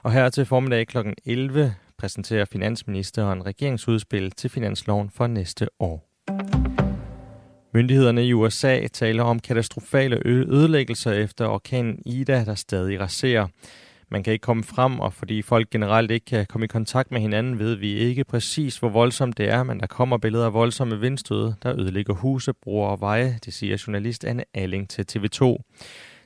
Og 0.03 0.11
her 0.11 0.29
til 0.29 0.45
formiddag 0.45 0.87
kl. 0.87 0.97
11 1.25 1.75
præsenterer 1.97 2.45
finansministeren 2.45 3.45
regeringsudspil 3.45 4.31
til 4.31 4.49
finansloven 4.49 5.09
for 5.09 5.27
næste 5.27 5.67
år. 5.79 6.03
Myndighederne 7.73 8.25
i 8.25 8.33
USA 8.33 8.87
taler 8.87 9.23
om 9.23 9.39
katastrofale 9.39 10.21
ødelæggelser 10.25 11.11
efter 11.11 11.47
orkanen 11.47 11.99
Ida, 12.05 12.45
der 12.45 12.55
stadig 12.55 12.99
raserer. 12.99 13.47
Man 14.09 14.23
kan 14.23 14.33
ikke 14.33 14.43
komme 14.43 14.63
frem, 14.63 14.99
og 14.99 15.13
fordi 15.13 15.41
folk 15.41 15.69
generelt 15.69 16.11
ikke 16.11 16.25
kan 16.25 16.45
komme 16.49 16.65
i 16.65 16.67
kontakt 16.67 17.11
med 17.11 17.21
hinanden, 17.21 17.59
ved 17.59 17.75
vi 17.75 17.93
ikke 17.93 18.23
præcis, 18.23 18.77
hvor 18.77 18.89
voldsomt 18.89 19.37
det 19.37 19.49
er, 19.49 19.63
men 19.63 19.79
der 19.79 19.87
kommer 19.87 20.17
billeder 20.17 20.45
af 20.45 20.53
voldsomme 20.53 20.99
vindstød, 20.99 21.53
der 21.63 21.79
ødelægger 21.79 22.13
huse, 22.13 22.53
broer 22.53 22.89
og 22.89 23.01
veje, 23.01 23.39
det 23.45 23.53
siger 23.53 23.83
journalist 23.87 24.25
Anne 24.25 24.43
Alling 24.53 24.89
til 24.89 25.05
TV2. 25.11 25.57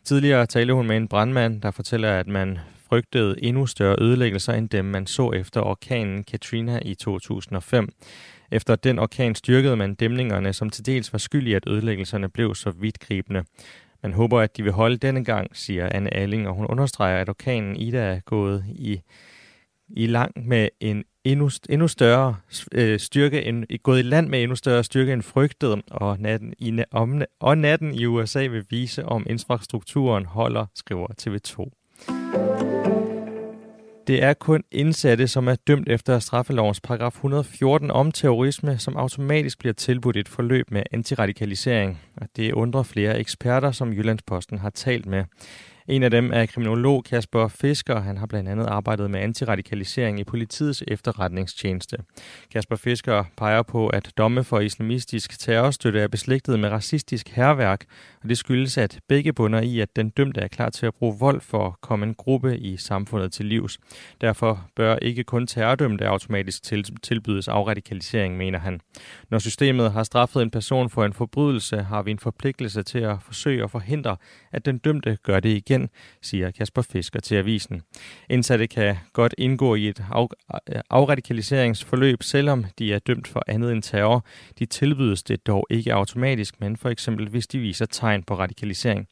Tidligere 0.03 0.45
talte 0.45 0.73
hun 0.73 0.87
med 0.87 0.97
en 0.97 1.07
brandmand, 1.07 1.61
der 1.61 1.71
fortæller, 1.71 2.19
at 2.19 2.27
man 2.27 2.59
frygtede 2.89 3.43
endnu 3.43 3.65
større 3.65 3.95
ødelæggelser 3.99 4.53
end 4.53 4.69
dem, 4.69 4.85
man 4.85 5.07
så 5.07 5.31
efter 5.31 5.61
orkanen 5.61 6.23
Katrina 6.23 6.79
i 6.85 6.95
2005. 6.95 7.89
Efter 8.51 8.75
den 8.75 8.99
orkan 8.99 9.35
styrkede 9.35 9.75
man 9.75 9.95
dæmningerne, 9.95 10.53
som 10.53 10.69
til 10.69 10.85
dels 10.85 11.13
var 11.13 11.19
skyld 11.19 11.47
i, 11.47 11.53
at 11.53 11.63
ødelæggelserne 11.67 12.29
blev 12.29 12.55
så 12.55 12.71
vidtgribende. 12.71 13.43
Man 14.03 14.13
håber, 14.13 14.39
at 14.39 14.57
de 14.57 14.63
vil 14.63 14.71
holde 14.71 14.97
denne 14.97 15.23
gang, 15.23 15.57
siger 15.57 15.89
Anne 15.91 16.13
Alling, 16.13 16.47
og 16.47 16.55
hun 16.55 16.65
understreger, 16.65 17.21
at 17.21 17.29
orkanen 17.29 17.75
Ida 17.75 17.97
er 17.97 18.19
gået 18.19 18.65
i, 18.67 19.01
i 19.89 20.07
lang 20.07 20.47
med 20.47 20.69
en 20.79 21.03
endnu, 21.23 21.49
endnu 21.69 21.87
større 21.87 22.35
øh, 22.71 22.99
styrke, 22.99 23.43
end, 23.43 23.65
gået 23.83 23.99
i 23.99 24.01
land 24.01 24.27
med 24.29 24.41
endnu 24.43 24.55
større 24.55 24.83
styrke 24.83 25.13
end 25.13 25.21
frygtet, 25.21 25.81
og 25.91 26.19
natten 26.19 26.53
i, 26.59 26.83
om, 26.91 27.21
og 27.39 27.57
natten 27.57 27.93
i 27.93 28.05
USA 28.05 28.47
vil 28.47 28.65
vise, 28.69 29.05
om 29.05 29.25
infrastrukturen 29.29 30.25
holder, 30.25 30.65
skriver 30.75 31.07
TV2. 31.21 32.70
Det 34.11 34.23
er 34.23 34.33
kun 34.33 34.63
indsatte, 34.71 35.27
som 35.27 35.47
er 35.47 35.55
dømt 35.55 35.89
efter 35.89 36.19
straffelovens 36.19 36.81
paragraf 36.81 37.11
114 37.13 37.91
om 37.91 38.11
terrorisme, 38.11 38.77
som 38.77 38.97
automatisk 38.97 39.59
bliver 39.59 39.73
tilbudt 39.73 40.17
et 40.17 40.27
forløb 40.27 40.71
med 40.71 40.83
antiradikalisering. 40.91 42.01
Og 42.17 42.27
det 42.35 42.51
undrer 42.51 42.83
flere 42.83 43.19
eksperter, 43.19 43.71
som 43.71 43.93
Jyllandsposten 43.93 44.57
har 44.57 44.69
talt 44.69 45.05
med. 45.05 45.23
En 45.91 46.03
af 46.03 46.11
dem 46.11 46.31
er 46.33 46.45
kriminolog 46.45 47.03
Kasper 47.03 47.47
Fisker. 47.47 47.99
Han 47.99 48.17
har 48.17 48.25
blandt 48.25 48.49
andet 48.49 48.65
arbejdet 48.65 49.11
med 49.11 49.19
antiradikalisering 49.19 50.19
i 50.19 50.23
politiets 50.23 50.83
efterretningstjeneste. 50.87 51.97
Kasper 52.51 52.75
Fisker 52.75 53.23
peger 53.37 53.61
på, 53.61 53.87
at 53.87 54.11
domme 54.17 54.43
for 54.43 54.59
islamistisk 54.59 55.39
terrorstøtte 55.39 55.99
er 55.99 56.07
beslægtet 56.07 56.59
med 56.59 56.69
racistisk 56.69 57.29
herværk, 57.29 57.85
og 58.23 58.29
det 58.29 58.37
skyldes, 58.37 58.77
at 58.77 58.99
begge 59.07 59.33
bunder 59.33 59.61
i, 59.61 59.79
at 59.79 59.95
den 59.95 60.09
dømte 60.09 60.41
er 60.41 60.47
klar 60.47 60.69
til 60.69 60.85
at 60.85 60.93
bruge 60.93 61.15
vold 61.19 61.41
for 61.41 61.67
at 61.67 61.73
komme 61.81 62.05
en 62.05 62.13
gruppe 62.13 62.57
i 62.57 62.77
samfundet 62.77 63.31
til 63.31 63.45
livs. 63.45 63.79
Derfor 64.21 64.67
bør 64.75 64.95
ikke 64.95 65.23
kun 65.23 65.47
terrordømte 65.47 66.07
automatisk 66.07 66.63
tilbydes 67.03 67.47
afradikalisering, 67.47 68.37
mener 68.37 68.59
han. 68.59 68.81
Når 69.29 69.39
systemet 69.39 69.91
har 69.91 70.03
straffet 70.03 70.41
en 70.41 70.51
person 70.51 70.89
for 70.89 71.05
en 71.05 71.13
forbrydelse, 71.13 71.77
har 71.77 72.01
vi 72.01 72.11
en 72.11 72.19
forpligtelse 72.19 72.83
til 72.83 72.99
at 72.99 73.17
forsøge 73.21 73.63
at 73.63 73.71
forhindre, 73.71 74.17
at 74.51 74.65
den 74.65 74.77
dømte 74.77 75.17
gør 75.23 75.39
det 75.39 75.49
igen, 75.49 75.80
siger 76.21 76.51
Kasper 76.51 76.81
Fisker 76.81 77.19
til 77.19 77.35
avisen. 77.35 77.81
Indsatte 78.29 78.67
kan 78.67 78.95
godt 79.13 79.35
indgå 79.37 79.75
i 79.75 79.87
et 79.87 80.05
af, 80.11 80.27
øh, 80.69 80.81
afradikaliseringsforløb, 80.89 82.23
selvom 82.23 82.65
de 82.79 82.93
er 82.93 82.99
dømt 82.99 83.27
for 83.27 83.43
andet 83.47 83.71
end 83.71 83.83
terror. 83.83 84.25
De 84.59 84.65
tilbydes 84.65 85.23
det 85.23 85.47
dog 85.47 85.67
ikke 85.69 85.93
automatisk, 85.93 86.59
men 86.59 86.77
for 86.77 86.89
eksempel 86.89 87.29
hvis 87.29 87.47
de 87.47 87.59
viser 87.59 87.85
tegn 87.85 88.23
på 88.23 88.35
radikalisering. 88.35 89.07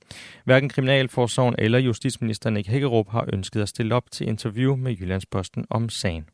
Hverken 0.45 0.69
Kriminalforsorgen 0.69 1.55
eller 1.58 1.79
justitsminister 1.79 2.49
Nick 2.49 2.67
Hækkerup 2.67 3.10
har 3.10 3.25
ønsket 3.34 3.62
at 3.62 3.69
stille 3.69 3.95
op 3.95 4.12
til 4.12 4.27
interview 4.27 4.75
med 4.75 4.95
Jyllandsposten 4.97 5.65
om 5.69 5.89
sagen. 5.89 6.25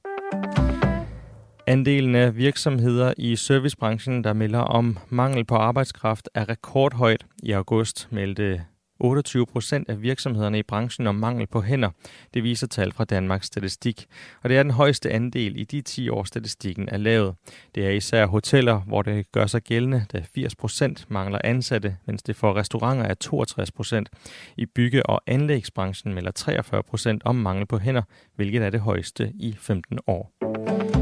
Andelen 1.67 2.15
af 2.15 2.36
virksomheder 2.38 3.13
i 3.17 3.36
servicebranchen, 3.36 4.24
der 4.24 4.34
melder 4.34 4.60
om 4.60 4.98
mangel 5.10 5.45
på 5.45 5.56
arbejdskraft, 5.56 6.30
er 6.34 6.50
rekordhøjt. 6.50 7.26
I 7.43 7.52
august 7.52 8.08
meldte 8.12 8.65
28 8.99 9.45
procent 9.45 9.89
af 9.89 10.01
virksomhederne 10.01 10.60
i 10.60 10.63
branchen 10.63 11.08
om 11.08 11.15
mangel 11.15 11.47
på 11.47 11.62
hænder. 11.62 11.89
Det 12.34 12.43
viser 12.43 12.67
tal 12.67 12.91
fra 12.91 13.03
Danmarks 13.03 13.45
Statistik. 13.47 14.05
Og 14.43 14.49
det 14.49 14.58
er 14.58 14.63
den 14.63 14.71
højeste 14.71 15.12
andel 15.12 15.60
i 15.60 15.63
de 15.63 15.81
10 15.81 16.10
år, 16.10 16.23
statistikken 16.23 16.89
er 16.89 16.97
lavet. 16.97 17.36
Det 17.75 17.86
er 17.86 17.89
især 17.89 18.25
hoteller, 18.25 18.79
hvor 18.79 19.01
det 19.01 19.31
gør 19.31 19.45
sig 19.45 19.62
gældende, 19.62 20.05
da 20.13 20.23
80 20.36 20.55
procent 20.55 21.05
mangler 21.10 21.39
ansatte, 21.43 21.97
mens 22.05 22.23
det 22.23 22.36
for 22.36 22.55
restauranter 22.55 23.05
er 23.05 23.13
62 23.13 23.71
procent. 23.71 24.10
I 24.58 24.65
bygge- 24.65 25.05
og 25.05 25.21
anlægsbranchen 25.27 26.13
melder 26.13 26.31
43 26.31 26.84
procent 26.84 27.21
om 27.25 27.36
mangel 27.36 27.65
på 27.65 27.77
hænder, 27.77 28.01
hvilket 28.36 28.62
er 28.62 28.69
det 28.69 28.79
højeste 28.79 29.31
i 29.36 29.55
15 29.60 29.99
år. 30.08 30.94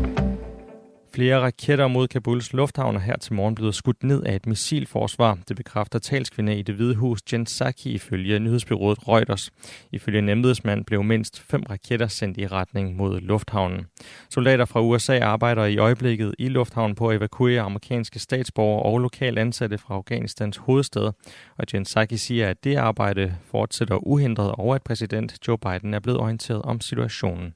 Flere 1.16 1.40
raketter 1.40 1.88
mod 1.88 2.08
Kabuls 2.08 2.54
lufthavn 2.54 2.96
er 2.96 3.00
her 3.00 3.16
til 3.18 3.34
morgen 3.34 3.56
blevet 3.56 3.76
skudt 3.76 4.04
ned 4.04 4.24
af 4.24 4.36
et 4.36 4.48
missilforsvar. 4.48 5.38
Det 5.48 5.56
bekræfter 5.56 6.00
talskvinde 6.00 6.56
i 6.56 6.62
det 6.62 6.76
hvide 6.76 6.96
hus 6.96 7.20
Jen 7.34 7.44
Psaki 7.44 7.92
ifølge 7.92 8.40
nyhedsbyrået 8.40 9.08
Reuters. 9.08 9.52
Ifølge 9.92 10.20
en 10.20 10.30
embedsmand 10.30 10.86
blev 10.86 11.04
mindst 11.04 11.40
fem 11.40 11.64
raketter 11.70 12.08
sendt 12.08 12.38
i 12.38 12.48
retning 12.48 12.96
mod 12.96 13.20
lufthavnen. 13.20 13.86
Soldater 14.30 14.66
fra 14.66 14.82
USA 14.82 15.20
arbejder 15.20 15.66
i 15.66 15.78
øjeblikket 15.78 16.36
i 16.40 16.48
lufthavnen 16.48 16.96
på 16.96 17.08
at 17.08 17.18
evakuere 17.18 17.62
amerikanske 17.62 18.20
statsborgere 18.20 18.84
og 18.84 19.00
lokale 19.00 19.42
ansatte 19.42 19.78
fra 19.78 19.96
Afghanistans 19.96 20.58
hovedstad. 20.58 21.12
Og 21.58 21.66
Jen 21.74 21.84
Psaki 21.84 22.18
siger, 22.18 22.50
at 22.50 22.64
det 22.64 22.76
arbejde 22.76 23.36
fortsætter 23.52 24.08
uhindret 24.08 24.52
og 24.58 24.76
at 24.76 24.84
præsident 24.84 25.48
Joe 25.48 25.58
Biden 25.58 25.94
er 25.94 26.00
blevet 26.00 26.20
orienteret 26.20 26.62
om 26.62 26.82
situationen. 26.82 27.54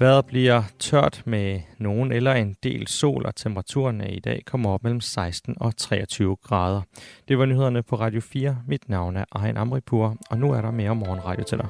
Vejret 0.00 0.26
bliver 0.26 0.62
tørt 0.78 1.22
med 1.26 1.60
nogen 1.78 2.12
eller 2.12 2.32
en 2.32 2.56
del 2.62 2.86
sol, 2.86 3.26
og 3.26 3.36
temperaturen 3.36 4.00
i 4.00 4.20
dag 4.20 4.42
kommer 4.46 4.70
op 4.70 4.82
mellem 4.82 5.00
16 5.00 5.56
og 5.60 5.76
23 5.76 6.36
grader. 6.36 6.82
Det 7.28 7.38
var 7.38 7.46
nyhederne 7.46 7.82
på 7.82 7.96
Radio 7.96 8.20
4. 8.20 8.56
Mit 8.68 8.88
navn 8.88 9.16
er 9.16 9.24
Ejn 9.34 9.56
Amripur, 9.56 10.16
og 10.30 10.38
nu 10.38 10.52
er 10.52 10.60
der 10.60 10.70
mere 10.70 10.94
morgenradio 10.94 11.44
til 11.44 11.58
dig. 11.58 11.68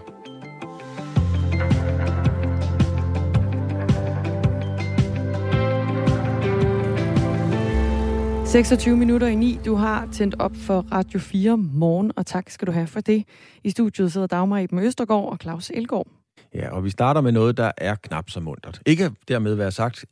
–26 8.46 8.96
minutter 8.96 9.26
i 9.26 9.34
9. 9.34 9.58
Du 9.64 9.74
har 9.74 10.08
tændt 10.12 10.34
op 10.38 10.56
for 10.56 10.86
Radio 10.92 11.18
4 11.18 11.56
morgen, 11.56 12.12
og 12.16 12.26
tak 12.26 12.50
skal 12.50 12.66
du 12.66 12.72
have 12.72 12.86
for 12.86 13.00
det. 13.00 13.24
I 13.64 13.70
studiet 13.70 14.12
sidder 14.12 14.26
Dagmar 14.26 14.58
Iben 14.58 14.78
Østergaard 14.78 15.28
og 15.28 15.38
Claus 15.42 15.70
Elgaard. 15.74 16.19
Ja, 16.54 16.70
og 16.70 16.84
vi 16.84 16.90
starter 16.90 17.20
med 17.20 17.32
noget, 17.32 17.56
der 17.56 17.72
er 17.76 17.94
knap 17.94 18.30
så 18.30 18.40
mundret. 18.40 18.80
Ikke 18.86 19.10
dermed 19.28 19.54
være 19.54 19.70
sagt, 19.70 20.04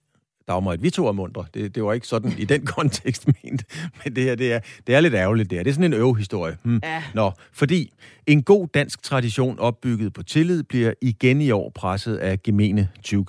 Dagmar, 0.48 0.72
at 0.72 0.82
vi 0.82 0.90
to 0.90 1.06
er 1.06 1.12
mundre. 1.12 1.44
Det, 1.54 1.74
det 1.74 1.84
var 1.84 1.92
ikke 1.92 2.06
sådan 2.06 2.32
i 2.38 2.44
den 2.44 2.66
kontekst 2.76 3.26
ment. 3.26 3.64
Men 4.04 4.16
det 4.16 4.24
her, 4.24 4.34
det 4.34 4.52
er, 4.52 4.60
det 4.86 4.94
er 4.94 5.00
lidt 5.00 5.14
ærgerligt, 5.14 5.50
det 5.50 5.58
er. 5.58 5.62
Det 5.62 5.70
er 5.70 5.74
sådan 5.74 5.92
en 5.92 5.98
øvehistorie. 5.98 6.56
Hmm. 6.62 6.80
Ja. 6.82 7.02
Nå, 7.14 7.32
fordi 7.52 7.92
en 8.26 8.42
god 8.42 8.68
dansk 8.74 9.02
tradition 9.02 9.58
opbygget 9.58 10.12
på 10.12 10.22
tillid 10.22 10.62
bliver 10.62 10.92
igen 11.02 11.40
i 11.40 11.50
år 11.50 11.72
presset 11.74 12.16
af 12.16 12.42
gemene 12.42 12.88
20 13.02 13.24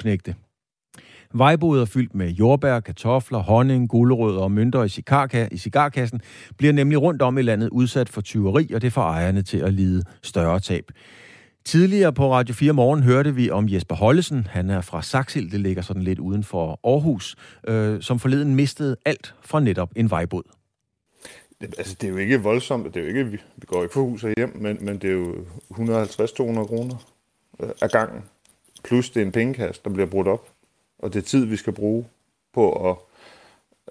Vejboder 1.34 1.86
fyldt 1.86 2.16
med 2.16 2.30
jordbær, 2.30 2.80
kartofler, 2.80 3.40
honning, 3.40 3.90
gulerødder 3.90 4.42
og 4.42 4.52
mønter 4.52 4.84
i, 4.84 4.88
cigarka- 4.88 5.48
i 5.52 5.58
cigarkassen 5.58 6.22
bliver 6.58 6.74
nemlig 6.74 7.02
rundt 7.02 7.22
om 7.22 7.38
i 7.38 7.42
landet 7.42 7.70
udsat 7.70 8.10
for 8.10 8.22
tyveri, 8.22 8.72
og 8.74 8.82
det 8.82 8.94
får 8.94 9.02
ejerne 9.02 9.42
til 9.42 9.58
at 9.58 9.74
lide 9.74 10.04
større 10.24 10.60
tab. 10.60 10.92
Tidligere 11.70 12.14
på 12.14 12.34
Radio 12.34 12.56
4 12.56 12.74
Morgen 12.74 13.04
hørte 13.04 13.36
vi 13.36 13.50
om 13.50 13.70
Jesper 13.70 13.96
Hollesen. 13.96 14.48
Han 14.48 14.70
er 14.70 14.82
fra 14.82 15.02
Saxil, 15.02 15.52
det 15.52 15.60
ligger 15.60 15.82
sådan 15.82 16.02
lidt 16.02 16.20
uden 16.20 16.44
for 16.44 16.80
Aarhus, 16.84 17.36
øh, 17.68 18.02
som 18.02 18.20
forleden 18.20 18.56
mistede 18.56 18.98
alt 19.06 19.36
fra 19.42 19.60
netop 19.60 19.92
en 19.96 20.10
vejbåd. 20.10 20.44
Altså, 21.62 21.96
det 22.02 22.08
er 22.08 22.12
jo 22.12 22.18
ikke 22.18 22.42
voldsomt. 22.42 22.94
Det 22.94 23.00
er 23.00 23.02
jo 23.02 23.08
ikke, 23.08 23.26
vi, 23.26 23.40
går 23.66 23.82
ikke 23.82 23.94
for 23.94 24.02
hus 24.02 24.24
og 24.24 24.34
hjem, 24.38 24.58
men, 24.58 24.78
men 24.82 24.98
det 24.98 25.10
er 25.10 25.14
jo 25.14 25.36
150-200 25.72 26.68
kroner 26.68 26.96
øh, 27.60 27.70
af 27.82 27.90
gangen. 27.90 28.24
Plus 28.84 29.10
det 29.10 29.22
er 29.22 29.26
en 29.26 29.32
pengekasse, 29.32 29.82
der 29.84 29.90
bliver 29.90 30.08
brudt 30.08 30.28
op. 30.28 30.50
Og 31.00 31.14
det 31.14 31.20
er 31.20 31.24
tid, 31.24 31.46
vi 31.46 31.56
skal 31.56 31.74
bruge 31.74 32.06
på 32.54 32.90
at 32.90 32.96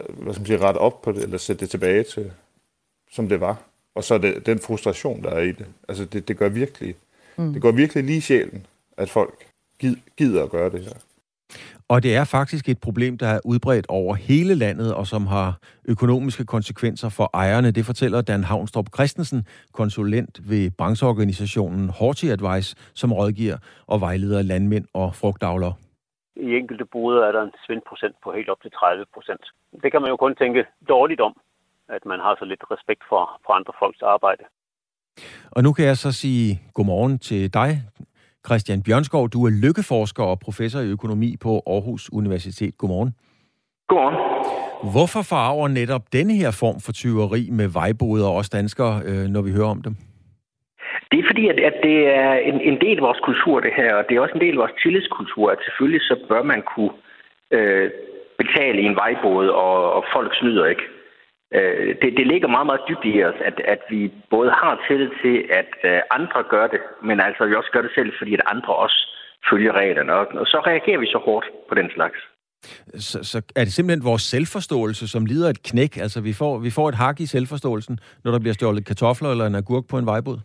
øh, 0.00 0.22
hvad 0.22 0.34
skal 0.34 0.40
man 0.40 0.46
sige, 0.46 0.58
rette 0.58 0.78
op 0.78 1.02
på 1.02 1.12
det, 1.12 1.22
eller 1.22 1.38
sætte 1.38 1.60
det 1.60 1.70
tilbage 1.70 2.04
til, 2.04 2.32
som 3.10 3.28
det 3.28 3.40
var. 3.40 3.62
Og 3.94 4.04
så 4.04 4.14
er 4.14 4.18
det 4.18 4.46
den 4.46 4.58
frustration, 4.58 5.22
der 5.22 5.30
er 5.30 5.40
i 5.40 5.52
det. 5.52 5.66
Altså, 5.88 6.04
det, 6.04 6.28
det 6.28 6.36
gør 6.36 6.48
virkelig 6.48 6.94
Mm. 7.38 7.52
Det 7.52 7.62
går 7.62 7.72
virkelig 7.72 8.04
lige 8.04 8.16
i 8.16 8.20
sjælen, 8.20 8.66
at 8.96 9.10
folk 9.10 9.34
gider 10.16 10.44
at 10.44 10.50
gøre 10.50 10.70
det 10.70 10.80
her. 10.80 10.92
Og 11.88 12.02
det 12.02 12.16
er 12.16 12.24
faktisk 12.24 12.68
et 12.68 12.80
problem, 12.80 13.18
der 13.18 13.26
er 13.26 13.40
udbredt 13.44 13.86
over 13.88 14.14
hele 14.14 14.54
landet, 14.54 14.94
og 14.94 15.06
som 15.06 15.26
har 15.26 15.58
økonomiske 15.88 16.44
konsekvenser 16.44 17.08
for 17.08 17.30
ejerne. 17.34 17.70
Det 17.70 17.84
fortæller 17.84 18.20
Dan 18.20 18.44
Havnstrup 18.44 18.88
Christensen, 18.94 19.46
konsulent 19.72 20.50
ved 20.50 20.70
brancheorganisationen 20.78 21.88
Horti 21.88 22.28
Advice, 22.28 22.76
som 22.94 23.12
rådgiver 23.12 23.56
og 23.86 24.00
vejleder 24.00 24.42
landmænd 24.42 24.86
og 24.94 25.14
frugtavlere. 25.14 25.74
I 26.36 26.48
enkelte 26.60 26.84
boder 26.84 27.22
er 27.28 27.32
der 27.32 27.42
en 27.42 27.52
svindprocent 27.66 28.16
på 28.24 28.32
helt 28.32 28.48
op 28.48 28.62
til 28.62 28.70
30 28.70 29.04
procent. 29.14 29.44
Det 29.82 29.92
kan 29.92 30.02
man 30.02 30.10
jo 30.10 30.16
kun 30.16 30.34
tænke 30.34 30.66
dårligt 30.88 31.20
om, 31.20 31.34
at 31.88 32.06
man 32.06 32.20
har 32.20 32.36
så 32.38 32.44
lidt 32.44 32.64
respekt 32.70 33.02
for, 33.08 33.40
for 33.46 33.52
andre 33.52 33.72
folks 33.78 34.02
arbejde. 34.02 34.44
Og 35.50 35.62
nu 35.62 35.72
kan 35.72 35.84
jeg 35.84 35.96
så 35.96 36.12
sige 36.12 36.60
godmorgen 36.74 37.18
til 37.18 37.54
dig, 37.54 37.70
Christian 38.46 38.82
Bjørnskov. 38.82 39.28
Du 39.28 39.46
er 39.46 39.50
lykkeforsker 39.64 40.22
og 40.22 40.38
professor 40.46 40.80
i 40.80 40.90
økonomi 40.96 41.36
på 41.44 41.62
Aarhus 41.66 42.12
Universitet. 42.12 42.78
Godmorgen. 42.78 43.10
Godmorgen. 43.88 44.16
Hvorfor 44.94 45.22
farver 45.32 45.68
netop 45.68 46.04
denne 46.12 46.34
her 46.34 46.50
form 46.62 46.78
for 46.84 46.92
tyveri 46.92 47.42
med 47.50 47.68
vejboder 47.80 48.28
os 48.38 48.48
danskere, 48.48 48.94
øh, 49.08 49.24
når 49.34 49.42
vi 49.42 49.50
hører 49.52 49.70
om 49.76 49.82
dem? 49.82 49.94
Det 51.10 51.18
er 51.18 51.26
fordi, 51.30 51.44
at, 51.52 51.58
at 51.70 51.76
det 51.82 51.98
er 52.22 52.32
en, 52.50 52.60
en 52.70 52.78
del 52.84 52.96
af 52.96 53.06
vores 53.08 53.20
kultur, 53.28 53.60
det 53.60 53.72
her, 53.80 53.94
og 53.94 54.04
det 54.08 54.16
er 54.16 54.20
også 54.20 54.34
en 54.34 54.44
del 54.46 54.54
af 54.56 54.62
vores 54.64 54.76
tillidskultur, 54.82 55.50
at 55.50 55.58
selvfølgelig 55.66 56.02
så 56.10 56.14
bør 56.28 56.42
man 56.42 56.62
kunne 56.72 56.94
øh, 57.56 57.90
betale 58.38 58.78
i 58.82 58.86
en 58.90 58.96
vejbåd, 59.02 59.46
og, 59.48 59.92
og 59.96 60.02
folk 60.14 60.30
snyder 60.40 60.66
ikke. 60.66 60.86
Øh, 61.54 61.94
det, 62.02 62.10
det 62.18 62.26
ligger 62.26 62.48
meget, 62.48 62.66
meget 62.66 62.86
dybt 62.88 63.04
i 63.04 63.24
os, 63.24 63.38
at, 63.48 63.60
at 63.74 63.80
vi 63.90 64.12
både 64.30 64.50
har 64.50 64.84
tillid 64.88 65.10
til, 65.22 65.36
at 65.60 65.70
øh, 65.84 66.00
andre 66.10 66.42
gør 66.42 66.66
det, 66.66 66.80
men 67.02 67.20
altså 67.20 67.46
vi 67.46 67.54
også 67.54 67.70
gør 67.72 67.82
det 67.82 67.90
selv, 67.94 68.12
fordi 68.18 68.34
at 68.34 68.42
andre 68.46 68.74
også 68.74 68.98
følger 69.50 69.72
reglerne. 69.72 70.12
Og, 70.14 70.26
og 70.34 70.46
så 70.46 70.58
reagerer 70.66 70.98
vi 70.98 71.06
så 71.06 71.18
hårdt 71.18 71.46
på 71.68 71.74
den 71.74 71.90
slags. 71.90 72.18
Så, 72.94 73.18
så 73.22 73.38
er 73.56 73.64
det 73.64 73.72
simpelthen 73.72 74.04
vores 74.04 74.22
selvforståelse, 74.22 75.08
som 75.08 75.26
lider 75.26 75.50
et 75.50 75.62
knæk? 75.62 75.96
Altså 75.96 76.20
vi 76.20 76.32
får, 76.32 76.58
vi 76.58 76.70
får 76.70 76.88
et 76.88 76.94
hak 76.94 77.20
i 77.20 77.26
selvforståelsen, 77.26 77.98
når 78.24 78.30
der 78.32 78.38
bliver 78.38 78.54
stjålet 78.54 78.86
kartofler 78.86 79.30
eller 79.30 79.46
en 79.46 79.54
agurk 79.54 79.84
på 79.90 79.98
en 79.98 80.06
vejbåd? 80.06 80.38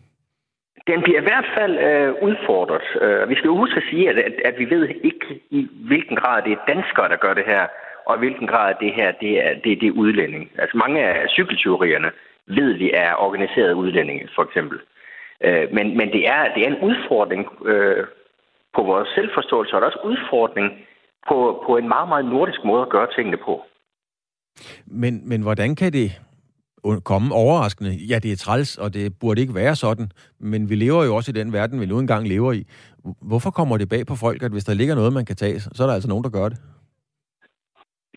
Den 0.86 1.02
bliver 1.02 1.20
i 1.20 1.28
hvert 1.30 1.48
fald 1.56 1.74
øh, 1.88 2.14
udfordret. 2.28 2.86
Øh, 3.02 3.28
vi 3.30 3.34
skal 3.34 3.48
jo 3.48 3.56
huske 3.56 3.76
at 3.76 3.86
sige, 3.90 4.10
at, 4.10 4.18
at, 4.18 4.34
at 4.44 4.54
vi 4.58 4.70
ved 4.70 4.88
ikke 4.88 5.26
i 5.50 5.68
hvilken 5.90 6.16
grad 6.16 6.42
det 6.42 6.52
er 6.52 6.64
danskere, 6.74 7.08
der 7.08 7.16
gør 7.16 7.34
det 7.34 7.44
her 7.46 7.64
og 8.06 8.16
i 8.16 8.18
hvilken 8.18 8.46
grad 8.46 8.74
det 8.80 8.92
her 8.94 9.12
det 9.12 9.32
er, 9.46 9.52
det, 9.64 9.80
det 9.80 9.88
er 9.88 9.98
udlænding. 10.02 10.50
Altså 10.58 10.76
mange 10.76 11.04
af 11.04 11.28
cykelteorierne 11.28 12.10
ved 12.46 12.72
vi 12.72 12.90
er 12.94 13.14
organiseret 13.26 13.72
udlændinge, 13.72 14.28
for 14.34 14.42
eksempel. 14.42 14.78
Øh, 15.44 15.66
men, 15.72 15.96
men 15.96 16.08
det, 16.12 16.28
er, 16.28 16.54
det 16.54 16.62
er 16.62 16.70
en 16.70 16.82
udfordring 16.88 17.42
øh, 17.66 18.06
på 18.74 18.82
vores 18.82 19.08
selvforståelse, 19.14 19.74
og 19.74 19.80
det 19.80 19.86
er 19.86 19.90
også 19.90 20.06
udfordring 20.12 20.72
på, 21.28 21.64
på 21.66 21.76
en 21.76 21.88
meget, 21.88 22.08
meget 22.08 22.24
nordisk 22.24 22.64
måde 22.64 22.82
at 22.82 22.88
gøre 22.88 23.08
tingene 23.16 23.36
på. 23.36 23.62
Men, 24.86 25.28
men 25.28 25.42
hvordan 25.42 25.76
kan 25.76 25.92
det 25.92 26.20
komme 27.04 27.34
overraskende? 27.34 27.90
Ja, 27.90 28.18
det 28.18 28.32
er 28.32 28.36
træls, 28.36 28.78
og 28.78 28.94
det 28.94 29.18
burde 29.20 29.40
ikke 29.40 29.54
være 29.54 29.76
sådan, 29.76 30.10
men 30.40 30.70
vi 30.70 30.74
lever 30.74 31.04
jo 31.04 31.16
også 31.16 31.30
i 31.30 31.38
den 31.40 31.52
verden, 31.52 31.80
vi 31.80 31.86
nu 31.86 31.98
engang 31.98 32.28
lever 32.28 32.52
i. 32.52 32.66
Hvorfor 33.22 33.50
kommer 33.50 33.76
det 33.76 33.88
bag 33.88 34.06
på 34.06 34.14
folk, 34.14 34.42
at 34.42 34.52
hvis 34.52 34.64
der 34.64 34.74
ligger 34.74 34.94
noget, 34.94 35.12
man 35.12 35.24
kan 35.24 35.36
tage, 35.36 35.60
så 35.60 35.82
er 35.82 35.86
der 35.86 35.94
altså 35.94 36.08
nogen, 36.08 36.24
der 36.24 36.30
gør 36.30 36.48
det? 36.48 36.58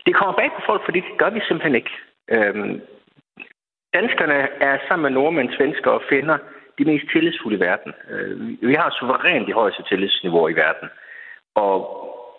Det 0.08 0.16
kommer 0.16 0.36
bag 0.42 0.52
på 0.56 0.62
folk, 0.66 0.82
fordi 0.86 1.00
det 1.00 1.18
gør 1.18 1.30
vi 1.30 1.42
simpelthen 1.48 1.76
ikke. 1.76 1.94
Øhm, 2.36 2.82
danskerne 3.94 4.38
er 4.70 4.78
sammen 4.88 5.04
med 5.04 5.12
nordmænd, 5.12 5.50
svensker 5.58 5.92
og 5.92 6.02
finder 6.10 6.38
de 6.78 6.86
mest 6.86 7.06
tillidsfulde 7.12 7.58
i 7.58 7.60
verden. 7.60 7.94
Øh, 8.10 8.34
vi 8.70 8.74
har 8.74 8.96
suverænt 9.00 9.48
de 9.48 9.60
højeste 9.62 9.84
tillidsniveauer 9.84 10.50
i 10.50 10.56
verden. 10.56 10.90
Og 11.56 11.76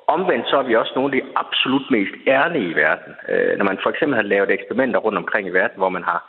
omvendt 0.06 0.48
så 0.48 0.56
er 0.58 0.62
vi 0.62 0.76
også 0.76 0.92
nogle 0.94 1.10
af 1.10 1.16
de 1.16 1.28
absolut 1.42 1.86
mest 1.90 2.14
ærlige 2.26 2.70
i 2.70 2.76
verden. 2.76 3.12
Øh, 3.28 3.58
når 3.58 3.64
man 3.64 3.78
for 3.82 3.90
eksempel 3.90 4.16
har 4.16 4.22
lavet 4.22 4.50
eksperimenter 4.50 5.00
rundt 5.00 5.18
omkring 5.18 5.48
i 5.48 5.56
verden, 5.60 5.76
hvor 5.78 5.88
man 5.88 6.04
har 6.10 6.20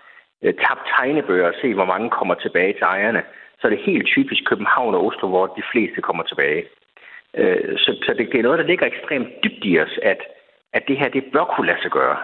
øh, 0.44 0.54
tabt 0.54 0.84
tegnebøger 0.96 1.48
og 1.48 1.54
set, 1.62 1.76
hvor 1.76 1.92
mange 1.94 2.10
kommer 2.10 2.36
tilbage 2.36 2.74
til 2.74 2.86
ejerne, 2.96 3.24
så 3.60 3.68
er 3.68 3.72
det 3.72 3.86
helt 3.90 4.08
typisk 4.08 4.42
København 4.50 4.96
og 4.96 5.06
Oslo, 5.06 5.28
hvor 5.30 5.48
de 5.48 5.64
fleste 5.72 6.02
kommer 6.02 6.24
tilbage. 6.24 6.64
Øh, 7.38 7.78
så, 7.78 7.90
så 8.06 8.14
det, 8.18 8.32
det 8.32 8.40
er 8.40 8.48
noget, 8.48 8.60
der 8.60 8.66
ligger 8.66 8.86
ekstremt 8.86 9.30
dybt 9.44 9.66
i 9.66 9.80
os, 9.80 10.00
at 10.04 10.22
at 10.74 10.84
det 10.88 10.98
her 10.98 11.10
det 11.10 11.24
bør 11.34 11.46
kunne 11.56 11.68
lade 11.68 11.82
sig 11.82 11.92
gøre. 11.92 12.18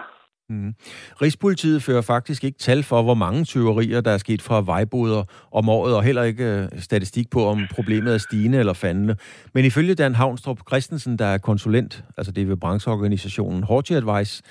Mm. 0.48 0.74
Rigspolitiet 1.22 1.82
fører 1.82 2.02
faktisk 2.02 2.44
ikke 2.44 2.58
tal 2.58 2.82
for, 2.82 3.02
hvor 3.02 3.14
mange 3.14 3.44
tyverier, 3.44 4.00
der 4.00 4.10
er 4.10 4.18
sket 4.18 4.42
fra 4.42 4.62
vejboder 4.66 5.24
om 5.52 5.68
året, 5.68 5.96
og 5.96 6.02
heller 6.02 6.22
ikke 6.22 6.44
øh, 6.44 6.68
statistik 6.78 7.30
på, 7.30 7.46
om 7.46 7.66
problemet 7.74 8.14
er 8.14 8.18
stigende 8.18 8.58
eller 8.58 8.72
fandende. 8.72 9.16
Men 9.54 9.64
ifølge 9.64 9.94
Dan 9.94 10.14
Havnstrup 10.14 10.58
Christensen, 10.68 11.18
der 11.18 11.24
er 11.24 11.38
konsulent, 11.38 12.04
altså 12.16 12.32
det 12.32 12.42
er 12.42 12.46
ved 12.46 12.56
brancheorganisationen 12.56 13.62
Horti 13.62 13.94
Advice, 13.94 14.42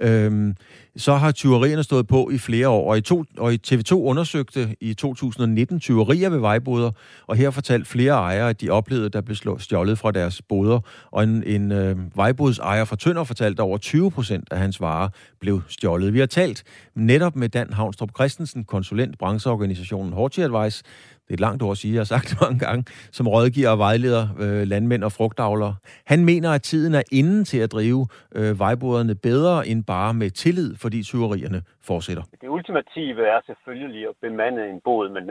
Øhm, 0.00 0.56
så 0.96 1.14
har 1.14 1.32
tyverierne 1.32 1.82
stået 1.82 2.06
på 2.06 2.30
i 2.30 2.38
flere 2.38 2.68
år, 2.68 2.90
og, 2.90 2.98
i 2.98 3.00
to, 3.00 3.24
og 3.38 3.54
i 3.54 3.60
TV2 3.68 3.92
undersøgte 3.92 4.76
i 4.80 4.94
2019 4.94 5.80
tyverier 5.80 6.28
ved 6.28 6.38
vejboder, 6.38 6.90
og 7.26 7.36
her 7.36 7.50
fortalte 7.50 7.90
flere 7.90 8.12
ejere, 8.12 8.50
at 8.50 8.60
de 8.60 8.70
oplevede, 8.70 9.08
der 9.08 9.20
blev 9.20 9.36
stjålet 9.58 9.98
fra 9.98 10.10
deres 10.10 10.42
boder, 10.42 10.80
og 11.10 11.22
en, 11.24 11.42
en 11.46 11.72
øh, 11.72 12.16
vejbodsejer 12.16 12.84
fra 12.84 12.96
Tønder 12.96 13.24
fortalte, 13.24 13.62
at 13.62 13.64
over 13.64 13.78
20 13.78 14.10
procent 14.10 14.48
af 14.50 14.58
hans 14.58 14.80
varer 14.80 15.08
blev 15.40 15.62
stjålet. 15.68 16.12
Vi 16.12 16.18
har 16.18 16.26
talt 16.26 16.64
netop 16.94 17.36
med 17.36 17.48
Dan 17.48 17.72
Havnstrup 17.72 18.10
Christensen, 18.16 18.64
konsulent 18.64 19.18
brancheorganisationen 19.18 20.12
Horti 20.12 20.40
Advice, 20.40 20.84
det 21.28 21.34
er 21.34 21.38
et 21.40 21.46
langt 21.48 21.62
ord 21.62 21.70
at 21.70 21.76
sige, 21.76 21.94
jeg 21.94 22.00
har 22.00 22.10
sagt 22.14 22.26
det 22.30 22.38
mange 22.40 22.58
gange, 22.66 22.82
som 23.12 23.28
rådgiver 23.28 23.70
og 23.70 23.78
vejleder 23.78 24.24
øh, 24.42 24.62
landmænd 24.72 25.04
og 25.04 25.12
frugtavlere. 25.12 25.74
Han 26.06 26.24
mener, 26.24 26.50
at 26.52 26.62
tiden 26.62 26.94
er 26.94 27.02
inden 27.12 27.44
til 27.44 27.58
at 27.58 27.72
drive 27.72 28.06
øh, 28.34 28.58
vejboderne 28.58 29.14
bedre 29.14 29.66
end 29.70 29.84
bare 29.84 30.14
med 30.14 30.30
tillid, 30.30 30.76
fordi 30.76 30.98
tyverierne 31.02 31.60
fortsætter. 31.90 32.22
Det 32.40 32.48
ultimative 32.48 33.22
er 33.34 33.40
selvfølgelig 33.46 34.08
at 34.08 34.14
bemande 34.20 34.70
en 34.70 34.80
båd, 34.84 35.08
men 35.08 35.24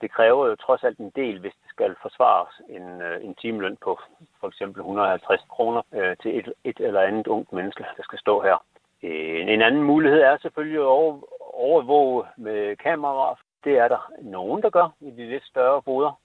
det 0.00 0.10
kræver 0.16 0.46
jo 0.48 0.54
trods 0.56 0.82
alt 0.84 0.98
en 0.98 1.12
del, 1.16 1.40
hvis 1.40 1.56
det 1.62 1.68
skal 1.74 1.94
forsvares 2.02 2.54
en, 2.68 2.86
øh, 3.06 3.24
en 3.24 3.34
timeløn 3.34 3.76
på 3.84 3.92
for 4.40 4.48
eksempel 4.48 4.80
150 4.80 5.40
kroner 5.50 5.82
øh, 5.94 6.16
til 6.22 6.38
et, 6.38 6.52
et 6.64 6.78
eller 6.80 7.00
andet 7.00 7.26
ungt 7.26 7.52
menneske, 7.52 7.84
der 7.96 8.02
skal 8.02 8.18
stå 8.18 8.42
her. 8.42 8.56
En, 9.02 9.48
en 9.48 9.62
anden 9.62 9.82
mulighed 9.82 10.20
er 10.20 10.36
selvfølgelig 10.42 10.80
at 10.80 10.94
over, 10.98 11.20
overvåge 11.54 12.24
med 12.36 12.76
kameraer, 12.76 13.34
det 13.64 13.74
er 13.78 13.88
der 13.88 14.12
nogen, 14.22 14.62
der 14.62 14.70
gør 14.70 14.94
i 15.00 15.10
de 15.10 15.30
lidt 15.30 15.46
større 15.46 15.82
boder. 15.82 16.20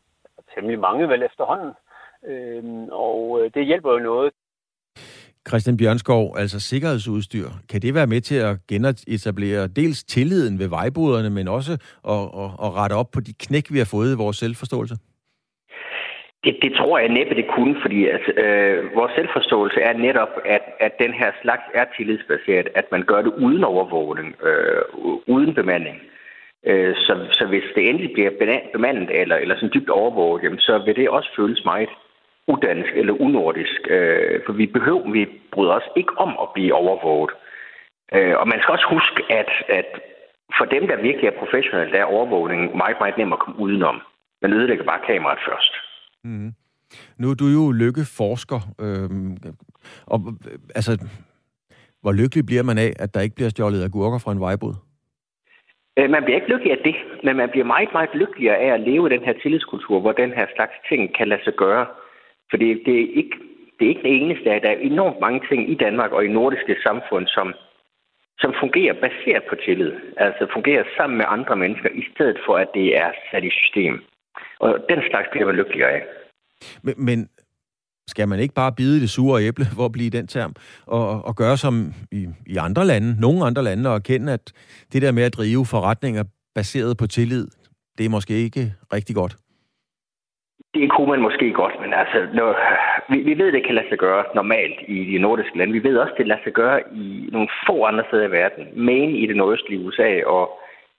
Temmelig 0.55 0.79
mange 0.79 1.09
vel 1.09 1.23
efterhånden. 1.23 1.71
Øhm, 2.27 2.87
og 2.91 3.39
øh, 3.41 3.51
det 3.53 3.65
hjælper 3.65 3.91
jo 3.91 3.99
noget. 3.99 4.31
Christian 5.47 5.77
Bjørnskov, 5.77 6.35
altså 6.37 6.59
sikkerhedsudstyr, 6.59 7.47
kan 7.69 7.81
det 7.81 7.93
være 7.93 8.07
med 8.07 8.21
til 8.21 8.35
at 8.35 8.57
genetablere 8.67 9.67
dels 9.67 10.03
tilliden 10.03 10.59
ved 10.59 10.67
vejboderne, 10.69 11.29
men 11.29 11.47
også 11.47 11.71
at, 12.13 12.23
at, 12.43 12.49
at 12.65 12.69
rette 12.79 12.93
op 12.93 13.09
på 13.13 13.19
de 13.19 13.33
knæk, 13.33 13.65
vi 13.73 13.77
har 13.77 13.89
fået 13.91 14.13
i 14.13 14.17
vores 14.23 14.37
selvforståelse? 14.37 14.95
Det, 16.43 16.55
det 16.61 16.71
tror 16.79 16.99
jeg 16.99 17.09
næppe, 17.09 17.35
det 17.35 17.47
kunne, 17.55 17.75
fordi 17.81 18.07
altså, 18.07 18.31
øh, 18.31 18.95
vores 18.95 19.11
selvforståelse 19.15 19.79
er 19.79 19.93
netop, 19.93 20.29
at, 20.45 20.61
at 20.79 20.91
den 20.99 21.13
her 21.13 21.31
slags 21.41 21.63
er 21.73 21.85
tillidsbaseret, 21.97 22.67
at 22.75 22.85
man 22.91 23.03
gør 23.03 23.21
det 23.21 23.33
uden 23.45 23.63
overvågning, 23.63 24.35
øh, 24.43 24.81
uden 25.27 25.53
bemanding. 25.55 25.95
Øh, 25.95 26.14
Øh, 26.65 26.95
så, 26.95 27.13
så 27.32 27.45
hvis 27.47 27.63
det 27.75 27.89
endelig 27.89 28.12
bliver 28.13 28.32
bemandet 28.74 29.22
eller, 29.22 29.36
eller 29.36 29.55
sådan 29.55 29.72
dybt 29.74 29.89
overvåget, 29.89 30.43
jamen, 30.43 30.59
så 30.59 30.84
vil 30.86 30.95
det 30.95 31.09
også 31.09 31.30
føles 31.38 31.61
meget 31.66 31.89
udansk 32.47 32.91
eller 32.95 33.13
unordisk. 33.22 33.80
Øh, 33.89 34.39
for 34.45 34.53
vi 34.53 34.66
behøver, 34.66 35.11
vi 35.11 35.28
bryder 35.51 35.74
os 35.74 35.89
ikke 35.95 36.18
om 36.18 36.30
at 36.41 36.47
blive 36.53 36.74
overvåget. 36.74 37.32
Øh, 38.13 38.36
og 38.41 38.47
man 38.47 38.59
skal 38.61 38.72
også 38.72 38.88
huske, 38.89 39.20
at, 39.30 39.51
at 39.70 39.89
for 40.57 40.66
dem, 40.66 40.88
der 40.88 41.01
virkelig 41.01 41.28
er 41.28 41.39
professionelle, 41.39 41.93
der 41.93 41.99
er 41.99 42.13
overvågning 42.16 42.78
meget, 42.78 42.97
meget 42.99 43.18
nem 43.18 43.34
at 43.34 43.39
komme 43.39 43.59
udenom. 43.59 44.01
Man 44.41 44.53
ødelægger 44.53 44.86
bare 44.86 45.05
kameraet 45.07 45.39
først. 45.49 45.74
Mm. 46.24 46.53
Nu 47.18 47.30
er 47.30 47.36
du 47.36 47.45
jo 47.45 47.72
lykkeforsker. 47.72 48.59
øhm, 48.82 49.38
og, 50.05 50.20
altså, 50.76 51.07
hvor 52.01 52.11
lykkelig 52.11 52.45
bliver 52.45 52.63
man 52.63 52.78
af, 52.78 52.93
at 52.99 53.13
der 53.13 53.22
ikke 53.22 53.36
bliver 53.36 53.49
stjålet 53.49 53.84
agurker 53.84 54.18
fra 54.18 54.32
en 54.32 54.39
vejbod? 54.39 54.74
Øh, 55.99 56.09
man 56.09 56.23
bliver 56.23 56.37
ikke 56.39 56.53
lykkelig 56.53 56.71
af 56.71 56.81
det, 56.85 56.95
men 57.23 57.35
man 57.35 57.49
bliver 57.49 57.65
meget, 57.65 57.93
meget 57.93 58.09
lykkeligere 58.13 58.57
af 58.57 58.73
at 58.73 58.79
leve 58.79 59.07
i 59.07 59.15
den 59.15 59.25
her 59.25 59.33
tillidskultur, 59.33 59.99
hvor 59.99 60.11
den 60.11 60.31
her 60.33 60.47
slags 60.55 60.75
ting 60.89 61.15
kan 61.17 61.27
lade 61.27 61.43
sig 61.43 61.53
gøre. 61.53 61.85
For 62.49 62.57
det, 62.57 62.81
det, 62.85 62.95
er, 62.95 63.07
ikke, 63.21 63.35
det 63.79 63.85
er 63.85 63.89
ikke 63.89 64.03
det 64.03 64.15
eneste. 64.21 64.45
Der 64.45 64.69
er 64.69 64.77
enormt 64.91 65.19
mange 65.19 65.41
ting 65.49 65.71
i 65.71 65.75
Danmark 65.75 66.11
og 66.11 66.25
i 66.25 66.27
nordiske 66.27 66.75
samfund, 66.83 67.27
som, 67.27 67.53
som 68.39 68.53
fungerer 68.59 68.93
baseret 68.93 69.43
på 69.49 69.55
tillid. 69.55 69.93
Altså 70.17 70.47
fungerer 70.53 70.83
sammen 70.97 71.17
med 71.17 71.25
andre 71.27 71.55
mennesker, 71.55 71.89
i 71.89 72.05
stedet 72.15 72.37
for 72.45 72.55
at 72.57 72.69
det 72.73 72.97
er 72.97 73.11
sat 73.31 73.43
i 73.43 73.49
system. 73.49 74.03
Og 74.59 74.85
den 74.89 75.01
slags 75.09 75.27
bliver 75.31 75.45
man 75.45 75.55
lykkeligere 75.55 75.91
af. 75.91 76.03
Men, 76.83 76.95
men 76.97 77.29
skal 78.08 78.28
man 78.28 78.39
ikke 78.39 78.53
bare 78.53 78.72
bide 78.72 79.01
det 79.01 79.10
sure 79.10 79.43
æble, 79.43 79.66
hvor 79.76 79.88
blive 79.88 80.10
den 80.10 80.28
term, 80.28 80.53
og, 80.86 81.26
og 81.26 81.36
gøre 81.36 81.58
som 81.58 81.93
i, 82.12 82.28
i 82.47 82.56
andre 82.56 82.86
lande, 82.86 83.22
nogle 83.22 83.45
andre 83.45 83.64
lande, 83.64 83.89
og 83.89 83.95
erkende, 83.95 84.34
at 84.34 84.53
det 84.93 85.01
der 85.01 85.12
med 85.12 85.24
at 85.24 85.34
drive 85.34 85.66
forretninger 85.66 86.24
baseret 86.56 86.97
på 86.97 87.08
tillid, 87.08 87.47
det 87.97 88.06
er 88.06 88.10
måske 88.10 88.34
ikke 88.34 88.74
rigtig 88.93 89.16
godt? 89.16 89.36
det 90.76 90.91
kunne 90.91 91.10
man 91.14 91.26
måske 91.28 91.47
godt, 91.62 91.76
men 91.84 91.93
altså, 91.93 92.18
når, 92.34 92.49
vi, 93.10 93.18
vi 93.30 93.34
ved, 93.41 93.51
det 93.51 93.66
kan 93.66 93.76
lade 93.76 93.89
sig 93.89 93.97
gøre 93.97 94.24
normalt 94.36 94.80
i 94.88 94.97
de 95.12 95.18
nordiske 95.18 95.58
lande. 95.58 95.74
Vi 95.74 95.84
ved 95.84 95.97
også, 95.97 96.14
det 96.18 96.28
lader 96.28 96.43
sig 96.43 96.53
gøre 96.53 96.80
i 97.03 97.30
nogle 97.32 97.49
få 97.68 97.76
andre 97.84 98.03
steder 98.08 98.28
i 98.28 98.36
verden. 98.41 98.64
Maine 98.88 99.18
i 99.18 99.26
det 99.28 99.36
nordøstlige 99.36 99.86
USA 99.86 100.12
og 100.26 100.43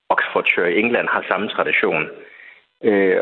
Oxfordshire 0.09 0.73
i 0.73 0.79
England 0.83 1.09
har 1.09 1.25
samme 1.29 1.49
tradition. 1.49 2.05
Øh, 2.89 3.21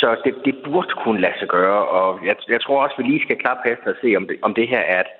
så 0.00 0.08
det, 0.24 0.34
det 0.44 0.54
burde 0.64 0.92
kunne 1.04 1.20
lade 1.20 1.38
sig 1.38 1.48
gøre, 1.48 1.80
og 1.98 2.26
jeg, 2.26 2.36
jeg 2.48 2.60
tror 2.60 2.82
også, 2.84 2.94
vi 2.98 3.02
lige 3.02 3.24
skal 3.24 3.38
klappe 3.38 3.70
efter 3.72 3.88
og 3.90 3.96
se, 4.02 4.16
om 4.16 4.26
det, 4.28 4.36
om 4.42 4.54
det 4.54 4.68
her 4.68 4.82
er 4.94 5.00
et, 5.00 5.12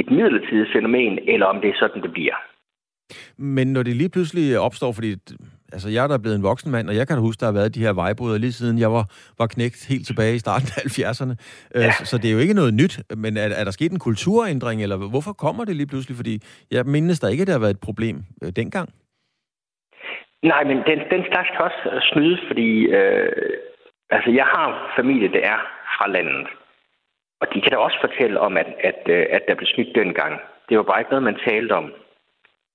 et 0.00 0.10
midlertidigt 0.10 0.72
fænomen, 0.74 1.18
eller 1.32 1.46
om 1.46 1.60
det 1.60 1.70
er 1.70 1.78
sådan, 1.78 2.02
det 2.02 2.12
bliver. 2.12 2.38
Men 3.36 3.72
når 3.72 3.82
det 3.82 3.96
lige 3.96 4.08
pludselig 4.08 4.58
opstår, 4.58 4.92
fordi 4.92 5.14
altså 5.72 5.88
jeg 5.88 6.04
er 6.04 6.08
da 6.08 6.16
blevet 6.16 6.36
en 6.36 6.42
voksen 6.42 6.70
mand, 6.70 6.88
og 6.88 6.96
jeg 6.96 7.08
kan 7.08 7.18
huske, 7.18 7.40
der 7.40 7.46
har 7.46 7.52
været 7.52 7.74
de 7.74 7.80
her 7.80 7.92
vejboder 7.92 8.38
lige 8.38 8.52
siden 8.52 8.78
jeg 8.78 8.92
var, 8.92 9.04
var 9.38 9.46
knægt 9.46 9.86
helt 9.88 10.06
tilbage 10.06 10.34
i 10.34 10.38
starten 10.38 10.68
af 10.76 10.80
70'erne. 10.80 11.34
Øh, 11.74 11.82
ja. 11.82 11.92
Så, 11.92 12.04
så 12.04 12.18
det 12.18 12.28
er 12.28 12.32
jo 12.32 12.38
ikke 12.38 12.54
noget 12.54 12.74
nyt, 12.74 13.00
men 13.16 13.36
er, 13.36 13.42
er 13.42 13.64
der 13.64 13.70
sket 13.70 13.92
en 13.92 13.98
kulturændring, 13.98 14.82
eller 14.82 14.96
hvorfor 14.96 15.32
kommer 15.32 15.64
det 15.64 15.76
lige 15.76 15.86
pludselig? 15.86 16.16
Fordi 16.16 16.42
jeg 16.70 16.86
mindes 16.86 17.20
der 17.20 17.28
ikke, 17.28 17.40
at 17.40 17.46
det 17.46 17.52
har 17.52 17.60
været 17.60 17.74
et 17.74 17.80
problem 17.80 18.24
øh, 18.42 18.52
dengang. 18.56 18.90
Nej, 20.52 20.64
men 20.64 20.78
den, 20.86 20.98
den 21.10 21.24
slags 21.30 21.48
kan 21.50 21.64
også 21.68 21.82
øh, 21.92 22.00
snyde, 22.02 22.38
fordi 22.46 22.86
øh, 22.86 23.52
altså, 24.10 24.30
jeg 24.30 24.44
har 24.44 24.92
familie, 24.96 25.28
der 25.28 25.42
er 25.52 25.58
fra 25.96 26.08
landet. 26.08 26.46
Og 27.40 27.46
de 27.54 27.60
kan 27.60 27.70
da 27.70 27.76
også 27.76 27.98
fortælle 28.00 28.40
om, 28.40 28.56
at, 28.56 28.66
at, 28.80 29.00
øh, 29.08 29.26
at 29.30 29.42
der 29.48 29.54
blev 29.54 29.66
snydt 29.66 29.94
dengang. 29.94 30.40
Det 30.68 30.76
var 30.76 30.82
bare 30.82 31.00
ikke 31.00 31.10
noget, 31.10 31.22
man 31.30 31.44
talte 31.48 31.72
om. 31.72 31.92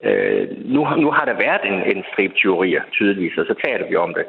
Øh, 0.04 0.48
nu, 0.74 0.96
nu 0.96 1.12
har 1.12 1.26
der 1.26 1.34
været 1.34 1.64
en, 1.66 1.98
en 1.98 2.04
strip 2.14 2.34
teorier, 2.36 2.84
tydeligvis, 2.92 3.38
og 3.38 3.46
så 3.46 3.56
taler 3.66 3.88
vi 3.88 3.96
om 3.96 4.14
det. 4.14 4.26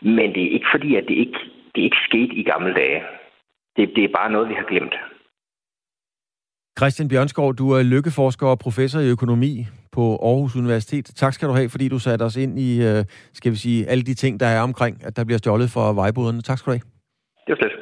Men 0.00 0.34
det 0.34 0.42
er 0.42 0.50
ikke 0.50 0.70
fordi, 0.70 0.96
at 0.96 1.04
det 1.08 1.14
ikke, 1.14 1.38
det 1.74 1.82
ikke 1.82 1.96
skete 2.08 2.34
i 2.34 2.42
gamle 2.42 2.74
dage. 2.74 3.04
Det, 3.76 3.92
det 3.96 4.04
er 4.04 4.18
bare 4.18 4.30
noget, 4.30 4.48
vi 4.48 4.54
har 4.54 4.64
glemt. 4.64 4.94
Christian 6.78 7.08
Bjørnskov, 7.08 7.54
du 7.54 7.70
er 7.70 7.82
lykkeforsker 7.82 8.46
og 8.46 8.58
professor 8.58 9.00
i 9.00 9.08
økonomi 9.08 9.66
på 9.92 10.16
Aarhus 10.16 10.56
Universitet. 10.56 11.10
Tak 11.14 11.34
skal 11.34 11.48
du 11.48 11.52
have, 11.54 11.68
fordi 11.68 11.88
du 11.88 11.98
satte 11.98 12.22
os 12.22 12.36
ind 12.36 12.58
i, 12.58 12.82
øh, 12.82 13.04
skal 13.32 13.52
vi 13.52 13.56
sige, 13.56 13.86
alle 13.86 14.04
de 14.04 14.14
ting, 14.14 14.40
der 14.40 14.46
er 14.46 14.60
omkring, 14.60 15.04
at 15.04 15.16
der 15.16 15.24
bliver 15.24 15.38
stjålet 15.38 15.70
for 15.70 15.92
vejboderne. 15.92 16.42
Tak 16.42 16.58
skal 16.58 16.70
du 16.70 16.74
have. 16.74 16.82
Det 17.46 17.48
var 17.48 17.56
slet. 17.56 17.72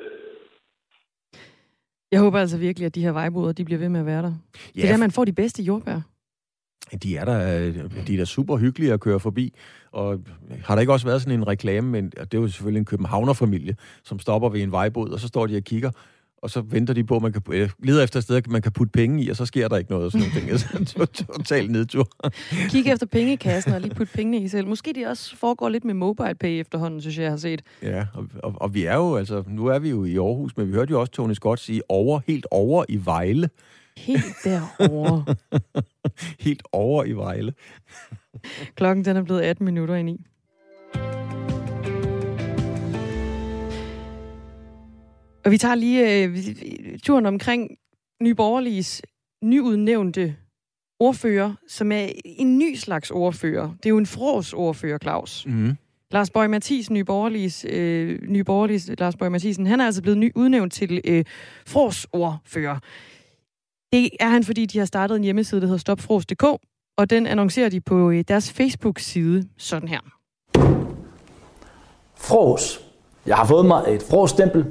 Jeg 2.12 2.20
håber 2.20 2.38
altså 2.38 2.59
virkelig, 2.59 2.86
at 2.86 2.94
de 2.94 3.03
her 3.03 3.12
vejboder, 3.12 3.53
de 3.53 3.64
bliver 3.64 3.78
ved 3.78 3.88
med 3.88 4.01
at 4.01 4.07
være 4.07 4.22
der. 4.22 4.32
Ja. 4.76 4.80
Det 4.80 4.88
er 4.88 4.92
der, 4.92 4.99
man 4.99 5.11
får 5.11 5.24
de 5.24 5.32
bedste 5.32 5.62
jordbær. 5.62 6.01
De 7.03 7.16
er 7.16 7.24
der, 7.24 7.38
de 8.07 8.12
er 8.12 8.16
der 8.16 8.24
super 8.24 8.57
hyggelige 8.57 8.92
at 8.92 9.01
køre 9.01 9.20
forbi, 9.20 9.55
og 9.92 10.20
har 10.64 10.74
der 10.74 10.80
ikke 10.80 10.92
også 10.92 11.07
været 11.07 11.22
sådan 11.22 11.38
en 11.38 11.47
reklame, 11.47 11.90
men 11.90 12.11
det 12.11 12.34
er 12.34 12.38
jo 12.38 12.49
selvfølgelig 12.49 12.78
en 12.80 12.84
københavnerfamilie, 12.84 13.76
som 14.05 14.18
stopper 14.18 14.49
ved 14.49 14.62
en 14.62 14.72
vejbod, 14.72 15.11
og 15.11 15.20
så 15.20 15.28
står 15.28 15.47
de 15.47 15.57
og 15.57 15.62
kigger, 15.62 15.90
og 16.43 16.51
så 16.51 16.61
venter 16.61 16.95
de 16.95 17.05
på, 17.05 17.16
at 17.16 17.22
man 17.22 17.32
kan 17.32 17.43
øh, 17.51 17.70
leder 17.82 18.05
efter 18.05 18.18
et 18.18 18.24
sted, 18.24 18.43
man 18.49 18.62
kan 18.62 18.72
putte 18.72 18.91
penge 18.93 19.22
i, 19.22 19.28
og 19.28 19.37
så 19.37 19.47
sker 19.47 19.68
der 19.68 19.76
ikke 19.76 19.91
noget. 19.91 20.05
Og 20.07 20.12
sådan 20.12 20.28
noget. 20.28 20.47
Altså, 20.57 21.24
total 21.26 21.70
nedtur. 21.70 22.09
Kig 22.68 22.87
efter 22.87 23.07
pengekassen 23.07 23.72
og 23.72 23.80
lige 23.80 23.95
putte 23.95 24.12
pengene 24.12 24.39
i 24.39 24.49
selv. 24.49 24.66
Måske 24.66 24.93
det 24.93 25.07
også 25.07 25.37
foregår 25.37 25.68
lidt 25.68 25.84
med 25.84 25.95
mobile 25.95 26.34
pay 26.34 26.61
efterhånden, 26.61 27.01
synes 27.01 27.16
jeg, 27.16 27.22
jeg 27.22 27.32
har 27.32 27.37
set. 27.37 27.62
Ja, 27.82 28.07
og, 28.14 28.28
og, 28.43 28.55
og, 28.57 28.74
vi 28.74 28.84
er 28.84 28.95
jo, 28.95 29.16
altså, 29.16 29.45
nu 29.49 29.66
er 29.66 29.78
vi 29.78 29.91
jo 29.91 30.05
i 30.05 30.16
Aarhus, 30.16 30.57
men 30.57 30.68
vi 30.68 30.72
hørte 30.72 30.91
jo 30.91 31.01
også 31.01 31.12
Tony 31.12 31.32
Scott 31.32 31.61
sige 31.61 31.82
over, 31.89 32.20
helt 32.26 32.47
over 32.51 32.84
i 32.89 33.01
Vejle. 33.05 33.49
Helt 33.97 34.24
derovre. 34.45 35.34
helt 36.47 36.62
over 36.72 37.05
i 37.05 37.12
Vejle. 37.12 37.53
Klokken 38.74 39.05
den 39.05 39.16
er 39.16 39.22
blevet 39.22 39.41
18 39.41 39.64
minutter 39.64 39.95
ind 39.95 40.11
i. 40.11 40.26
Og 45.47 45.53
vi 45.53 45.59
tager 45.59 45.74
lige 45.74 46.24
øh, 46.24 46.38
turen 46.99 47.26
omkring 47.26 47.70
Nyborgerliges 48.22 49.03
nyudnævnte 49.44 50.36
ordfører, 51.01 51.55
som 51.68 51.92
er 51.92 52.07
en 52.24 52.59
ny 52.59 52.74
slags 52.74 53.11
ordfører. 53.11 53.68
Det 53.68 53.86
er 53.86 53.90
jo 53.90 53.99
en 53.99 54.07
fros 54.07 54.53
ordfører, 54.53 54.99
Claus. 54.99 55.47
Mm. 55.47 55.76
Lars 56.11 56.30
Bøge 56.30 56.49
Mathisen, 56.49 56.94
Nyborgerliges, 56.94 57.66
øh, 57.68 58.18
Nyborgerliges 58.28 58.90
Lars 58.99 59.16
Bøge 59.16 59.30
Mathisen, 59.30 59.66
han 59.66 59.80
er 59.80 59.86
altså 59.86 60.03
blevet 60.03 60.18
ny, 60.18 60.32
udnævnt 60.34 60.72
til 60.72 61.01
øh, 61.05 61.24
fros 61.66 62.07
ordfører. 62.12 62.78
Det 63.92 64.11
er 64.20 64.28
han, 64.28 64.44
fordi 64.44 64.66
de 64.66 64.78
har 64.78 64.86
startet 64.86 65.16
en 65.16 65.24
hjemmeside, 65.24 65.61
der 65.61 65.66
hedder 65.66 65.78
stopfros.dk, 65.78 66.44
og 66.99 67.11
den 67.11 67.26
annoncerer 67.26 67.68
de 67.68 67.80
på 67.80 68.11
øh, 68.11 68.24
deres 68.28 68.53
Facebook-side 68.53 69.49
sådan 69.59 69.88
her. 69.88 70.01
Fros. 72.16 72.80
Jeg 73.26 73.36
har 73.36 73.44
fået 73.44 73.66
mig 73.66 73.84
et 73.88 74.03
frostempel, 74.11 74.64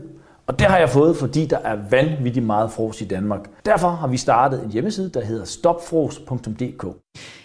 og 0.48 0.60
det 0.60 0.68
har 0.68 0.78
jeg 0.78 0.90
fået, 0.90 1.18
fordi 1.18 1.46
der 1.46 1.58
er 1.58 1.78
vanvittigt 1.90 2.46
meget 2.46 2.72
fros 2.72 3.02
i 3.02 3.06
Danmark. 3.06 3.50
Derfor 3.66 3.90
har 3.90 4.08
vi 4.08 4.18
startet 4.18 4.64
en 4.64 4.72
hjemmeside, 4.72 5.10
der 5.10 5.26
hedder 5.26 5.46
stopfros.dk. 5.46 6.86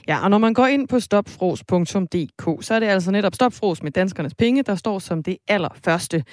Ja, 0.09 0.25
og 0.25 0.31
når 0.31 0.39
man 0.39 0.55
går 0.55 0.67
ind 0.67 0.89
på 0.89 1.01
stopfros.dk, 1.01 2.65
så 2.65 2.75
er 2.75 2.81
det 2.81 2.87
altså 2.87 3.11
netop 3.11 3.35
stopfros 3.35 3.83
med 3.83 3.91
danskernes 3.91 4.35
penge, 4.35 4.63
der 4.63 4.75
står 4.75 4.99
som 4.99 5.23
det 5.23 5.37
allerførste. 5.49 6.25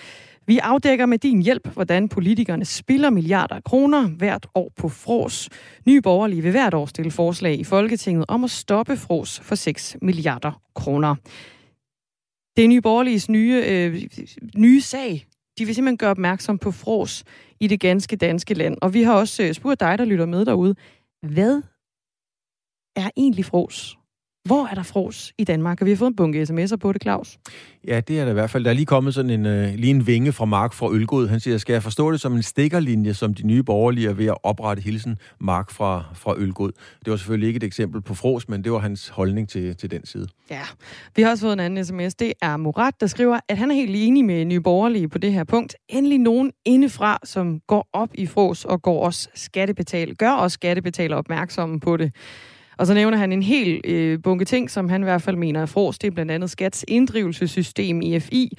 Vi 0.47 0.57
afdækker 0.57 1.05
med 1.05 1.17
din 1.17 1.41
hjælp, 1.41 1.67
hvordan 1.67 2.09
politikerne 2.09 2.65
spilder 2.65 3.09
milliarder 3.09 3.55
af 3.55 3.63
kroner 3.63 4.07
hvert 4.07 4.47
år 4.55 4.71
på 4.77 4.89
fros. 4.89 5.49
Nye 5.87 6.01
borgerlige 6.01 6.41
vil 6.41 6.51
hvert 6.51 6.73
år 6.73 6.85
stille 6.85 7.11
forslag 7.11 7.59
i 7.59 7.63
Folketinget 7.63 8.25
om 8.27 8.43
at 8.43 8.51
stoppe 8.51 8.97
fros 8.97 9.39
for 9.39 9.55
6 9.55 9.97
milliarder 10.01 10.61
kroner. 10.75 11.15
Det 12.57 12.63
er 12.63 12.67
Nye 12.67 12.81
Borgerliges 12.81 13.29
nye, 13.29 13.63
øh, 13.67 14.01
nye 14.57 14.81
sag. 14.81 15.27
De 15.57 15.65
vil 15.65 15.75
simpelthen 15.75 15.97
gøre 15.97 16.11
opmærksom 16.11 16.57
på 16.57 16.71
fros 16.71 17.23
i 17.59 17.67
det 17.67 17.79
ganske 17.79 18.15
danske 18.15 18.53
land. 18.53 18.77
Og 18.81 18.93
vi 18.93 19.03
har 19.03 19.13
også 19.13 19.43
øh, 19.43 19.53
spurgt 19.53 19.79
dig, 19.79 19.97
der 19.97 20.05
lytter 20.05 20.25
med 20.25 20.45
derude. 20.45 20.75
Hvad 21.21 21.61
er 22.95 23.09
egentlig 23.17 23.45
fros? 23.45 23.97
Hvor 24.47 24.67
er 24.71 24.75
der 24.75 24.83
fros 24.83 25.33
i 25.37 25.43
Danmark? 25.43 25.81
Og 25.81 25.85
vi 25.85 25.91
har 25.91 25.97
fået 25.97 26.09
en 26.09 26.15
bunke 26.15 26.43
sms'er 26.43 26.75
på 26.75 26.91
det, 26.91 27.01
Claus. 27.01 27.37
Ja, 27.87 27.99
det 27.99 28.19
er 28.19 28.23
der 28.23 28.31
i 28.31 28.33
hvert 28.33 28.49
fald. 28.49 28.63
Der 28.63 28.69
er 28.69 28.73
lige 28.73 28.85
kommet 28.85 29.13
sådan 29.13 29.29
en, 29.31 29.45
uh, 29.45 29.75
lige 29.75 29.89
en 29.89 30.07
vinge 30.07 30.31
fra 30.31 30.45
Mark 30.45 30.73
fra 30.73 30.91
Ølgod. 30.91 31.27
Han 31.27 31.39
siger, 31.39 31.57
skal 31.57 31.73
jeg 31.73 31.83
forstå 31.83 32.11
det 32.11 32.21
som 32.21 32.35
en 32.35 32.43
stikkerlinje, 32.43 33.13
som 33.13 33.33
de 33.33 33.47
nye 33.47 33.63
borgerlige 33.63 34.09
er 34.09 34.13
ved 34.13 34.25
at 34.25 34.37
oprette 34.43 34.83
hilsen 34.83 35.17
Mark 35.41 35.71
fra, 35.71 36.03
fra 36.13 36.33
Ølgod? 36.37 36.71
Det 37.05 37.11
var 37.11 37.17
selvfølgelig 37.17 37.47
ikke 37.47 37.57
et 37.57 37.63
eksempel 37.63 38.01
på 38.01 38.13
fros, 38.13 38.49
men 38.49 38.63
det 38.63 38.71
var 38.71 38.79
hans 38.79 39.09
holdning 39.09 39.49
til, 39.49 39.75
til 39.75 39.91
den 39.91 40.05
side. 40.05 40.27
Ja, 40.49 40.61
vi 41.15 41.21
har 41.21 41.29
også 41.29 41.41
fået 41.41 41.53
en 41.53 41.59
anden 41.59 41.85
sms. 41.85 42.15
Det 42.15 42.33
er 42.41 42.57
Murat, 42.57 42.93
der 42.99 43.07
skriver, 43.07 43.39
at 43.49 43.57
han 43.57 43.71
er 43.71 43.75
helt 43.75 43.95
enig 43.95 44.25
med 44.25 44.45
nye 44.45 44.61
borgerlige 44.61 45.09
på 45.09 45.17
det 45.17 45.33
her 45.33 45.43
punkt. 45.43 45.75
Endelig 45.89 46.19
nogen 46.19 46.51
indefra, 46.65 47.19
som 47.23 47.59
går 47.67 47.89
op 47.93 48.09
i 48.13 48.25
fros 48.25 48.65
og 48.65 48.81
går 48.81 49.05
også 49.05 49.29
skattebetal, 49.35 50.15
gør 50.15 50.31
også 50.31 50.53
skattebetaler 50.53 51.15
opmærksomme 51.15 51.79
på 51.79 51.97
det. 51.97 52.11
Og 52.77 52.87
så 52.87 52.93
nævner 52.93 53.17
han 53.17 53.31
en 53.31 53.43
hel 53.43 53.81
øh, 53.83 54.19
bunke 54.23 54.45
ting, 54.45 54.71
som 54.71 54.89
han 54.89 55.01
i 55.01 55.03
hvert 55.03 55.21
fald 55.21 55.35
mener 55.35 55.61
er 55.61 55.65
fros. 55.65 55.99
Det 55.99 56.07
er 56.07 56.11
blandt 56.11 56.31
andet 56.31 56.49
Skats 56.49 56.85
inddrivelsessystem, 56.87 58.01
IFI. 58.01 58.57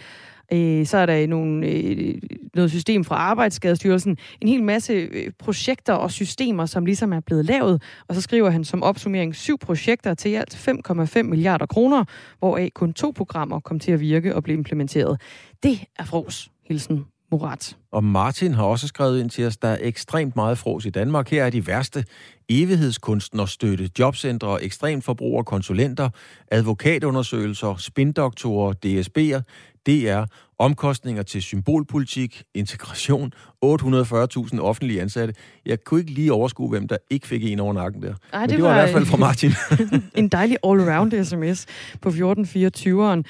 Øh, 0.53 0.87
så 0.87 0.99
er 0.99 1.07
der 1.07 1.27
nogle, 1.27 1.67
øh, 1.67 2.15
noget 2.55 2.71
system 2.71 3.05
fra 3.05 3.15
Arbejdsskadestyrelsen. 3.15 4.17
En 4.41 4.49
hel 4.49 4.63
masse 4.63 4.93
øh, 4.93 5.31
projekter 5.39 5.93
og 5.93 6.11
systemer, 6.11 6.67
som 6.67 6.85
ligesom 6.87 7.13
er 7.13 7.21
blevet 7.21 7.45
lavet. 7.45 7.83
Og 8.09 8.15
så 8.15 8.21
skriver 8.21 8.51
han 8.51 8.65
som 8.65 8.83
opsummering 8.83 9.35
syv 9.35 9.59
projekter 9.59 10.15
til 10.15 10.35
alt 10.35 10.69
5,5 10.69 11.23
milliarder 11.23 11.67
kroner, 11.67 12.05
hvoraf 12.39 12.71
kun 12.75 12.93
to 12.93 13.13
programmer 13.17 13.61
kom 13.61 13.79
til 13.79 13.93
at 13.93 14.01
virke 14.01 14.35
og 14.35 14.43
blive 14.43 14.59
implementeret. 14.59 15.21
Det 15.63 15.81
er 15.99 16.05
fros. 16.05 16.51
Hilsen 16.69 17.05
Murat. 17.31 17.77
Og 17.93 18.05
Martin 18.05 18.55
har 18.55 18.65
også 18.65 18.87
skrevet 18.87 19.21
ind 19.21 19.31
til 19.31 19.47
os, 19.47 19.57
der 19.57 19.69
er 19.69 19.79
ekstremt 19.81 20.37
meget 20.37 20.59
fros 20.59 20.87
i 20.87 20.91
Danmark. 20.91 21.31
Her 21.31 21.45
er 21.45 21.51
de 21.51 21.67
værste 21.67 22.05
evighedskunstnerstøtte, 22.49 23.91
jobcentre, 23.99 24.63
ekstremt 24.63 25.05
forbrugere, 25.05 25.45
konsulenter, 25.45 26.11
advokatundersøgelser, 26.51 27.77
spindoktorer, 27.77 28.73
DSB'er, 28.87 29.43
DR, 29.87 30.25
omkostninger 30.59 31.23
til 31.23 31.43
symbolpolitik, 31.43 32.43
integration, 32.55 33.33
840.000 33.65 34.61
offentlige 34.61 35.03
ansatte. 35.03 35.35
Jeg 35.67 35.85
kunne 35.85 36.01
ikke 36.01 36.13
lige 36.13 36.33
overskue, 36.33 36.69
hvem 36.69 36.89
der 36.89 36.97
ikke 37.11 37.27
fik 37.27 37.45
en 37.45 37.61
over 37.61 37.73
nakken 37.73 38.03
der. 38.03 38.15
Ej, 38.33 38.41
det, 38.41 38.51
Men 38.51 38.57
det 38.57 38.63
var, 38.63 38.69
var 38.69 38.77
i 38.77 38.81
hvert 38.81 38.93
fald 38.93 39.07
fra 39.07 39.17
Martin. 39.17 39.53
en 40.23 40.29
dejlig 40.29 40.59
all-around 40.67 41.25
sms 41.25 41.67
på 42.01 42.09
1424'eren. 42.09 43.23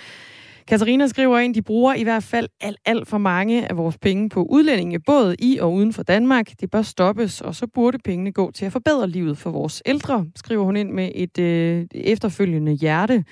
Katarina 0.68 1.06
skriver 1.06 1.38
ind, 1.38 1.54
de 1.54 1.62
bruger 1.62 1.94
i 1.94 2.02
hvert 2.02 2.22
fald 2.22 2.48
alt, 2.60 2.78
alt 2.84 3.08
for 3.08 3.18
mange 3.18 3.70
af 3.70 3.76
vores 3.76 3.98
penge 3.98 4.28
på 4.28 4.42
udlændinge, 4.42 5.00
både 5.00 5.36
i 5.38 5.58
og 5.58 5.72
uden 5.72 5.92
for 5.92 6.02
Danmark. 6.02 6.50
Det 6.60 6.70
bør 6.70 6.82
stoppes, 6.82 7.40
og 7.40 7.54
så 7.54 7.66
burde 7.66 7.98
pengene 7.98 8.32
gå 8.32 8.50
til 8.50 8.66
at 8.66 8.72
forbedre 8.72 9.08
livet 9.08 9.38
for 9.38 9.50
vores 9.50 9.82
ældre, 9.86 10.26
skriver 10.36 10.64
hun 10.64 10.76
ind 10.76 10.90
med 10.90 11.10
et 11.14 11.38
øh, 11.38 11.86
efterfølgende 11.90 12.72
hjerte. 12.72 13.24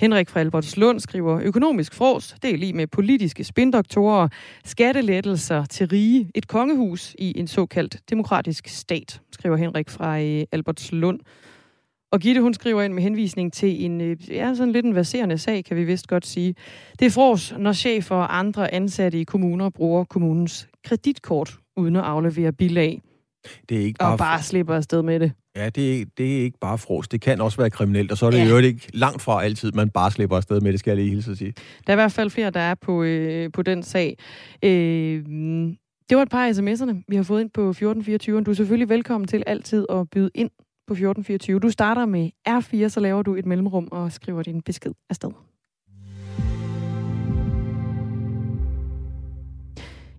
Henrik 0.00 0.30
fra 0.30 0.40
Albertslund 0.40 1.00
skriver, 1.00 1.40
økonomisk 1.42 1.94
fros, 1.94 2.36
det 2.42 2.50
er 2.50 2.56
lige 2.56 2.72
med 2.72 2.86
politiske 2.86 3.44
spindoktorer, 3.44 4.28
skattelettelser 4.64 5.64
til 5.64 5.88
rige, 5.88 6.30
et 6.34 6.48
kongehus 6.48 7.16
i 7.18 7.38
en 7.38 7.46
såkaldt 7.46 7.96
demokratisk 8.10 8.68
stat, 8.68 9.20
skriver 9.32 9.56
Henrik 9.56 9.90
fra 9.90 10.20
øh, 10.20 10.44
Albertslund. 10.52 11.20
Og 12.14 12.20
Gitte, 12.20 12.40
hun 12.40 12.54
skriver 12.54 12.82
ind 12.82 12.92
med 12.92 13.02
henvisning 13.02 13.52
til 13.52 13.84
en, 13.84 14.00
øh, 14.00 14.16
ja, 14.30 14.54
sådan 14.54 14.72
lidt 14.72 14.86
en 14.86 14.94
verserende 14.94 15.38
sag, 15.38 15.64
kan 15.64 15.76
vi 15.76 15.84
vist 15.84 16.08
godt 16.08 16.26
sige. 16.26 16.54
Det 16.98 17.06
er 17.06 17.10
fros, 17.10 17.54
når 17.58 17.72
chefer 17.72 18.16
og 18.16 18.38
andre 18.38 18.74
ansatte 18.74 19.20
i 19.20 19.24
kommuner 19.24 19.70
bruger 19.70 20.04
kommunens 20.04 20.68
kreditkort 20.84 21.58
uden 21.76 21.96
at 21.96 22.02
aflevere 22.02 22.52
bilag. 22.52 23.00
Det 23.68 23.80
er 23.80 23.84
ikke 23.84 23.98
bare... 23.98 24.12
Og 24.12 24.18
bare 24.18 24.42
slipper 24.42 24.74
afsted 24.74 25.02
med 25.02 25.20
det. 25.20 25.32
Ja, 25.56 25.68
det 25.68 26.00
er, 26.00 26.04
det 26.18 26.38
er 26.38 26.42
ikke 26.42 26.58
bare 26.60 26.78
fros. 26.78 27.08
Det 27.08 27.20
kan 27.20 27.40
også 27.40 27.56
være 27.56 27.70
kriminelt, 27.70 28.10
og 28.10 28.18
så 28.18 28.26
er 28.26 28.30
det 28.30 28.38
ja. 28.38 28.44
jo 28.44 28.58
ikke 28.58 28.88
langt 28.92 29.22
fra 29.22 29.44
altid, 29.44 29.72
man 29.72 29.90
bare 29.90 30.10
slipper 30.10 30.36
afsted 30.36 30.60
med 30.60 30.72
det, 30.72 30.80
skal 30.80 30.90
jeg 30.90 30.96
lige 30.96 31.10
hilse 31.10 31.30
at 31.30 31.38
sige. 31.38 31.54
Der 31.86 31.92
er 31.92 31.92
i 31.92 32.02
hvert 32.02 32.12
fald 32.12 32.30
flere, 32.30 32.50
der 32.50 32.60
er 32.60 32.74
på, 32.74 33.02
øh, 33.02 33.52
på 33.52 33.62
den 33.62 33.82
sag. 33.82 34.18
Øh, 34.62 35.24
det 36.08 36.16
var 36.16 36.22
et 36.22 36.30
par 36.30 36.46
af 36.46 36.52
sms'erne, 36.52 37.04
vi 37.08 37.16
har 37.16 37.22
fået 37.22 37.40
ind 37.40 37.50
på 37.50 37.60
1424. 37.60 38.40
Du 38.40 38.50
er 38.50 38.54
selvfølgelig 38.54 38.88
velkommen 38.88 39.28
til 39.28 39.42
altid 39.46 39.86
at 39.90 40.10
byde 40.10 40.30
ind 40.34 40.50
på 40.86 40.92
1424. 40.92 41.58
Du 41.58 41.70
starter 41.70 42.06
med 42.06 42.30
R4, 42.48 42.88
så 42.88 43.00
laver 43.00 43.22
du 43.22 43.34
et 43.34 43.46
mellemrum 43.46 43.88
og 43.90 44.12
skriver 44.12 44.42
din 44.42 44.62
besked 44.62 44.92
afsted. 45.10 45.30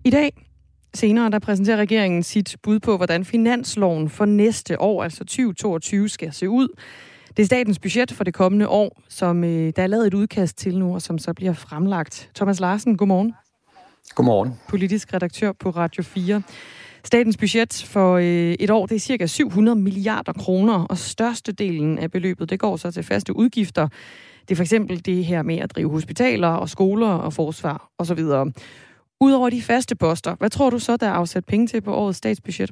I 0.04 0.10
dag 0.10 0.46
senere, 0.94 1.30
der 1.30 1.38
præsenterer 1.38 1.76
regeringen 1.76 2.22
sit 2.22 2.56
bud 2.62 2.80
på, 2.80 2.96
hvordan 2.96 3.24
finansloven 3.24 4.08
for 4.08 4.24
næste 4.24 4.80
år, 4.80 5.02
altså 5.02 5.18
2022, 5.18 6.08
skal 6.08 6.32
se 6.32 6.48
ud. 6.48 6.68
Det 7.36 7.42
er 7.42 7.46
statens 7.46 7.78
budget 7.78 8.12
for 8.12 8.24
det 8.24 8.34
kommende 8.34 8.68
år, 8.68 9.02
som 9.08 9.44
øh, 9.44 9.72
der 9.76 9.82
er 9.82 9.86
lavet 9.86 10.06
et 10.06 10.14
udkast 10.14 10.58
til 10.58 10.78
nu, 10.78 10.94
og 10.94 11.02
som 11.02 11.18
så 11.18 11.34
bliver 11.34 11.52
fremlagt. 11.52 12.30
Thomas 12.34 12.60
Larsen, 12.60 12.96
godmorgen. 12.96 13.34
Godmorgen. 14.14 14.52
Politisk 14.68 15.14
redaktør 15.14 15.52
på 15.52 15.70
Radio 15.70 16.02
4. 16.02 16.42
Statens 17.06 17.36
budget 17.36 17.84
for 17.88 18.16
øh, 18.16 18.54
et 18.60 18.70
år, 18.70 18.86
det 18.86 18.94
er 18.94 18.98
cirka 19.00 19.26
700 19.26 19.78
milliarder 19.78 20.32
kroner, 20.32 20.84
og 20.84 20.98
størstedelen 20.98 21.98
af 21.98 22.10
beløbet, 22.10 22.50
det 22.50 22.60
går 22.60 22.76
så 22.76 22.90
til 22.90 23.02
faste 23.02 23.36
udgifter. 23.36 23.88
Det 24.40 24.50
er 24.50 24.56
for 24.56 24.62
eksempel 24.62 25.06
det 25.06 25.24
her 25.24 25.42
med 25.42 25.58
at 25.58 25.70
drive 25.74 25.90
hospitaler 25.90 26.48
og 26.48 26.68
skoler 26.68 27.08
og 27.08 27.32
forsvar 27.32 27.90
osv. 27.98 28.18
Udover 29.20 29.50
de 29.50 29.62
faste 29.62 29.96
poster, 29.96 30.34
hvad 30.34 30.50
tror 30.50 30.70
du 30.70 30.78
så, 30.78 30.96
der 30.96 31.06
er 31.06 31.12
afsat 31.12 31.44
penge 31.44 31.66
til 31.66 31.80
på 31.80 31.94
årets 31.94 32.18
statsbudget? 32.18 32.70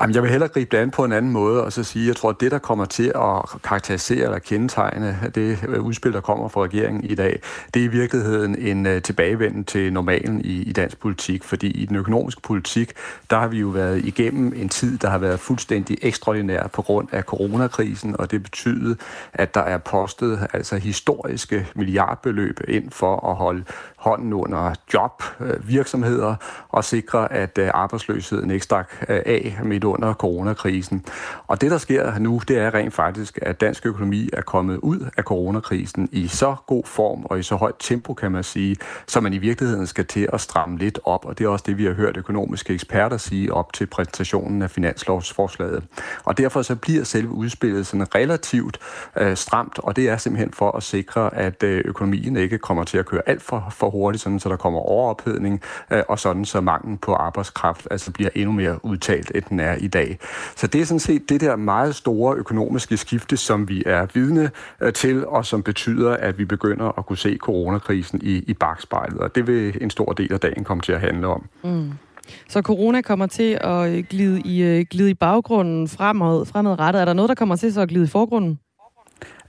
Jamen, 0.00 0.14
jeg 0.14 0.22
vil 0.22 0.30
hellere 0.30 0.48
gribe 0.48 0.76
det 0.76 0.82
an 0.82 0.90
på 0.90 1.04
en 1.04 1.12
anden 1.12 1.32
måde, 1.32 1.64
og 1.64 1.72
så 1.72 1.84
sige, 1.84 2.02
at 2.02 2.08
jeg 2.08 2.16
tror, 2.16 2.30
at 2.30 2.40
det, 2.40 2.50
der 2.50 2.58
kommer 2.58 2.84
til 2.84 3.12
at 3.14 3.62
karakterisere 3.62 4.24
eller 4.24 4.38
kendetegne 4.38 5.18
det 5.34 5.58
øh, 5.68 5.82
udspil, 5.82 6.12
der 6.12 6.20
kommer 6.20 6.48
fra 6.48 6.62
regeringen 6.62 7.04
i 7.04 7.14
dag, 7.14 7.40
det 7.74 7.80
er 7.80 7.84
i 7.84 7.88
virkeligheden 7.88 8.58
en 8.58 8.86
øh, 8.86 9.02
tilbagevenden 9.02 9.64
til 9.64 9.92
normalen 9.92 10.40
i, 10.40 10.62
i 10.62 10.72
dansk 10.72 10.98
politik. 10.98 11.44
Fordi 11.44 11.66
i 11.66 11.86
den 11.86 11.96
økonomiske 11.96 12.40
politik, 12.40 12.92
der 13.30 13.38
har 13.38 13.48
vi 13.48 13.58
jo 13.58 13.68
været 13.68 14.04
igennem 14.04 14.52
en 14.56 14.68
tid, 14.68 14.98
der 14.98 15.10
har 15.10 15.18
været 15.18 15.40
fuldstændig 15.40 15.98
ekstraordinær 16.02 16.66
på 16.66 16.82
grund 16.82 17.08
af 17.12 17.22
coronakrisen, 17.22 18.16
og 18.20 18.30
det 18.30 18.42
betyder, 18.42 18.94
at 19.32 19.54
der 19.54 19.60
er 19.60 19.78
postet 19.78 20.46
altså 20.52 20.76
historiske 20.76 21.66
milliardbeløb 21.74 22.60
ind 22.68 22.90
for 22.90 23.30
at 23.30 23.36
holde 23.36 23.64
hånden 24.06 24.32
under 24.32 24.74
job, 24.94 25.22
øh, 25.40 25.68
virksomheder 25.68 26.34
og 26.68 26.84
sikre, 26.84 27.32
at 27.32 27.58
øh, 27.58 27.70
arbejdsløsheden 27.74 28.50
ikke 28.50 28.64
stak 28.64 28.92
øh, 29.08 29.22
af 29.26 29.58
midt 29.64 29.84
under 29.84 30.14
coronakrisen. 30.14 31.04
Og 31.46 31.60
det, 31.60 31.70
der 31.70 31.78
sker 31.78 32.18
nu, 32.18 32.40
det 32.48 32.58
er 32.58 32.74
rent 32.74 32.94
faktisk, 32.94 33.38
at 33.42 33.60
dansk 33.60 33.86
økonomi 33.86 34.28
er 34.32 34.42
kommet 34.42 34.76
ud 34.76 35.00
af 35.16 35.22
coronakrisen 35.22 36.08
i 36.12 36.28
så 36.28 36.56
god 36.66 36.84
form 36.84 37.24
og 37.24 37.38
i 37.38 37.42
så 37.42 37.56
højt 37.56 37.74
tempo, 37.78 38.14
kan 38.14 38.32
man 38.32 38.44
sige, 38.44 38.76
så 39.06 39.20
man 39.20 39.32
i 39.32 39.38
virkeligheden 39.38 39.86
skal 39.86 40.06
til 40.06 40.28
at 40.32 40.40
stramme 40.40 40.78
lidt 40.78 40.98
op. 41.04 41.24
Og 41.24 41.38
det 41.38 41.44
er 41.44 41.48
også 41.48 41.64
det, 41.68 41.78
vi 41.78 41.84
har 41.84 41.92
hørt 41.92 42.16
økonomiske 42.16 42.74
eksperter 42.74 43.16
sige 43.16 43.52
op 43.52 43.72
til 43.72 43.86
præsentationen 43.86 44.62
af 44.62 44.70
finanslovsforslaget. 44.70 45.84
Og 46.24 46.38
derfor 46.38 46.62
så 46.62 46.76
bliver 46.76 47.04
selve 47.04 47.30
udspillet 47.30 47.86
sådan 47.86 48.14
relativt 48.14 48.78
øh, 49.16 49.36
stramt, 49.36 49.78
og 49.78 49.96
det 49.96 50.08
er 50.08 50.16
simpelthen 50.16 50.52
for 50.52 50.76
at 50.76 50.82
sikre, 50.82 51.34
at 51.34 51.62
øh, 51.62 51.82
økonomien 51.84 52.36
ikke 52.36 52.58
kommer 52.58 52.84
til 52.84 52.98
at 52.98 53.06
køre 53.06 53.22
alt 53.26 53.42
for, 53.42 53.68
for 53.70 53.90
hurtigt, 53.96 54.22
sådan 54.22 54.40
så 54.40 54.48
der 54.48 54.56
kommer 54.56 54.80
overophedning, 54.80 55.60
øh, 55.92 56.02
og 56.08 56.18
sådan 56.18 56.44
så 56.44 56.60
manglen 56.60 56.98
på 56.98 57.14
arbejdskraft 57.14 57.88
altså 57.90 58.12
bliver 58.12 58.30
endnu 58.34 58.52
mere 58.52 58.84
udtalt, 58.84 59.32
end 59.34 59.44
den 59.48 59.60
er 59.60 59.74
i 59.74 59.86
dag. 59.86 60.18
Så 60.56 60.66
det 60.66 60.80
er 60.80 60.84
sådan 60.84 61.00
set 61.00 61.28
det 61.28 61.40
der 61.40 61.56
meget 61.56 61.94
store 61.94 62.36
økonomiske 62.36 62.96
skifte, 62.96 63.36
som 63.36 63.68
vi 63.68 63.82
er 63.86 64.06
vidne 64.14 64.50
øh, 64.80 64.92
til, 64.92 65.26
og 65.26 65.46
som 65.46 65.62
betyder, 65.62 66.16
at 66.16 66.38
vi 66.38 66.44
begynder 66.44 66.98
at 66.98 67.06
kunne 67.06 67.18
se 67.18 67.36
coronakrisen 67.36 68.20
i, 68.22 68.44
i 68.46 68.54
bagspejlet, 68.54 69.18
og 69.18 69.34
det 69.34 69.46
vil 69.46 69.78
en 69.80 69.90
stor 69.90 70.12
del 70.12 70.32
af 70.32 70.40
dagen 70.40 70.64
komme 70.64 70.80
til 70.80 70.92
at 70.92 71.00
handle 71.00 71.26
om. 71.26 71.46
Mm. 71.64 71.92
Så 72.48 72.62
corona 72.62 73.00
kommer 73.00 73.26
til 73.26 73.58
at 73.60 74.08
glide 74.08 74.40
i, 74.40 74.62
øh, 74.62 74.86
glide 74.90 75.10
i 75.10 75.14
baggrunden 75.14 75.88
fremad, 75.88 76.46
fremadrettet. 76.46 77.00
Er 77.00 77.04
der 77.04 77.12
noget, 77.12 77.28
der 77.28 77.34
kommer 77.34 77.56
til 77.56 77.72
så 77.72 77.80
at 77.80 77.88
glide 77.88 78.04
i 78.04 78.08
forgrunden? 78.08 78.58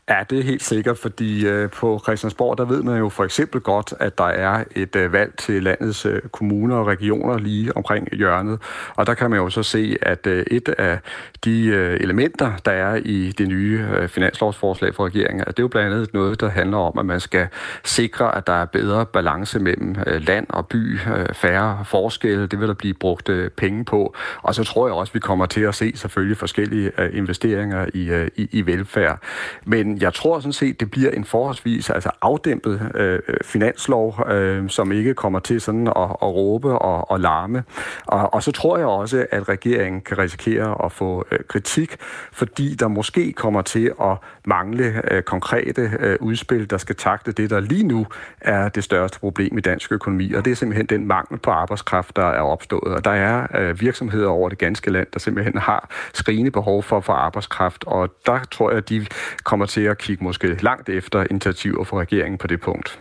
Ja, 0.09 0.23
det 0.29 0.39
er 0.39 0.43
helt 0.43 0.63
sikkert, 0.63 0.97
fordi 0.97 1.47
øh, 1.47 1.69
på 1.69 1.99
Christiansborg, 2.03 2.57
der 2.57 2.65
ved 2.65 2.83
man 2.83 2.97
jo 2.97 3.09
for 3.09 3.23
eksempel 3.23 3.61
godt, 3.61 3.93
at 3.99 4.17
der 4.17 4.23
er 4.23 4.63
et 4.75 4.95
øh, 4.95 5.13
valg 5.13 5.37
til 5.37 5.63
landets 5.63 6.05
øh, 6.05 6.21
kommuner 6.21 6.75
og 6.75 6.87
regioner 6.87 7.37
lige 7.37 7.77
omkring 7.77 8.07
hjørnet. 8.11 8.61
Og 8.95 9.07
der 9.07 9.13
kan 9.13 9.29
man 9.29 9.39
jo 9.39 9.49
så 9.49 9.63
se, 9.63 9.97
at 10.01 10.27
øh, 10.27 10.45
et 10.51 10.69
af 10.69 10.99
de 11.43 11.65
øh, 11.65 11.99
elementer, 11.99 12.51
der 12.65 12.71
er 12.71 12.95
i 12.95 13.33
det 13.37 13.47
nye 13.47 13.85
øh, 13.95 14.07
finanslovsforslag 14.09 14.95
fra 14.95 15.05
regeringen, 15.05 15.41
at 15.41 15.47
det 15.47 15.59
er 15.59 15.63
jo 15.63 15.67
blandt 15.67 15.93
andet 15.93 16.13
noget, 16.13 16.41
der 16.41 16.49
handler 16.49 16.77
om, 16.77 16.99
at 16.99 17.05
man 17.05 17.19
skal 17.19 17.47
sikre, 17.83 18.35
at 18.35 18.47
der 18.47 18.53
er 18.53 18.65
bedre 18.65 19.05
balance 19.05 19.59
mellem 19.59 19.95
øh, 20.07 20.21
land 20.27 20.45
og 20.49 20.67
by, 20.67 20.99
øh, 20.99 21.33
færre 21.33 21.85
forskelle. 21.85 22.47
Det 22.47 22.59
vil 22.59 22.67
der 22.67 22.73
blive 22.73 22.93
brugt 22.93 23.29
øh, 23.29 23.49
penge 23.49 23.85
på. 23.85 24.15
Og 24.41 24.55
så 24.55 24.63
tror 24.63 24.87
jeg 24.87 24.95
også, 24.95 25.13
vi 25.13 25.19
kommer 25.19 25.45
til 25.45 25.61
at 25.61 25.75
se 25.75 25.91
selvfølgelig 25.95 26.37
forskellige 26.37 26.91
øh, 26.97 27.17
investeringer 27.17 27.85
i, 27.93 28.09
øh, 28.09 28.27
i, 28.35 28.49
i 28.51 28.65
velfærd. 28.65 29.19
Men 29.65 29.96
jeg 30.01 30.13
tror 30.13 30.39
sådan 30.39 30.53
set, 30.53 30.79
det 30.79 30.91
bliver 30.91 31.11
en 31.11 31.25
forholdsvis 31.25 31.89
altså 31.89 32.09
afdæmpet 32.21 32.91
øh, 32.95 33.19
øh, 33.27 33.35
finanslov, 33.43 34.25
øh, 34.29 34.69
som 34.69 34.91
ikke 34.91 35.13
kommer 35.13 35.39
til 35.39 35.61
sådan 35.61 35.87
at, 35.87 35.95
at 35.97 36.21
råbe 36.21 36.79
og, 36.79 37.11
og 37.11 37.19
larme. 37.19 37.63
Og, 38.05 38.33
og 38.33 38.43
så 38.43 38.51
tror 38.51 38.77
jeg 38.77 38.87
også, 38.87 39.25
at 39.31 39.49
regeringen 39.49 40.01
kan 40.01 40.17
risikere 40.17 40.85
at 40.85 40.91
få 40.91 41.25
øh, 41.31 41.39
kritik, 41.47 41.95
fordi 42.31 42.75
der 42.75 42.87
måske 42.87 43.33
kommer 43.33 43.61
til 43.61 43.91
at 44.01 44.17
mangle 44.45 45.01
øh, 45.11 45.23
konkrete 45.23 45.91
øh, 45.99 46.17
udspil, 46.19 46.69
der 46.69 46.77
skal 46.77 46.95
takte 46.95 47.31
det, 47.31 47.49
der 47.49 47.59
lige 47.59 47.83
nu 47.83 48.07
er 48.41 48.69
det 48.69 48.83
største 48.83 49.19
problem 49.19 49.57
i 49.57 49.61
dansk 49.61 49.91
økonomi, 49.91 50.33
og 50.33 50.45
det 50.45 50.51
er 50.51 50.55
simpelthen 50.55 50.85
den 50.85 51.07
mangel 51.07 51.39
på 51.39 51.51
arbejdskraft, 51.51 52.15
der 52.15 52.25
er 52.25 52.41
opstået. 52.41 52.93
Og 52.93 53.05
der 53.05 53.11
er 53.11 53.47
øh, 53.55 53.81
virksomheder 53.81 54.27
over 54.27 54.49
det 54.49 54.57
ganske 54.57 54.91
land, 54.91 55.07
der 55.13 55.19
simpelthen 55.19 55.57
har 55.57 55.89
skrigende 56.13 56.51
behov 56.51 56.83
for 56.83 56.97
at 56.97 57.03
få 57.03 57.11
arbejdskraft, 57.11 57.83
og 57.87 58.09
der 58.25 58.39
tror 58.51 58.69
jeg, 58.69 58.77
at 58.77 58.89
de 58.89 59.05
kommer 59.43 59.65
til 59.65 59.86
at 59.89 59.97
kigge 59.97 60.23
måske 60.23 60.63
langt 60.63 60.89
efter 60.89 61.25
initiativer 61.29 61.83
fra 61.83 61.99
regeringen 61.99 62.37
på 62.37 62.47
det 62.47 62.61
punkt. 62.61 62.99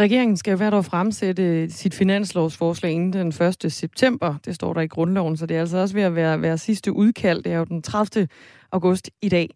Regeringen 0.00 0.36
skal 0.36 0.56
hvert 0.56 0.74
år 0.74 0.82
fremsætte 0.82 1.70
sit 1.70 1.94
finanslovsforslag 1.94 2.92
inden 2.92 3.12
den 3.12 3.48
1. 3.64 3.72
september. 3.72 4.34
Det 4.44 4.54
står 4.54 4.72
der 4.72 4.80
i 4.80 4.86
grundloven, 4.86 5.36
så 5.36 5.46
det 5.46 5.56
er 5.56 5.60
altså 5.60 5.78
også 5.78 5.94
ved 5.94 6.02
at 6.02 6.14
være, 6.14 6.42
være 6.42 6.58
sidste 6.58 6.92
udkald. 6.92 7.42
Det 7.42 7.52
er 7.52 7.58
jo 7.58 7.64
den 7.64 7.82
30. 7.82 8.28
august 8.72 9.10
i 9.22 9.28
dag. 9.28 9.50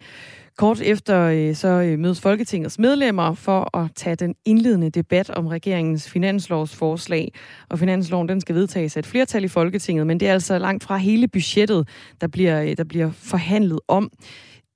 Kort 0.56 0.80
efter 0.80 1.20
øh, 1.20 1.54
så 1.54 1.68
øh, 1.68 1.98
mødes 1.98 2.20
Folketingets 2.20 2.78
medlemmer 2.78 3.34
for 3.34 3.76
at 3.76 3.90
tage 3.94 4.16
den 4.16 4.34
indledende 4.44 4.90
debat 4.90 5.30
om 5.30 5.46
regeringens 5.46 6.10
finanslovsforslag. 6.10 7.32
Og 7.68 7.78
finansloven 7.78 8.28
den 8.28 8.40
skal 8.40 8.54
vedtages 8.54 8.96
af 8.96 9.00
et 9.00 9.06
flertal 9.06 9.44
i 9.44 9.48
Folketinget, 9.48 10.06
men 10.06 10.20
det 10.20 10.28
er 10.28 10.32
altså 10.32 10.58
langt 10.58 10.84
fra 10.84 10.96
hele 10.96 11.28
budgettet, 11.28 11.88
der 12.20 12.26
bliver, 12.26 12.62
øh, 12.62 12.76
der 12.76 12.84
bliver 12.84 13.10
forhandlet 13.10 13.80
om. 13.88 14.10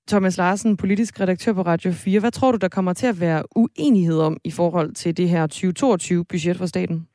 Thomas 0.09 0.37
Larsen, 0.37 0.77
politisk 0.77 1.21
redaktør 1.21 1.53
på 1.53 1.63
Radio 1.63 1.93
4. 1.93 2.21
Hvad 2.21 2.31
tror 2.31 2.53
du, 2.53 2.59
der 2.61 2.69
kommer 2.69 2.93
til 2.93 3.07
at 3.07 3.21
være 3.21 3.43
uenighed 3.57 4.19
om 4.19 4.37
i 4.45 4.51
forhold 4.51 4.93
til 4.93 5.17
det 5.17 5.29
her 5.29 5.47
2022-budget 5.55 6.57
for 6.57 6.67
staten? 6.67 7.07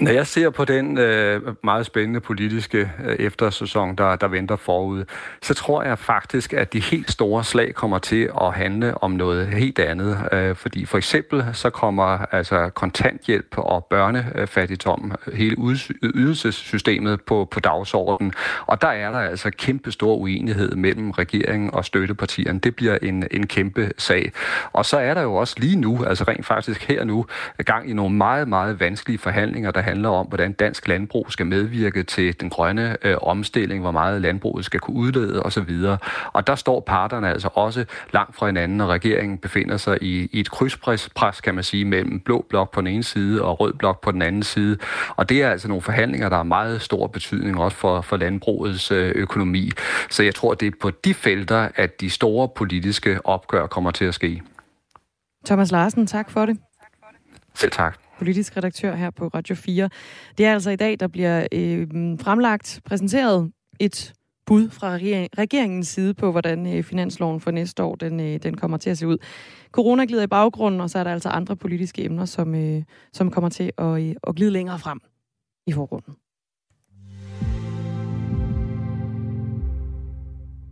Når 0.00 0.10
jeg 0.10 0.26
ser 0.26 0.50
på 0.50 0.64
den 0.64 0.98
øh, 0.98 1.42
meget 1.64 1.86
spændende 1.86 2.20
politiske 2.20 2.90
øh, 3.04 3.16
eftersæson, 3.16 3.96
der, 3.96 4.16
der 4.16 4.28
venter 4.28 4.56
forud, 4.56 5.04
så 5.42 5.54
tror 5.54 5.82
jeg 5.82 5.98
faktisk, 5.98 6.52
at 6.52 6.72
de 6.72 6.80
helt 6.80 7.10
store 7.10 7.44
slag 7.44 7.74
kommer 7.74 7.98
til 7.98 8.30
at 8.40 8.54
handle 8.54 9.02
om 9.02 9.10
noget 9.10 9.46
helt 9.46 9.78
andet. 9.78 10.18
Øh, 10.32 10.56
fordi 10.56 10.84
for 10.84 10.98
eksempel 10.98 11.44
så 11.52 11.70
kommer 11.70 12.34
altså 12.34 12.68
kontanthjælp 12.68 13.58
og 13.58 13.86
børnefattigdom, 13.90 15.12
øh, 15.26 15.34
hele 15.34 15.56
ydelsessystemet 16.02 17.20
på, 17.22 17.48
på 17.50 17.60
dagsordenen. 17.60 18.32
Og 18.66 18.82
der 18.82 18.88
er 18.88 19.12
der 19.12 19.18
altså 19.18 19.50
kæmpe 19.50 19.92
stor 19.92 20.14
uenighed 20.14 20.74
mellem 20.74 21.10
regeringen 21.10 21.70
og 21.72 21.84
støttepartierne. 21.84 22.58
Det 22.58 22.76
bliver 22.76 22.98
en, 23.02 23.24
en 23.30 23.46
kæmpe 23.46 23.90
sag. 23.98 24.32
Og 24.72 24.86
så 24.86 24.96
er 24.96 25.14
der 25.14 25.22
jo 25.22 25.34
også 25.34 25.54
lige 25.58 25.76
nu, 25.76 26.04
altså 26.04 26.24
rent 26.28 26.46
faktisk 26.46 26.88
her 26.88 27.04
nu, 27.04 27.26
gang 27.64 27.90
i 27.90 27.92
nogle 27.92 28.14
meget, 28.14 28.48
meget 28.48 28.80
vanskelige 28.80 29.18
forhandlinger, 29.18 29.70
der 29.70 29.85
handler 29.86 30.08
om, 30.08 30.26
hvordan 30.26 30.52
dansk 30.52 30.88
landbrug 30.88 31.26
skal 31.32 31.46
medvirke 31.46 32.02
til 32.02 32.40
den 32.40 32.50
grønne 32.50 32.96
øh, 33.02 33.16
omstilling, 33.22 33.80
hvor 33.80 33.90
meget 33.90 34.22
landbruget 34.22 34.64
skal 34.64 34.80
kunne 34.80 34.96
udlede 34.96 35.42
osv. 35.42 35.84
Og 36.32 36.46
der 36.46 36.54
står 36.54 36.80
parterne 36.80 37.28
altså 37.30 37.48
også 37.54 37.84
langt 38.12 38.36
fra 38.36 38.46
hinanden, 38.46 38.80
og 38.80 38.88
regeringen 38.88 39.38
befinder 39.38 39.76
sig 39.76 39.98
i, 40.02 40.28
i 40.32 40.40
et 40.40 40.50
krydspres, 40.50 41.08
pres, 41.14 41.40
kan 41.40 41.54
man 41.54 41.64
sige, 41.64 41.84
mellem 41.84 42.20
blå 42.20 42.46
blok 42.48 42.72
på 42.72 42.80
den 42.80 42.86
ene 42.86 43.02
side 43.02 43.42
og 43.42 43.60
rød 43.60 43.72
blok 43.72 44.00
på 44.00 44.12
den 44.12 44.22
anden 44.22 44.42
side. 44.42 44.78
Og 45.16 45.28
det 45.28 45.42
er 45.42 45.50
altså 45.50 45.68
nogle 45.68 45.82
forhandlinger, 45.82 46.28
der 46.28 46.36
har 46.36 46.42
meget 46.42 46.82
stor 46.82 47.06
betydning 47.06 47.58
også 47.58 47.76
for, 47.76 48.00
for 48.00 48.16
landbrugets 48.16 48.90
øh, 48.90 49.12
økonomi. 49.14 49.70
Så 50.10 50.22
jeg 50.22 50.34
tror, 50.34 50.54
det 50.54 50.66
er 50.66 50.76
på 50.80 50.90
de 50.90 51.14
felter, 51.14 51.68
at 51.74 52.00
de 52.00 52.10
store 52.10 52.48
politiske 52.48 53.26
opgør 53.26 53.66
kommer 53.66 53.90
til 53.90 54.04
at 54.04 54.14
ske. 54.14 54.42
Thomas 55.46 55.72
Larsen, 55.72 56.06
tak 56.06 56.30
for 56.30 56.46
det. 56.46 56.58
Selv 57.54 57.72
tak. 57.72 58.05
Politisk 58.18 58.56
redaktør 58.56 58.94
her 58.94 59.10
på 59.10 59.28
Radio 59.28 59.54
4. 59.54 59.90
Det 60.38 60.46
er 60.46 60.52
altså 60.52 60.70
i 60.70 60.76
dag, 60.76 61.00
der 61.00 61.06
bliver 61.06 61.46
øh, 61.52 61.86
fremlagt, 62.20 62.80
præsenteret 62.84 63.52
et 63.80 64.12
bud 64.46 64.70
fra 64.70 64.94
regeringens 65.38 65.88
side 65.88 66.14
på, 66.14 66.30
hvordan 66.30 66.76
øh, 66.76 66.82
finansloven 66.82 67.40
for 67.40 67.50
næste 67.50 67.82
år 67.82 67.94
den, 67.94 68.20
øh, 68.20 68.36
den 68.42 68.56
kommer 68.56 68.76
til 68.76 68.90
at 68.90 68.98
se 68.98 69.06
ud. 69.06 69.18
Corona 69.72 70.04
glider 70.04 70.22
i 70.22 70.26
baggrunden, 70.26 70.80
og 70.80 70.90
så 70.90 70.98
er 70.98 71.04
der 71.04 71.12
altså 71.12 71.28
andre 71.28 71.56
politiske 71.56 72.04
emner, 72.04 72.24
som, 72.24 72.54
øh, 72.54 72.82
som 73.12 73.30
kommer 73.30 73.50
til 73.50 73.72
at, 73.78 74.16
at 74.26 74.34
glide 74.36 74.50
længere 74.50 74.78
frem 74.78 75.00
i 75.66 75.72
forgrunden. 75.72 76.14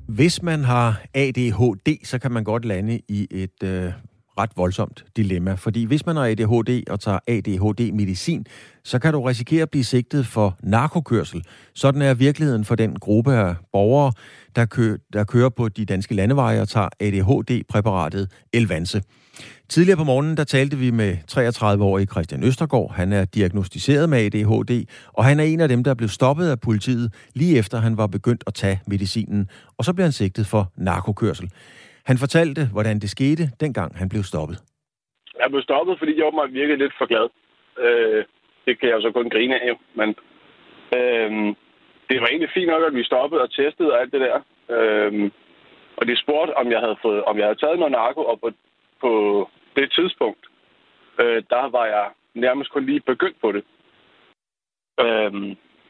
Hvis 0.08 0.42
man 0.42 0.64
har 0.64 1.02
ADHD, 1.14 2.04
så 2.04 2.18
kan 2.18 2.32
man 2.32 2.44
godt 2.44 2.64
lande 2.64 3.00
i 3.08 3.26
et 3.30 3.62
øh, 3.62 3.92
ret 4.38 4.50
voldsomt 4.56 5.04
dilemma. 5.16 5.54
Fordi 5.54 5.84
hvis 5.84 6.06
man 6.06 6.16
har 6.16 6.24
ADHD 6.24 6.90
og 6.90 7.00
tager 7.00 7.18
ADHD-medicin, 7.26 8.46
så 8.84 8.98
kan 8.98 9.12
du 9.12 9.22
risikere 9.22 9.62
at 9.62 9.70
blive 9.70 9.84
sigtet 9.84 10.26
for 10.26 10.56
narkokørsel. 10.62 11.44
Sådan 11.74 12.02
er 12.02 12.14
virkeligheden 12.14 12.64
for 12.64 12.74
den 12.74 12.98
gruppe 12.98 13.32
af 13.32 13.54
borgere, 13.72 14.12
der, 14.56 14.64
kø- 14.64 14.98
der 15.12 15.24
kører 15.24 15.48
på 15.48 15.68
de 15.68 15.84
danske 15.84 16.14
landeveje 16.14 16.60
og 16.60 16.68
tager 16.68 16.88
ADHD-præparatet 17.00 18.30
Elvanse. 18.52 19.02
Tidligere 19.68 19.96
på 19.96 20.04
morgenen, 20.04 20.36
der 20.36 20.44
talte 20.44 20.76
vi 20.76 20.90
med 20.90 21.16
33-årige 21.32 22.06
Christian 22.06 22.44
Østergaard. 22.44 22.94
Han 22.94 23.12
er 23.12 23.24
diagnostiseret 23.24 24.08
med 24.08 24.18
ADHD, 24.18 24.84
og 25.12 25.24
han 25.24 25.40
er 25.40 25.44
en 25.44 25.60
af 25.60 25.68
dem, 25.68 25.84
der 25.84 25.94
blev 25.94 26.08
stoppet 26.08 26.48
af 26.48 26.60
politiet 26.60 27.12
lige 27.34 27.58
efter 27.58 27.80
han 27.80 27.96
var 27.96 28.06
begyndt 28.06 28.44
at 28.46 28.54
tage 28.54 28.80
medicinen. 28.86 29.48
Og 29.78 29.84
så 29.84 29.92
blev 29.92 30.04
han 30.04 30.12
sigtet 30.12 30.46
for 30.46 30.72
narkokørsel. 30.76 31.50
Han 32.06 32.18
fortalte, 32.18 32.62
hvordan 32.72 32.98
det 33.00 33.10
skete, 33.10 33.44
dengang 33.60 33.96
han 34.00 34.08
blev 34.08 34.22
stoppet. 34.22 34.56
Jeg 35.40 35.50
blev 35.50 35.62
stoppet, 35.62 35.98
fordi 35.98 36.16
jeg 36.16 36.26
åbenbart 36.26 36.52
virkede 36.52 36.78
lidt 36.78 36.94
for 36.98 37.06
glad. 37.06 37.26
Øh, 37.84 38.24
det 38.66 38.80
kan 38.80 38.88
jeg 38.88 39.02
så 39.02 39.10
kun 39.12 39.30
grine 39.30 39.62
af, 39.62 39.72
men 39.94 40.08
øh, 40.98 41.30
det 42.08 42.20
var 42.20 42.26
egentlig 42.26 42.54
fint 42.54 42.70
nok, 42.70 42.82
at 42.82 42.94
vi 42.94 43.04
stoppede 43.04 43.42
og 43.42 43.50
testede 43.50 43.92
og 43.92 44.00
alt 44.00 44.12
det 44.12 44.20
der. 44.20 44.36
Øh, 44.74 45.30
og 45.96 46.06
de 46.08 46.16
spurgte, 46.22 46.56
om 46.56 46.70
jeg 46.70 46.80
havde 46.80 46.98
fået, 47.02 47.24
om 47.24 47.38
jeg 47.38 47.46
havde 47.46 47.58
taget 47.58 47.78
noget 47.78 47.92
narko, 47.92 48.20
og 48.24 48.40
på, 48.40 48.48
på 49.00 49.10
det 49.76 49.92
tidspunkt, 49.92 50.44
øh, 51.20 51.42
der 51.50 51.68
var 51.76 51.86
jeg 51.86 52.06
nærmest 52.34 52.70
kun 52.70 52.86
lige 52.86 53.00
begyndt 53.00 53.40
på 53.40 53.52
det. 53.52 53.64
Øh, 55.04 55.32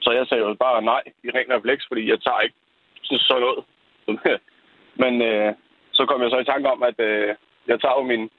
så 0.04 0.10
jeg 0.18 0.26
sagde 0.26 0.44
jo 0.44 0.54
bare 0.54 0.82
nej 0.82 1.02
i 1.24 1.30
ren 1.30 1.52
refleks, 1.56 1.84
fordi 1.88 2.10
jeg 2.10 2.20
tager 2.20 2.40
ikke 2.40 2.56
sådan 3.02 3.40
noget. 3.40 3.64
Men 5.02 5.22
øh, 5.22 5.54
så 5.94 6.06
kom 6.06 6.22
jeg 6.22 6.30
så 6.30 6.38
i 6.38 6.44
tanke 6.44 6.68
om, 6.74 6.82
at 6.82 7.00
øh, 7.00 7.34
jeg 7.66 7.80
tager 7.80 7.98
jo 7.98 8.02
min, 8.02 8.30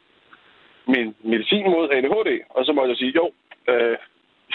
min 0.88 1.16
medicin 1.24 1.66
mod 1.76 1.90
ADHD, 1.92 2.32
og 2.50 2.66
så 2.66 2.74
må 2.74 2.86
jeg 2.86 2.98
sige, 2.98 3.14
jo, 3.16 3.32
øh, 3.68 3.98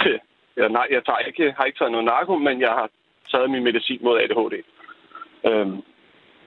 ja, 0.60 0.68
nej, 0.68 0.86
jeg 0.90 1.04
tager 1.04 1.18
ikke, 1.18 1.54
har 1.56 1.64
ikke 1.64 1.78
taget 1.78 1.92
noget 1.92 2.06
narko, 2.06 2.36
men 2.36 2.60
jeg 2.60 2.70
har 2.70 2.88
taget 3.32 3.50
min 3.50 3.64
medicin 3.64 3.98
mod 4.02 4.20
ADHD. 4.20 4.54
Øh, 5.48 5.68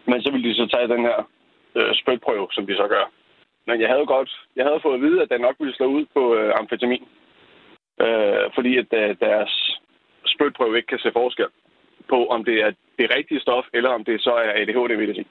men 0.10 0.22
så 0.22 0.32
ville 0.32 0.50
de 0.50 0.56
så 0.56 0.66
tage 0.74 0.88
den 0.88 1.02
her 1.02 1.30
øh, 1.76 1.96
spytprøve, 1.96 2.48
som 2.52 2.68
de 2.68 2.76
så 2.76 2.88
gør. 2.88 3.12
Men 3.68 3.82
jeg 3.82 3.90
havde 3.90 4.06
godt, 4.06 4.32
jeg 4.56 4.66
havde 4.66 4.80
fået 4.84 4.96
at 4.96 5.02
vide, 5.02 5.22
at 5.22 5.30
den 5.30 5.42
nok 5.42 5.56
ville 5.60 5.76
slå 5.76 5.86
ud 5.86 6.06
på 6.14 6.36
øh, 6.36 6.60
amfetamin. 6.60 7.08
Øh, 8.02 8.46
fordi 8.56 8.78
at 8.78 8.94
øh, 8.94 9.16
deres 9.20 9.80
spytprøve 10.26 10.78
ikke 10.78 10.88
kan 10.88 11.00
se 11.00 11.12
forskel 11.12 11.48
på, 12.10 12.26
om 12.26 12.44
det 12.46 12.62
er 12.62 12.72
det 13.00 13.16
rigtige 13.18 13.40
stof, 13.40 13.66
eller 13.74 13.90
om 13.90 14.04
det 14.06 14.22
så 14.22 14.34
er 14.34 14.52
ADHD-medicin. 14.62 15.28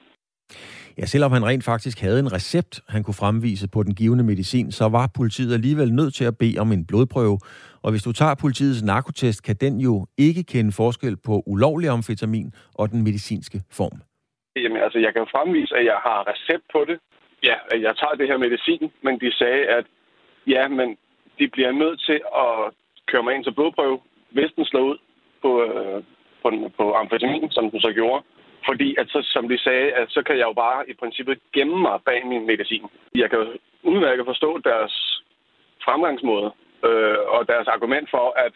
Ja, 0.97 1.05
selvom 1.05 1.31
han 1.31 1.45
rent 1.45 1.63
faktisk 1.63 2.01
havde 2.01 2.19
en 2.19 2.33
recept, 2.33 2.81
han 2.89 3.03
kunne 3.03 3.19
fremvise 3.23 3.67
på 3.75 3.83
den 3.83 3.95
givende 3.95 4.23
medicin, 4.23 4.71
så 4.71 4.85
var 4.89 5.05
politiet 5.15 5.53
alligevel 5.53 5.93
nødt 5.93 6.13
til 6.13 6.25
at 6.25 6.37
bede 6.37 6.59
om 6.63 6.71
en 6.71 6.85
blodprøve. 6.89 7.37
Og 7.83 7.91
hvis 7.91 8.03
du 8.03 8.11
tager 8.11 8.35
politiets 8.43 8.83
narkotest, 8.83 9.43
kan 9.47 9.55
den 9.55 9.79
jo 9.79 9.93
ikke 10.17 10.43
kende 10.43 10.71
forskel 10.71 11.15
på 11.27 11.43
ulovlig 11.53 11.89
amfetamin 11.89 12.47
og 12.79 12.85
den 12.91 13.03
medicinske 13.03 13.57
form. 13.79 13.97
Jamen, 14.55 14.81
altså, 14.85 14.99
jeg 14.99 15.11
kan 15.13 15.21
jo 15.23 15.27
fremvise, 15.35 15.75
at 15.79 15.85
jeg 15.85 15.99
har 16.07 16.19
recept 16.31 16.65
på 16.75 16.85
det. 16.89 16.97
Ja, 17.49 17.55
at 17.73 17.81
jeg 17.81 17.93
tager 18.01 18.15
det 18.19 18.27
her 18.27 18.37
medicin, 18.37 18.91
men 19.05 19.13
de 19.23 19.29
sagde, 19.41 19.63
at 19.77 19.85
ja, 20.47 20.67
men 20.67 20.87
de 21.39 21.45
bliver 21.53 21.71
nødt 21.71 21.99
til 22.09 22.19
at 22.45 22.53
køre 23.09 23.23
mig 23.23 23.33
ind 23.35 23.43
til 23.43 23.53
blodprøve, 23.57 23.99
hvis 24.35 24.51
den 24.55 24.65
slår 24.65 24.83
ud 24.91 24.97
på, 25.41 25.51
øh, 25.67 26.03
på, 26.41 26.47
på 26.77 26.93
amfetamin, 26.93 27.51
som 27.51 27.71
den 27.71 27.79
så 27.81 27.91
gjorde. 27.99 28.23
Fordi, 28.65 28.95
at 28.99 29.07
så, 29.09 29.19
som 29.33 29.49
de 29.49 29.57
sagde, 29.57 29.91
at 29.91 30.07
så 30.09 30.23
kan 30.23 30.37
jeg 30.37 30.47
jo 30.47 30.53
bare 30.53 30.89
i 30.89 30.93
princippet 30.93 31.39
gemme 31.53 31.77
mig 31.81 31.99
bag 32.05 32.25
min 32.25 32.45
medicin. 32.45 32.85
Jeg 33.15 33.29
kan 33.29 33.59
udmærket 33.83 34.25
forstå 34.25 34.57
deres 34.57 35.23
fremgangsmåde 35.85 36.51
øh, 36.87 37.17
og 37.27 37.47
deres 37.47 37.67
argument 37.67 38.09
for, 38.09 38.33
at 38.45 38.53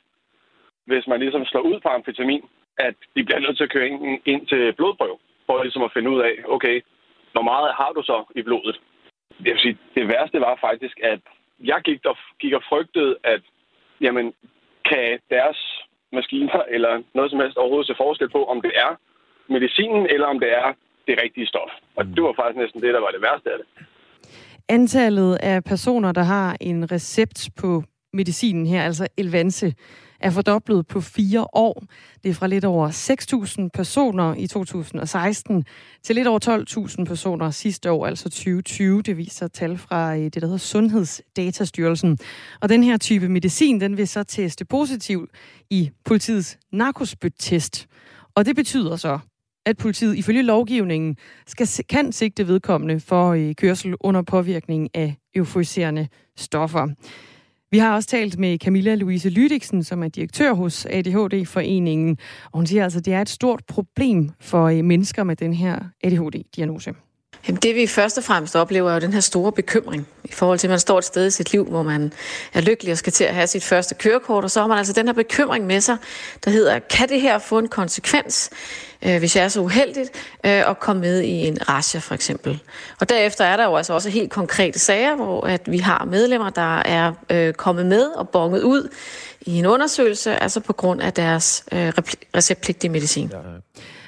hvis 0.85 1.07
man 1.07 1.19
ligesom 1.19 1.45
slår 1.45 1.61
ud 1.61 1.79
på 1.79 1.89
amfetamin, 1.89 2.43
at 2.77 2.95
de 3.15 3.23
bliver 3.23 3.39
nødt 3.39 3.57
til 3.57 3.63
at 3.63 3.73
køre 3.75 3.87
ind, 3.87 4.21
ind 4.25 4.47
til 4.47 4.73
blodprøve, 4.73 5.17
for 5.45 5.63
ligesom 5.63 5.83
at 5.83 5.93
finde 5.93 6.09
ud 6.09 6.21
af, 6.21 6.33
okay, 6.47 6.81
hvor 7.31 7.41
meget 7.41 7.73
har 7.73 7.91
du 7.95 8.01
så 8.03 8.23
i 8.35 8.41
blodet? 8.41 8.81
Jeg 9.45 9.53
vil 9.53 9.59
sige, 9.59 9.77
det 9.95 10.07
værste 10.07 10.39
var 10.41 10.57
faktisk, 10.61 10.99
at 11.03 11.19
jeg 11.59 11.81
gik 11.85 12.05
og, 12.05 12.17
gik 12.39 12.53
og 12.53 12.63
frygtede, 12.69 13.15
at 13.23 13.41
jamen, 14.01 14.33
kan 14.85 15.19
deres 15.29 15.83
maskiner 16.11 16.61
eller 16.69 17.03
noget 17.13 17.31
som 17.31 17.39
helst 17.39 17.57
overhovedet 17.57 17.87
se 17.87 17.95
forskel 17.97 18.29
på, 18.29 18.45
om 18.45 18.61
det 18.61 18.71
er 18.75 18.95
medicinen, 19.49 20.07
eller 20.13 20.27
om 20.27 20.39
det 20.39 20.51
er 20.53 20.67
det 21.07 21.15
rigtige 21.23 21.47
stof. 21.47 21.71
Og 21.95 22.05
det 22.05 22.23
var 22.23 22.33
faktisk 22.39 22.57
næsten 22.63 22.81
det, 22.81 22.93
der 22.93 22.99
var 22.99 23.11
det 23.11 23.21
værste 23.21 23.49
af 23.53 23.57
det. 23.59 23.67
Antallet 24.69 25.35
af 25.35 25.63
personer, 25.63 26.11
der 26.11 26.23
har 26.23 26.57
en 26.61 26.91
recept 26.91 27.49
på 27.61 27.83
medicinen 28.13 28.65
her, 28.65 28.83
altså 28.83 29.07
Elvanse, 29.17 29.73
er 30.19 30.31
fordoblet 30.31 30.87
på 30.87 31.01
fire 31.01 31.47
år. 31.53 31.83
Det 32.23 32.29
er 32.29 32.33
fra 32.33 32.47
lidt 32.47 32.65
over 32.65 32.89
6.000 32.89 33.69
personer 33.73 34.35
i 34.35 34.47
2016 34.47 35.65
til 36.03 36.15
lidt 36.15 36.27
over 36.27 36.39
12.000 36.99 37.05
personer 37.05 37.51
sidste 37.51 37.91
år, 37.91 38.05
altså 38.05 38.23
2020. 38.23 39.01
Det 39.01 39.17
viser 39.17 39.47
tal 39.47 39.77
fra 39.77 40.15
øh, 40.15 40.23
det, 40.23 40.33
der 40.33 40.45
hedder 40.45 40.57
Sundhedsdatastyrelsen. 40.57 42.17
Og 42.61 42.69
den 42.69 42.83
her 42.83 42.97
type 42.97 43.29
medicin, 43.29 43.81
den 43.81 43.97
vil 43.97 44.07
så 44.07 44.23
teste 44.23 44.65
positivt 44.65 45.29
i 45.69 45.91
politiets 46.05 46.59
narkospyttest. 46.71 47.87
Og 48.35 48.45
det 48.45 48.55
betyder 48.55 48.95
så, 48.95 49.19
at 49.67 49.77
politiet 49.77 50.17
ifølge 50.17 50.41
lovgivningen 50.41 51.17
skal, 51.47 51.67
kan 51.89 52.11
sigte 52.11 52.47
vedkommende 52.47 52.99
for 52.99 53.29
øh, 53.29 53.55
kørsel 53.55 53.95
under 53.99 54.21
påvirkning 54.21 54.89
af 54.93 55.15
euforiserende 55.35 56.07
stoffer. 56.37 56.87
Vi 57.71 57.77
har 57.77 57.95
også 57.95 58.09
talt 58.09 58.39
med 58.39 58.57
Camilla 58.57 58.95
Louise 58.95 59.29
Lydiksen, 59.29 59.83
som 59.83 60.03
er 60.03 60.07
direktør 60.07 60.53
hos 60.53 60.85
ADHD-foreningen, 60.85 62.17
og 62.45 62.59
hun 62.59 62.67
siger 62.67 62.83
altså, 62.83 62.99
at 62.99 63.05
det 63.05 63.13
er 63.13 63.21
et 63.21 63.29
stort 63.29 63.61
problem 63.67 64.29
for 64.39 64.63
øh, 64.65 64.83
mennesker 64.83 65.23
med 65.23 65.35
den 65.35 65.53
her 65.53 65.79
ADHD-diagnose. 66.03 66.93
Jamen 67.47 67.59
det 67.61 67.75
vi 67.75 67.87
først 67.87 68.17
og 68.17 68.23
fremmest 68.23 68.55
oplever 68.55 68.89
er 68.89 68.93
jo 68.93 68.99
den 68.99 69.13
her 69.13 69.19
store 69.19 69.51
bekymring 69.51 70.07
i 70.23 70.31
forhold 70.31 70.59
til, 70.59 70.67
at 70.67 70.69
man 70.69 70.79
står 70.79 70.97
et 70.97 71.05
sted 71.05 71.27
i 71.27 71.31
sit 71.31 71.51
liv, 71.51 71.65
hvor 71.65 71.83
man 71.83 72.13
er 72.53 72.61
lykkelig 72.61 72.91
og 72.91 72.97
skal 72.97 73.13
til 73.13 73.23
at 73.23 73.35
have 73.35 73.47
sit 73.47 73.63
første 73.63 73.95
kørekort, 73.95 74.43
og 74.43 74.51
så 74.51 74.59
har 74.59 74.67
man 74.67 74.77
altså 74.77 74.93
den 74.93 75.07
her 75.07 75.13
bekymring 75.13 75.65
med 75.65 75.81
sig, 75.81 75.97
der 76.45 76.51
hedder, 76.51 76.79
kan 76.79 77.09
det 77.09 77.21
her 77.21 77.39
få 77.39 77.59
en 77.59 77.67
konsekvens, 77.67 78.49
øh, 79.01 79.17
hvis 79.19 79.35
jeg 79.35 79.43
er 79.43 79.47
så 79.47 79.61
uheldig 79.61 80.05
øh, 80.45 80.69
at 80.69 80.79
komme 80.79 81.01
med 81.01 81.21
i 81.21 81.47
en 81.47 81.69
rasje 81.69 82.01
for 82.01 82.15
eksempel. 82.15 82.59
Og 82.99 83.09
derefter 83.09 83.45
er 83.45 83.57
der 83.57 83.65
jo 83.65 83.75
altså 83.75 83.93
også 83.93 84.09
helt 84.09 84.31
konkrete 84.31 84.79
sager, 84.79 85.15
hvor 85.15 85.41
at 85.41 85.61
vi 85.71 85.77
har 85.77 86.05
medlemmer, 86.05 86.49
der 86.49 86.77
er 86.77 87.13
øh, 87.29 87.53
kommet 87.53 87.85
med 87.85 88.05
og 88.05 88.29
bonget 88.29 88.61
ud 88.61 88.89
i 89.41 89.59
en 89.59 89.65
undersøgelse, 89.65 90.43
altså 90.43 90.59
på 90.59 90.73
grund 90.73 91.01
af 91.01 91.13
deres 91.13 91.63
øh, 91.71 91.93
receptpligtige 92.35 92.91
medicin. 92.91 93.31
Ja. 93.33 93.37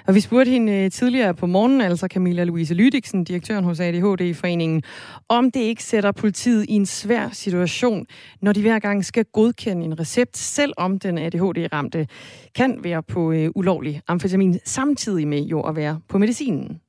Og 0.09 0.15
vi 0.15 0.19
spurgte 0.19 0.51
hende 0.51 0.73
øh, 0.73 0.91
tidligere 0.91 1.33
på 1.33 1.45
morgenen, 1.45 1.81
altså 1.81 2.07
Camilla 2.07 2.43
Louise 2.43 2.73
Lydiksen, 2.73 3.23
direktøren 3.23 3.63
hos 3.63 3.79
ADHD-foreningen, 3.79 4.83
om 5.27 5.51
det 5.51 5.59
ikke 5.59 5.83
sætter 5.83 6.11
politiet 6.11 6.65
i 6.69 6.73
en 6.73 6.85
svær 6.85 7.29
situation, 7.33 8.05
når 8.41 8.53
de 8.53 8.61
hver 8.61 8.79
gang 8.79 9.05
skal 9.05 9.25
godkende 9.25 9.85
en 9.85 9.99
recept, 9.99 10.37
selvom 10.37 10.99
den 10.99 11.17
ADHD-ramte 11.17 12.07
kan 12.55 12.79
være 12.83 13.03
på 13.03 13.31
øh, 13.31 13.49
ulovlig 13.55 14.01
amfetamin, 14.07 14.59
samtidig 14.65 15.27
med 15.27 15.41
jo 15.41 15.61
at 15.61 15.75
være 15.75 15.99
på 16.07 16.17
medicinen. 16.17 16.79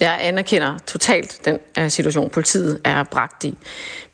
Jeg 0.00 0.18
anerkender 0.20 0.78
totalt 0.78 1.40
den 1.44 1.58
øh, 1.78 1.90
situation, 1.90 2.30
politiet 2.30 2.80
er 2.84 3.02
bragt 3.02 3.44
i. 3.44 3.54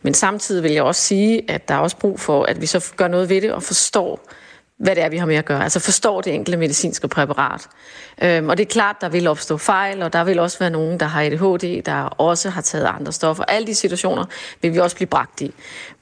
Men 0.02 0.14
samtidig 0.14 0.62
vil 0.62 0.72
jeg 0.72 0.82
også 0.82 1.02
sige, 1.02 1.50
at 1.50 1.68
der 1.68 1.74
er 1.74 1.78
også 1.78 1.96
brug 1.96 2.20
for, 2.20 2.42
at 2.42 2.60
vi 2.60 2.66
så 2.66 2.92
gør 2.96 3.08
noget 3.08 3.28
ved 3.28 3.40
det 3.40 3.52
og 3.52 3.62
forstår, 3.62 4.20
hvad 4.82 4.94
det 4.94 5.04
er, 5.04 5.08
vi 5.08 5.16
har 5.16 5.26
med 5.26 5.36
at 5.36 5.44
gøre. 5.44 5.62
Altså 5.62 5.80
forstår 5.80 6.20
det 6.20 6.34
enkelte 6.34 6.58
medicinske 6.58 7.08
præparat. 7.08 7.68
Øhm, 8.22 8.48
og 8.48 8.56
det 8.56 8.62
er 8.62 8.68
klart, 8.70 8.96
der 9.00 9.08
vil 9.08 9.28
opstå 9.28 9.56
fejl, 9.56 10.02
og 10.02 10.12
der 10.12 10.24
vil 10.24 10.38
også 10.38 10.58
være 10.58 10.70
nogen, 10.70 11.00
der 11.00 11.06
har 11.06 11.22
ADHD, 11.22 11.82
der 11.82 12.02
også 12.02 12.50
har 12.50 12.60
taget 12.60 12.84
andre 12.84 13.12
stoffer. 13.12 13.44
Alle 13.44 13.66
de 13.66 13.74
situationer 13.74 14.24
vil 14.62 14.74
vi 14.74 14.78
også 14.78 14.96
blive 14.96 15.06
bragt 15.06 15.40
i. 15.40 15.50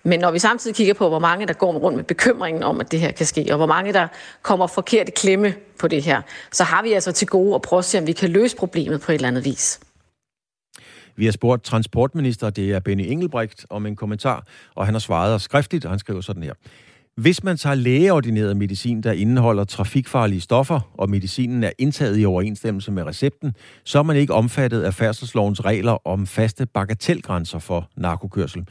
Men 0.02 0.20
når 0.20 0.30
vi 0.30 0.38
samtidig 0.38 0.76
kigger 0.76 0.94
på, 0.94 1.08
hvor 1.08 1.18
mange 1.18 1.46
der 1.46 1.52
går 1.52 1.72
rundt 1.72 1.96
med 1.96 2.04
bekymringen 2.04 2.62
om, 2.62 2.80
at 2.80 2.92
det 2.92 3.00
her 3.00 3.12
kan 3.12 3.26
ske, 3.26 3.46
og 3.50 3.56
hvor 3.56 3.66
mange 3.66 3.92
der 3.92 4.08
kommer 4.42 4.66
forkert 4.66 5.08
i 5.08 5.12
klemme 5.16 5.54
på 5.78 5.88
det 5.88 6.02
her, 6.02 6.22
så 6.52 6.64
har 6.64 6.82
vi 6.82 6.92
altså 6.92 7.12
til 7.12 7.28
gode 7.28 7.54
at 7.54 7.62
prøve 7.62 7.78
at 7.78 7.84
se, 7.84 7.98
om 7.98 8.06
vi 8.06 8.12
kan 8.12 8.30
løse 8.30 8.56
problemet 8.56 9.00
på 9.00 9.12
et 9.12 9.14
eller 9.14 9.28
andet 9.28 9.44
vis. 9.44 9.80
Vi 11.16 11.24
har 11.24 11.32
spurgt 11.32 11.64
transportminister, 11.64 12.50
det 12.50 12.70
er 12.70 12.80
Benny 12.80 13.04
Engelbrecht, 13.06 13.66
om 13.70 13.86
en 13.86 13.96
kommentar, 13.96 14.46
og 14.74 14.84
han 14.84 14.94
har 14.94 14.98
svaret 14.98 15.42
skriftligt, 15.42 15.84
og 15.84 15.90
han 15.90 15.98
skriver 15.98 16.20
sådan 16.20 16.42
her. 16.42 16.54
Hvis 17.16 17.44
man 17.44 17.56
tager 17.56 17.74
lægeordineret 17.74 18.56
medicin, 18.56 19.02
der 19.02 19.12
indeholder 19.12 19.64
trafikfarlige 19.64 20.40
stoffer, 20.40 20.90
og 20.94 21.10
medicinen 21.10 21.64
er 21.64 21.70
indtaget 21.78 22.18
i 22.18 22.24
overensstemmelse 22.24 22.92
med 22.92 23.02
recepten, 23.02 23.52
så 23.84 23.98
er 23.98 24.02
man 24.02 24.16
ikke 24.16 24.34
omfattet 24.34 24.82
af 24.82 24.94
færdselslovens 24.94 25.64
regler 25.64 26.08
om 26.08 26.26
faste 26.26 26.66
bagatelgrænser 26.66 27.58
for 27.58 27.90
narkokørsel. 27.96 28.68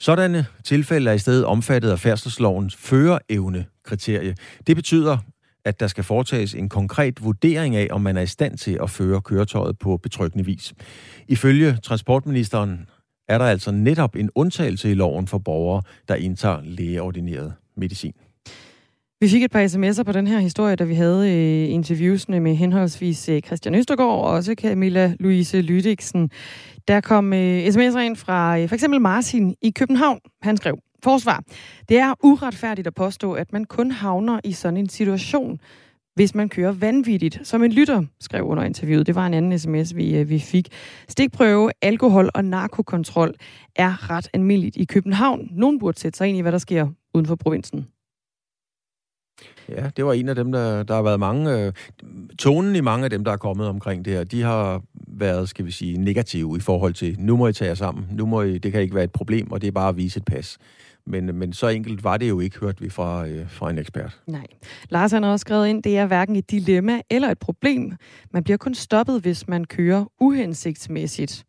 Sådanne 0.00 0.46
tilfælde 0.64 1.10
er 1.10 1.14
i 1.14 1.18
stedet 1.18 1.44
omfattet 1.44 1.90
af 1.90 1.98
færdselslovens 1.98 2.76
føreevne-kriterie. 2.76 4.34
Det 4.66 4.76
betyder, 4.76 5.18
at 5.64 5.80
der 5.80 5.86
skal 5.86 6.04
foretages 6.04 6.54
en 6.54 6.68
konkret 6.68 7.24
vurdering 7.24 7.76
af, 7.76 7.88
om 7.90 8.00
man 8.00 8.16
er 8.16 8.20
i 8.20 8.26
stand 8.26 8.58
til 8.58 8.78
at 8.82 8.90
føre 8.90 9.20
køretøjet 9.20 9.78
på 9.78 9.96
betryggende 9.96 10.44
vis. 10.44 10.74
Ifølge 11.28 11.78
transportministeren 11.82 12.86
er 13.28 13.38
der 13.38 13.44
altså 13.44 13.70
netop 13.70 14.16
en 14.16 14.30
undtagelse 14.34 14.90
i 14.90 14.94
loven 14.94 15.26
for 15.26 15.38
borgere, 15.38 15.82
der 16.08 16.14
indtager 16.14 16.60
lægeordineret 16.64 17.54
medicin. 17.76 18.12
Vi 19.20 19.28
fik 19.28 19.42
et 19.42 19.50
par 19.50 19.66
sms'er 19.66 20.02
på 20.02 20.12
den 20.12 20.26
her 20.26 20.38
historie, 20.38 20.76
da 20.76 20.84
vi 20.84 20.94
havde 20.94 21.32
øh, 21.32 21.74
interviewsene 21.74 22.40
med 22.40 22.54
henholdsvis 22.54 23.28
øh, 23.28 23.40
Christian 23.40 23.74
Østergaard 23.74 24.10
og 24.10 24.24
også 24.24 24.54
Camilla 24.54 25.14
Louise 25.20 25.60
Lydiksen. 25.60 26.30
Der 26.88 27.00
kom 27.00 27.32
øh, 27.32 27.66
sms'er 27.66 27.98
ind 27.98 28.16
fra 28.16 28.58
øh, 28.58 28.68
for 28.68 28.74
eksempel 28.74 29.00
Martin 29.00 29.54
i 29.62 29.70
København. 29.70 30.20
Han 30.42 30.56
skrev, 30.56 30.78
Forsvar. 31.04 31.42
Det 31.88 31.98
er 31.98 32.14
uretfærdigt 32.22 32.86
at 32.86 32.94
påstå, 32.94 33.32
at 33.32 33.52
man 33.52 33.64
kun 33.64 33.90
havner 33.90 34.40
i 34.44 34.52
sådan 34.52 34.76
en 34.76 34.88
situation, 34.88 35.60
hvis 36.14 36.34
man 36.34 36.48
kører 36.48 36.72
vanvittigt, 36.72 37.40
som 37.42 37.62
en 37.62 37.72
lytter 37.72 38.04
skrev 38.20 38.44
under 38.44 38.62
interviewet. 38.62 39.06
Det 39.06 39.14
var 39.14 39.26
en 39.26 39.34
anden 39.34 39.58
sms, 39.58 39.96
vi, 39.96 40.16
øh, 40.16 40.28
vi 40.28 40.38
fik. 40.38 40.68
Stikprøve, 41.08 41.70
alkohol 41.82 42.30
og 42.34 42.44
narkokontrol 42.44 43.34
er 43.76 44.10
ret 44.10 44.28
almindeligt 44.32 44.76
i 44.76 44.84
København. 44.84 45.48
Nogen 45.50 45.78
burde 45.78 46.00
sætte 46.00 46.16
sig 46.16 46.28
ind 46.28 46.38
i, 46.38 46.40
hvad 46.40 46.52
der 46.52 46.58
sker 46.58 46.88
uden 47.14 47.26
for 47.26 47.34
provinsen. 47.34 47.86
Ja, 49.68 49.90
det 49.96 50.04
var 50.04 50.12
en 50.12 50.28
af 50.28 50.34
dem, 50.34 50.52
der, 50.52 50.82
der 50.82 50.94
har 50.94 51.02
været 51.02 51.20
mange... 51.20 51.58
Øh, 51.58 51.72
tonen 52.38 52.76
i 52.76 52.80
mange 52.80 53.04
af 53.04 53.10
dem, 53.10 53.24
der 53.24 53.32
er 53.32 53.36
kommet 53.36 53.66
omkring 53.66 54.04
det 54.04 54.12
her, 54.12 54.24
de 54.24 54.42
har 54.42 54.82
været, 54.94 55.48
skal 55.48 55.66
vi 55.66 55.70
sige, 55.70 55.98
negative 55.98 56.56
i 56.56 56.60
forhold 56.60 56.94
til, 56.94 57.16
nu 57.18 57.36
må 57.36 57.48
I 57.48 57.52
tage 57.52 57.68
jer 57.68 57.74
sammen, 57.74 58.06
nu 58.10 58.26
må 58.26 58.42
I, 58.42 58.58
det 58.58 58.72
kan 58.72 58.80
ikke 58.80 58.94
være 58.94 59.04
et 59.04 59.12
problem, 59.12 59.52
og 59.52 59.60
det 59.60 59.68
er 59.68 59.72
bare 59.72 59.88
at 59.88 59.96
vise 59.96 60.18
et 60.18 60.24
pas. 60.24 60.58
Men, 61.06 61.38
men 61.38 61.52
så 61.52 61.68
enkelt 61.68 62.04
var 62.04 62.16
det 62.16 62.28
jo 62.28 62.40
ikke, 62.40 62.58
hørt 62.58 62.82
vi 62.82 62.88
fra, 62.88 63.26
øh, 63.26 63.50
fra 63.50 63.70
en 63.70 63.78
ekspert. 63.78 64.20
Nej. 64.26 64.46
Lars 64.90 65.12
han 65.12 65.22
har 65.22 65.30
også 65.30 65.42
skrevet 65.42 65.68
ind, 65.68 65.82
det 65.82 65.98
er 65.98 66.06
hverken 66.06 66.36
et 66.36 66.50
dilemma 66.50 67.00
eller 67.10 67.28
et 67.28 67.38
problem. 67.38 67.92
Man 68.30 68.44
bliver 68.44 68.56
kun 68.56 68.74
stoppet, 68.74 69.20
hvis 69.20 69.48
man 69.48 69.64
kører 69.64 70.04
uhensigtsmæssigt. 70.20 71.44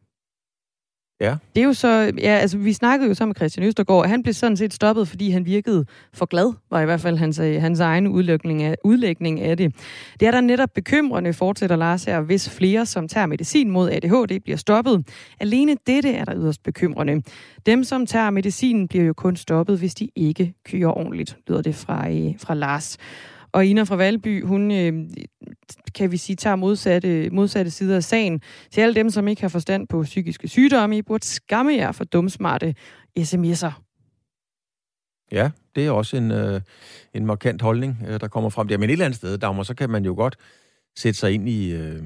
Ja. 1.24 1.36
Det 1.56 1.62
er 1.62 1.66
jo 1.66 1.74
så, 1.74 2.12
ja, 2.18 2.38
altså 2.38 2.58
vi 2.58 2.74
snakkede 2.74 3.10
jo 3.10 3.14
sammen 3.14 3.30
med 3.30 3.36
Christian 3.36 3.68
Østergaard, 3.68 4.04
og 4.04 4.10
han 4.10 4.24
blev 4.24 4.34
sådan 4.34 4.58
set 4.58 4.74
stoppet, 4.74 5.08
fordi 5.08 5.30
han 5.30 5.46
virkede 5.46 5.86
for 6.14 6.26
glad, 6.26 6.54
var 6.72 6.82
i 6.82 6.86
hvert 6.86 7.02
fald 7.02 7.18
hans, 7.18 7.40
øh, 7.40 7.62
hans 7.62 7.80
egen 7.80 8.08
udlægning 8.08 8.64
af, 8.64 8.76
udlægning 8.84 9.42
af 9.42 9.58
det. 9.58 9.76
Det 10.20 10.28
er 10.28 10.32
der 10.32 10.42
netop 10.42 10.70
bekymrende, 10.76 11.34
fortsætter 11.34 11.76
Lars 11.76 12.04
her, 12.04 12.22
hvis 12.22 12.50
flere, 12.50 12.86
som 12.86 13.08
tager 13.08 13.26
medicin 13.26 13.70
mod 13.70 13.90
ADHD, 13.90 14.40
bliver 14.40 14.58
stoppet. 14.58 15.08
Alene 15.40 15.76
dette 15.88 16.14
er 16.14 16.26
der 16.26 16.36
yderst 16.36 16.64
bekymrende. 16.64 17.22
Dem, 17.66 17.84
som 17.84 18.06
tager 18.06 18.30
medicinen, 18.30 18.88
bliver 18.88 19.06
jo 19.06 19.14
kun 19.14 19.36
stoppet, 19.36 19.80
hvis 19.80 19.96
de 19.96 20.10
ikke 20.16 20.54
kører 20.66 20.98
ordentligt, 20.98 21.38
lyder 21.48 21.62
det 21.62 21.76
fra, 21.76 22.10
øh, 22.10 22.34
fra 22.40 22.54
Lars. 22.54 22.98
Og 23.54 23.66
Ina 23.66 23.84
fra 23.84 23.96
Valby, 23.96 24.46
hun, 24.46 24.72
øh, 24.72 24.94
kan 25.96 26.12
vi 26.12 26.18
sige, 26.18 26.36
tager 26.36 26.56
modsatte, 26.56 27.30
modsatte 27.30 27.72
sider 27.72 27.96
af 27.96 28.04
sagen. 28.04 28.42
Til 28.72 28.82
alle 28.82 28.96
dem, 28.96 29.10
som 29.10 29.28
ikke 29.28 29.42
har 29.42 29.50
forstand 29.50 29.88
på 29.88 30.04
psykiske 30.04 30.48
sygdomme, 30.48 30.98
I 30.98 31.02
burde 31.02 31.26
skamme 31.26 31.74
jer 31.74 31.92
for 31.92 32.04
dumsmarte 32.04 32.76
sms'er. 33.20 33.72
Ja, 35.32 35.52
det 35.76 35.86
er 35.86 35.92
også 35.92 36.18
en, 36.18 36.32
øh, 36.32 36.62
en 37.14 37.26
markant 37.26 37.62
holdning, 37.62 37.98
øh, 38.08 38.20
der 38.20 38.28
kommer 38.28 38.50
frem 38.50 38.68
der. 38.68 38.78
Men 38.78 38.90
et 38.90 38.92
eller 38.92 39.06
andet 39.06 39.18
sted, 39.18 39.38
Dagmar, 39.38 39.64
så 39.64 39.76
kan 39.76 39.90
man 39.90 40.06
jo 40.06 40.14
godt 40.14 40.36
sætte 40.96 41.20
sig 41.20 41.32
ind 41.32 41.50
i, 41.50 41.72
øh, 41.72 42.04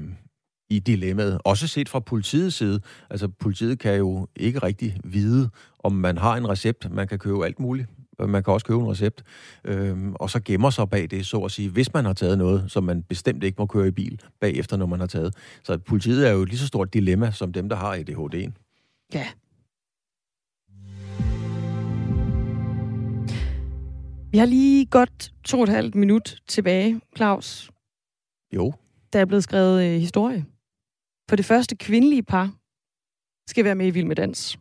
i 0.70 0.78
dilemmaet. 0.78 1.38
Også 1.44 1.66
set 1.66 1.88
fra 1.88 2.00
politiets 2.00 2.56
side. 2.56 2.80
Altså, 3.10 3.28
politiet 3.28 3.78
kan 3.78 3.94
jo 3.96 4.28
ikke 4.36 4.58
rigtig 4.58 5.00
vide, 5.04 5.50
om 5.78 5.92
man 5.92 6.18
har 6.18 6.36
en 6.36 6.48
recept. 6.48 6.90
Man 6.90 7.08
kan 7.08 7.18
købe 7.18 7.44
alt 7.44 7.60
muligt. 7.60 7.88
Man 8.26 8.42
kan 8.42 8.52
også 8.52 8.66
købe 8.66 8.80
en 8.80 8.90
recept, 8.90 9.22
øhm, 9.64 10.14
og 10.14 10.30
så 10.30 10.40
gemmer 10.44 10.70
sig 10.70 10.88
bag 10.88 11.10
det, 11.10 11.26
så 11.26 11.38
at 11.38 11.50
sige, 11.50 11.70
hvis 11.70 11.94
man 11.94 12.04
har 12.04 12.12
taget 12.12 12.38
noget, 12.38 12.70
som 12.70 12.84
man 12.84 13.02
bestemt 13.02 13.44
ikke 13.44 13.56
må 13.58 13.66
køre 13.66 13.88
i 13.88 13.90
bil 13.90 14.20
bagefter, 14.40 14.76
når 14.76 14.86
man 14.86 15.00
har 15.00 15.06
taget. 15.06 15.34
Så 15.62 15.78
politiet 15.78 16.28
er 16.28 16.32
jo 16.32 16.42
et 16.42 16.48
lige 16.48 16.58
så 16.58 16.66
stort 16.66 16.94
dilemma, 16.94 17.30
som 17.30 17.52
dem, 17.52 17.68
der 17.68 17.76
har 17.76 17.96
ADHD'en. 17.96 18.52
Ja. 19.14 19.26
Vi 24.30 24.38
har 24.38 24.46
lige 24.46 24.86
godt 24.86 25.32
to 25.44 25.56
og 25.56 25.62
et 25.62 25.68
halvt 25.68 25.94
minut 25.94 26.42
tilbage, 26.48 27.00
Claus. 27.16 27.70
Jo. 28.54 28.72
Der 29.12 29.20
er 29.20 29.24
blevet 29.24 29.44
skrevet 29.44 29.84
øh, 29.84 30.00
historie. 30.00 30.44
For 31.28 31.36
det 31.36 31.44
første 31.44 31.76
kvindelige 31.76 32.22
par 32.22 32.52
skal 33.46 33.64
være 33.64 33.74
med 33.74 33.86
i 33.86 33.90
Vild 33.90 34.06
med 34.06 34.16
Dans. 34.16 34.58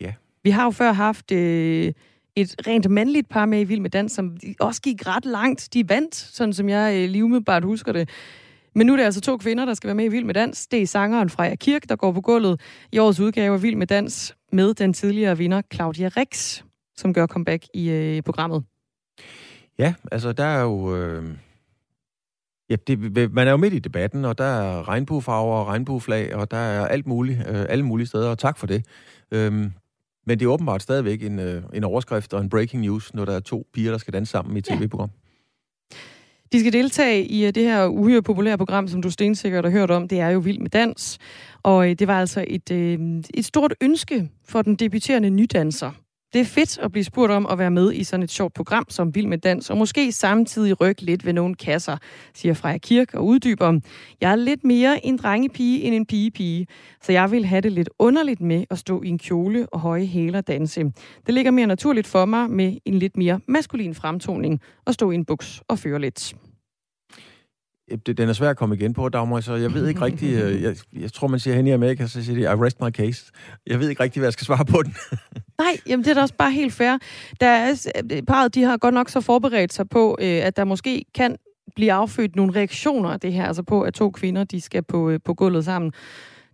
Ja. 0.00 0.14
Vi 0.42 0.50
har 0.50 0.64
jo 0.64 0.70
før 0.70 0.92
haft 0.92 1.32
øh, 1.32 1.92
et 2.36 2.54
rent 2.66 2.90
mandligt 2.90 3.28
par 3.28 3.46
med 3.46 3.60
i 3.60 3.64
Vild 3.64 3.80
med 3.80 3.90
Dans, 3.90 4.12
som 4.12 4.36
også 4.60 4.82
gik 4.82 5.06
ret 5.06 5.24
langt. 5.24 5.68
De 5.74 5.88
vandt, 5.88 6.14
sådan 6.14 6.52
som 6.52 6.68
jeg 6.68 6.96
øh, 6.96 7.08
lige 7.08 7.24
umiddelbart 7.24 7.64
husker 7.64 7.92
det. 7.92 8.08
Men 8.74 8.86
nu 8.86 8.92
er 8.92 8.96
det 8.96 9.04
altså 9.04 9.20
to 9.20 9.36
kvinder, 9.36 9.64
der 9.64 9.74
skal 9.74 9.88
være 9.88 9.94
med 9.94 10.04
i 10.04 10.08
Vild 10.08 10.24
med 10.24 10.34
Dans. 10.34 10.66
Det 10.66 10.82
er 10.82 10.86
sangeren 10.86 11.30
Freja 11.30 11.54
Kirk, 11.54 11.88
der 11.88 11.96
går 11.96 12.12
på 12.12 12.20
gulvet 12.20 12.60
i 12.92 12.98
årets 12.98 13.20
udgave 13.20 13.54
af 13.54 13.62
Vild 13.62 13.76
med 13.76 13.86
Dans 13.86 14.36
med 14.52 14.74
den 14.74 14.92
tidligere 14.92 15.38
vinder 15.38 15.62
Claudia 15.74 16.08
Rex, 16.08 16.62
som 16.96 17.14
gør 17.14 17.26
comeback 17.26 17.64
i 17.74 17.90
øh, 17.90 18.22
programmet. 18.22 18.64
Ja, 19.78 19.94
altså 20.12 20.32
der 20.32 20.44
er 20.44 20.62
jo... 20.62 20.96
Øh... 20.96 21.24
Ja, 22.70 22.76
det, 22.86 23.32
man 23.32 23.46
er 23.46 23.50
jo 23.50 23.56
midt 23.56 23.74
i 23.74 23.78
debatten, 23.78 24.24
og 24.24 24.38
der 24.38 24.44
er 24.44 24.88
regnbuefarver 24.88 25.56
og 25.56 25.66
regnbueflag, 25.66 26.34
og 26.34 26.50
der 26.50 26.56
er 26.56 26.86
alt 26.86 27.06
muligt, 27.06 27.38
øh, 27.38 27.66
alle 27.68 27.84
mulige 27.84 28.06
steder, 28.06 28.28
og 28.30 28.38
tak 28.38 28.58
for 28.58 28.66
det. 28.66 28.86
Øhm, 29.30 29.72
men 30.26 30.38
det 30.38 30.44
er 30.44 30.50
åbenbart 30.50 30.82
stadigvæk 30.82 31.22
en, 31.22 31.38
øh, 31.38 31.62
en 31.74 31.84
overskrift 31.84 32.32
og 32.32 32.40
en 32.40 32.48
breaking 32.48 32.82
news, 32.82 33.14
når 33.14 33.24
der 33.24 33.32
er 33.32 33.40
to 33.40 33.66
piger, 33.74 33.90
der 33.90 33.98
skal 33.98 34.14
danse 34.14 34.30
sammen 34.30 34.56
i 34.56 34.58
et 34.58 34.64
tv-program. 34.64 35.10
De 36.52 36.60
skal 36.60 36.72
deltage 36.72 37.24
i 37.24 37.46
øh, 37.46 37.54
det 37.54 37.62
her 37.62 37.86
uhyre 37.86 38.22
populære 38.22 38.58
program, 38.58 38.88
som 38.88 39.02
du 39.02 39.10
stensikkert 39.10 39.64
har 39.64 39.72
hørt 39.72 39.90
om. 39.90 40.08
Det 40.08 40.20
er 40.20 40.28
jo 40.28 40.38
Vild 40.38 40.58
med 40.58 40.70
Dans. 40.70 41.18
Og 41.62 41.90
øh, 41.90 41.94
det 41.98 42.08
var 42.08 42.20
altså 42.20 42.44
et, 42.48 42.70
et 43.34 43.44
stort 43.44 43.74
ønske 43.80 44.30
for 44.44 44.62
den 44.62 44.76
debuterende 44.76 45.30
nydanser. 45.30 45.90
Det 46.32 46.40
er 46.40 46.44
fedt 46.44 46.78
at 46.78 46.92
blive 46.92 47.04
spurgt 47.04 47.32
om 47.32 47.46
at 47.46 47.58
være 47.58 47.70
med 47.70 47.92
i 47.92 48.04
sådan 48.04 48.22
et 48.22 48.30
sjovt 48.30 48.54
program 48.54 48.84
som 48.88 49.14
Vild 49.14 49.26
med 49.26 49.38
Dans, 49.38 49.70
og 49.70 49.76
måske 49.76 50.12
samtidig 50.12 50.80
rykke 50.80 51.02
lidt 51.02 51.26
ved 51.26 51.32
nogle 51.32 51.54
kasser, 51.54 51.96
siger 52.34 52.54
Freja 52.54 52.78
Kirk 52.78 53.14
og 53.14 53.26
uddyber. 53.26 53.80
Jeg 54.20 54.32
er 54.32 54.36
lidt 54.36 54.64
mere 54.64 55.06
en 55.06 55.16
drengepige 55.16 55.82
end 55.82 55.94
en 55.94 56.06
pigepige, 56.06 56.66
så 57.02 57.12
jeg 57.12 57.30
vil 57.30 57.44
have 57.44 57.60
det 57.60 57.72
lidt 57.72 57.90
underligt 57.98 58.40
med 58.40 58.64
at 58.70 58.78
stå 58.78 59.02
i 59.02 59.08
en 59.08 59.18
kjole 59.18 59.66
og 59.72 59.80
høje 59.80 60.06
hæler 60.06 60.40
danse. 60.40 60.84
Det 61.26 61.34
ligger 61.34 61.50
mere 61.50 61.66
naturligt 61.66 62.06
for 62.06 62.24
mig 62.24 62.50
med 62.50 62.76
en 62.84 62.94
lidt 62.94 63.16
mere 63.16 63.40
maskulin 63.48 63.94
fremtoning 63.94 64.60
og 64.84 64.94
stå 64.94 65.10
i 65.10 65.14
en 65.14 65.24
buks 65.24 65.62
og 65.68 65.78
føre 65.78 66.00
lidt 66.00 66.34
den 67.96 68.28
er 68.28 68.32
svær 68.32 68.50
at 68.50 68.56
komme 68.56 68.74
igen 68.74 68.94
på, 68.94 69.08
Dagmar, 69.08 69.40
så 69.40 69.54
jeg 69.54 69.74
ved 69.74 69.88
ikke 69.88 70.00
rigtig, 70.00 70.34
øh, 70.34 70.62
jeg, 70.66 70.76
jeg 70.92 71.12
tror, 71.12 71.28
man 71.28 71.40
siger 71.40 71.54
hen 71.54 71.66
i 71.66 71.70
Amerika, 71.70 72.06
så 72.06 72.24
siger 72.24 72.36
de, 72.36 72.42
I 72.42 72.64
rest 72.64 72.80
my 72.80 72.90
case. 72.90 73.32
Jeg 73.66 73.80
ved 73.80 73.88
ikke 73.88 74.02
rigtig, 74.02 74.20
hvad 74.20 74.26
jeg 74.26 74.32
skal 74.32 74.44
svare 74.44 74.64
på 74.64 74.82
den. 74.82 74.94
Nej, 75.62 75.76
jamen 75.86 76.04
det 76.04 76.10
er 76.10 76.14
da 76.14 76.20
også 76.20 76.34
bare 76.34 76.50
helt 76.50 76.72
fair. 76.72 76.98
Der 77.40 77.46
er, 77.46 77.74
parret, 78.26 78.54
de 78.54 78.62
har 78.62 78.76
godt 78.76 78.94
nok 78.94 79.08
så 79.08 79.20
forberedt 79.20 79.72
sig 79.72 79.88
på, 79.88 80.16
øh, 80.20 80.46
at 80.46 80.56
der 80.56 80.64
måske 80.64 81.04
kan 81.14 81.36
blive 81.76 81.92
affødt 81.92 82.36
nogle 82.36 82.54
reaktioner 82.54 83.10
af 83.10 83.20
det 83.20 83.32
her, 83.32 83.46
altså 83.46 83.62
på, 83.62 83.82
at 83.82 83.94
to 83.94 84.10
kvinder, 84.10 84.44
de 84.44 84.60
skal 84.60 84.82
på, 84.82 85.10
øh, 85.10 85.20
på 85.24 85.34
gulvet 85.34 85.64
sammen. 85.64 85.92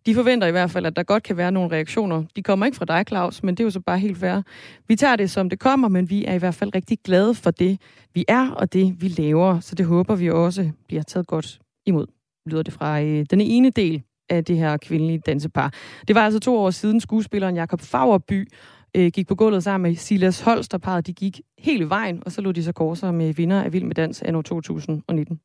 De 0.06 0.14
forventer 0.14 0.46
i 0.46 0.50
hvert 0.50 0.70
fald, 0.70 0.86
at 0.86 0.96
der 0.96 1.02
godt 1.02 1.22
kan 1.22 1.36
være 1.36 1.52
nogle 1.52 1.70
reaktioner. 1.70 2.24
De 2.36 2.42
kommer 2.42 2.66
ikke 2.66 2.76
fra 2.76 2.84
dig, 2.84 3.04
Claus, 3.08 3.42
men 3.42 3.54
det 3.54 3.60
er 3.60 3.64
jo 3.64 3.70
så 3.70 3.80
bare 3.80 3.98
helt 3.98 4.22
værd. 4.22 4.42
Vi 4.88 4.96
tager 4.96 5.16
det, 5.16 5.30
som 5.30 5.50
det 5.50 5.58
kommer, 5.58 5.88
men 5.88 6.10
vi 6.10 6.24
er 6.24 6.34
i 6.34 6.38
hvert 6.38 6.54
fald 6.54 6.74
rigtig 6.74 6.98
glade 7.04 7.34
for 7.34 7.50
det, 7.50 7.80
vi 8.14 8.24
er, 8.28 8.50
og 8.50 8.72
det, 8.72 9.02
vi 9.02 9.08
laver. 9.08 9.60
Så 9.60 9.74
det 9.74 9.86
håber 9.86 10.14
vi 10.14 10.30
også 10.30 10.70
bliver 10.88 11.02
taget 11.02 11.26
godt 11.26 11.60
imod, 11.86 12.06
lyder 12.46 12.62
det 12.62 12.74
fra 12.74 13.02
øh, 13.02 13.26
den 13.30 13.40
ene 13.40 13.70
del 13.70 14.02
af 14.28 14.44
det 14.44 14.56
her 14.56 14.76
kvindelige 14.76 15.18
dansepar. 15.18 15.72
Det 16.08 16.16
var 16.16 16.24
altså 16.24 16.40
to 16.40 16.58
år 16.58 16.70
siden 16.70 17.00
skuespilleren 17.00 17.56
Jakob 17.56 17.80
Fagerby 17.80 18.48
øh, 18.96 19.10
gik 19.14 19.28
på 19.28 19.34
gulvet 19.34 19.64
sammen 19.64 19.90
med 19.90 19.96
Silas 19.96 20.40
Holsterparet. 20.40 21.06
De 21.06 21.12
gik 21.12 21.40
hele 21.58 21.88
vejen, 21.88 22.22
og 22.26 22.32
så 22.32 22.40
lå 22.40 22.52
de 22.52 22.64
så 22.64 22.72
korser 22.72 23.12
med 23.12 23.34
vinder 23.34 23.62
af 23.62 23.72
Vild 23.72 23.84
med 23.84 23.94
Dans 23.94 24.22
anno 24.22 24.42
2019. 24.42 25.40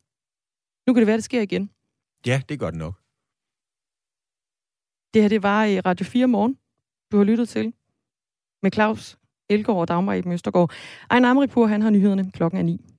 Nu 0.87 0.93
kan 0.93 1.01
det 1.01 1.07
være, 1.07 1.17
det 1.17 1.23
sker 1.23 1.41
igen. 1.41 1.69
Ja, 2.27 2.41
det 2.49 2.55
er 2.55 2.59
godt 2.59 2.75
nok. 2.75 3.02
Det 5.14 5.22
her, 5.22 5.30
det 5.30 5.43
var 5.43 5.64
i 5.64 5.80
Radio 5.80 6.05
4 6.05 6.28
morgen, 6.28 6.57
du 7.11 7.18
har 7.18 7.24
lyttet 7.24 7.49
til. 7.49 7.74
Med 8.64 8.72
Claus 8.72 9.18
Elgaard 9.49 9.80
og 9.80 9.88
Dagmar 9.88 10.14
Eben 10.14 10.32
Østergaard. 10.32 10.72
Ejn 11.11 11.26
Amripur, 11.26 11.66
han 11.66 11.82
har 11.82 11.89
nyhederne 11.89 12.32
klokken 12.32 12.59
er 12.59 12.64
9. 12.64 12.92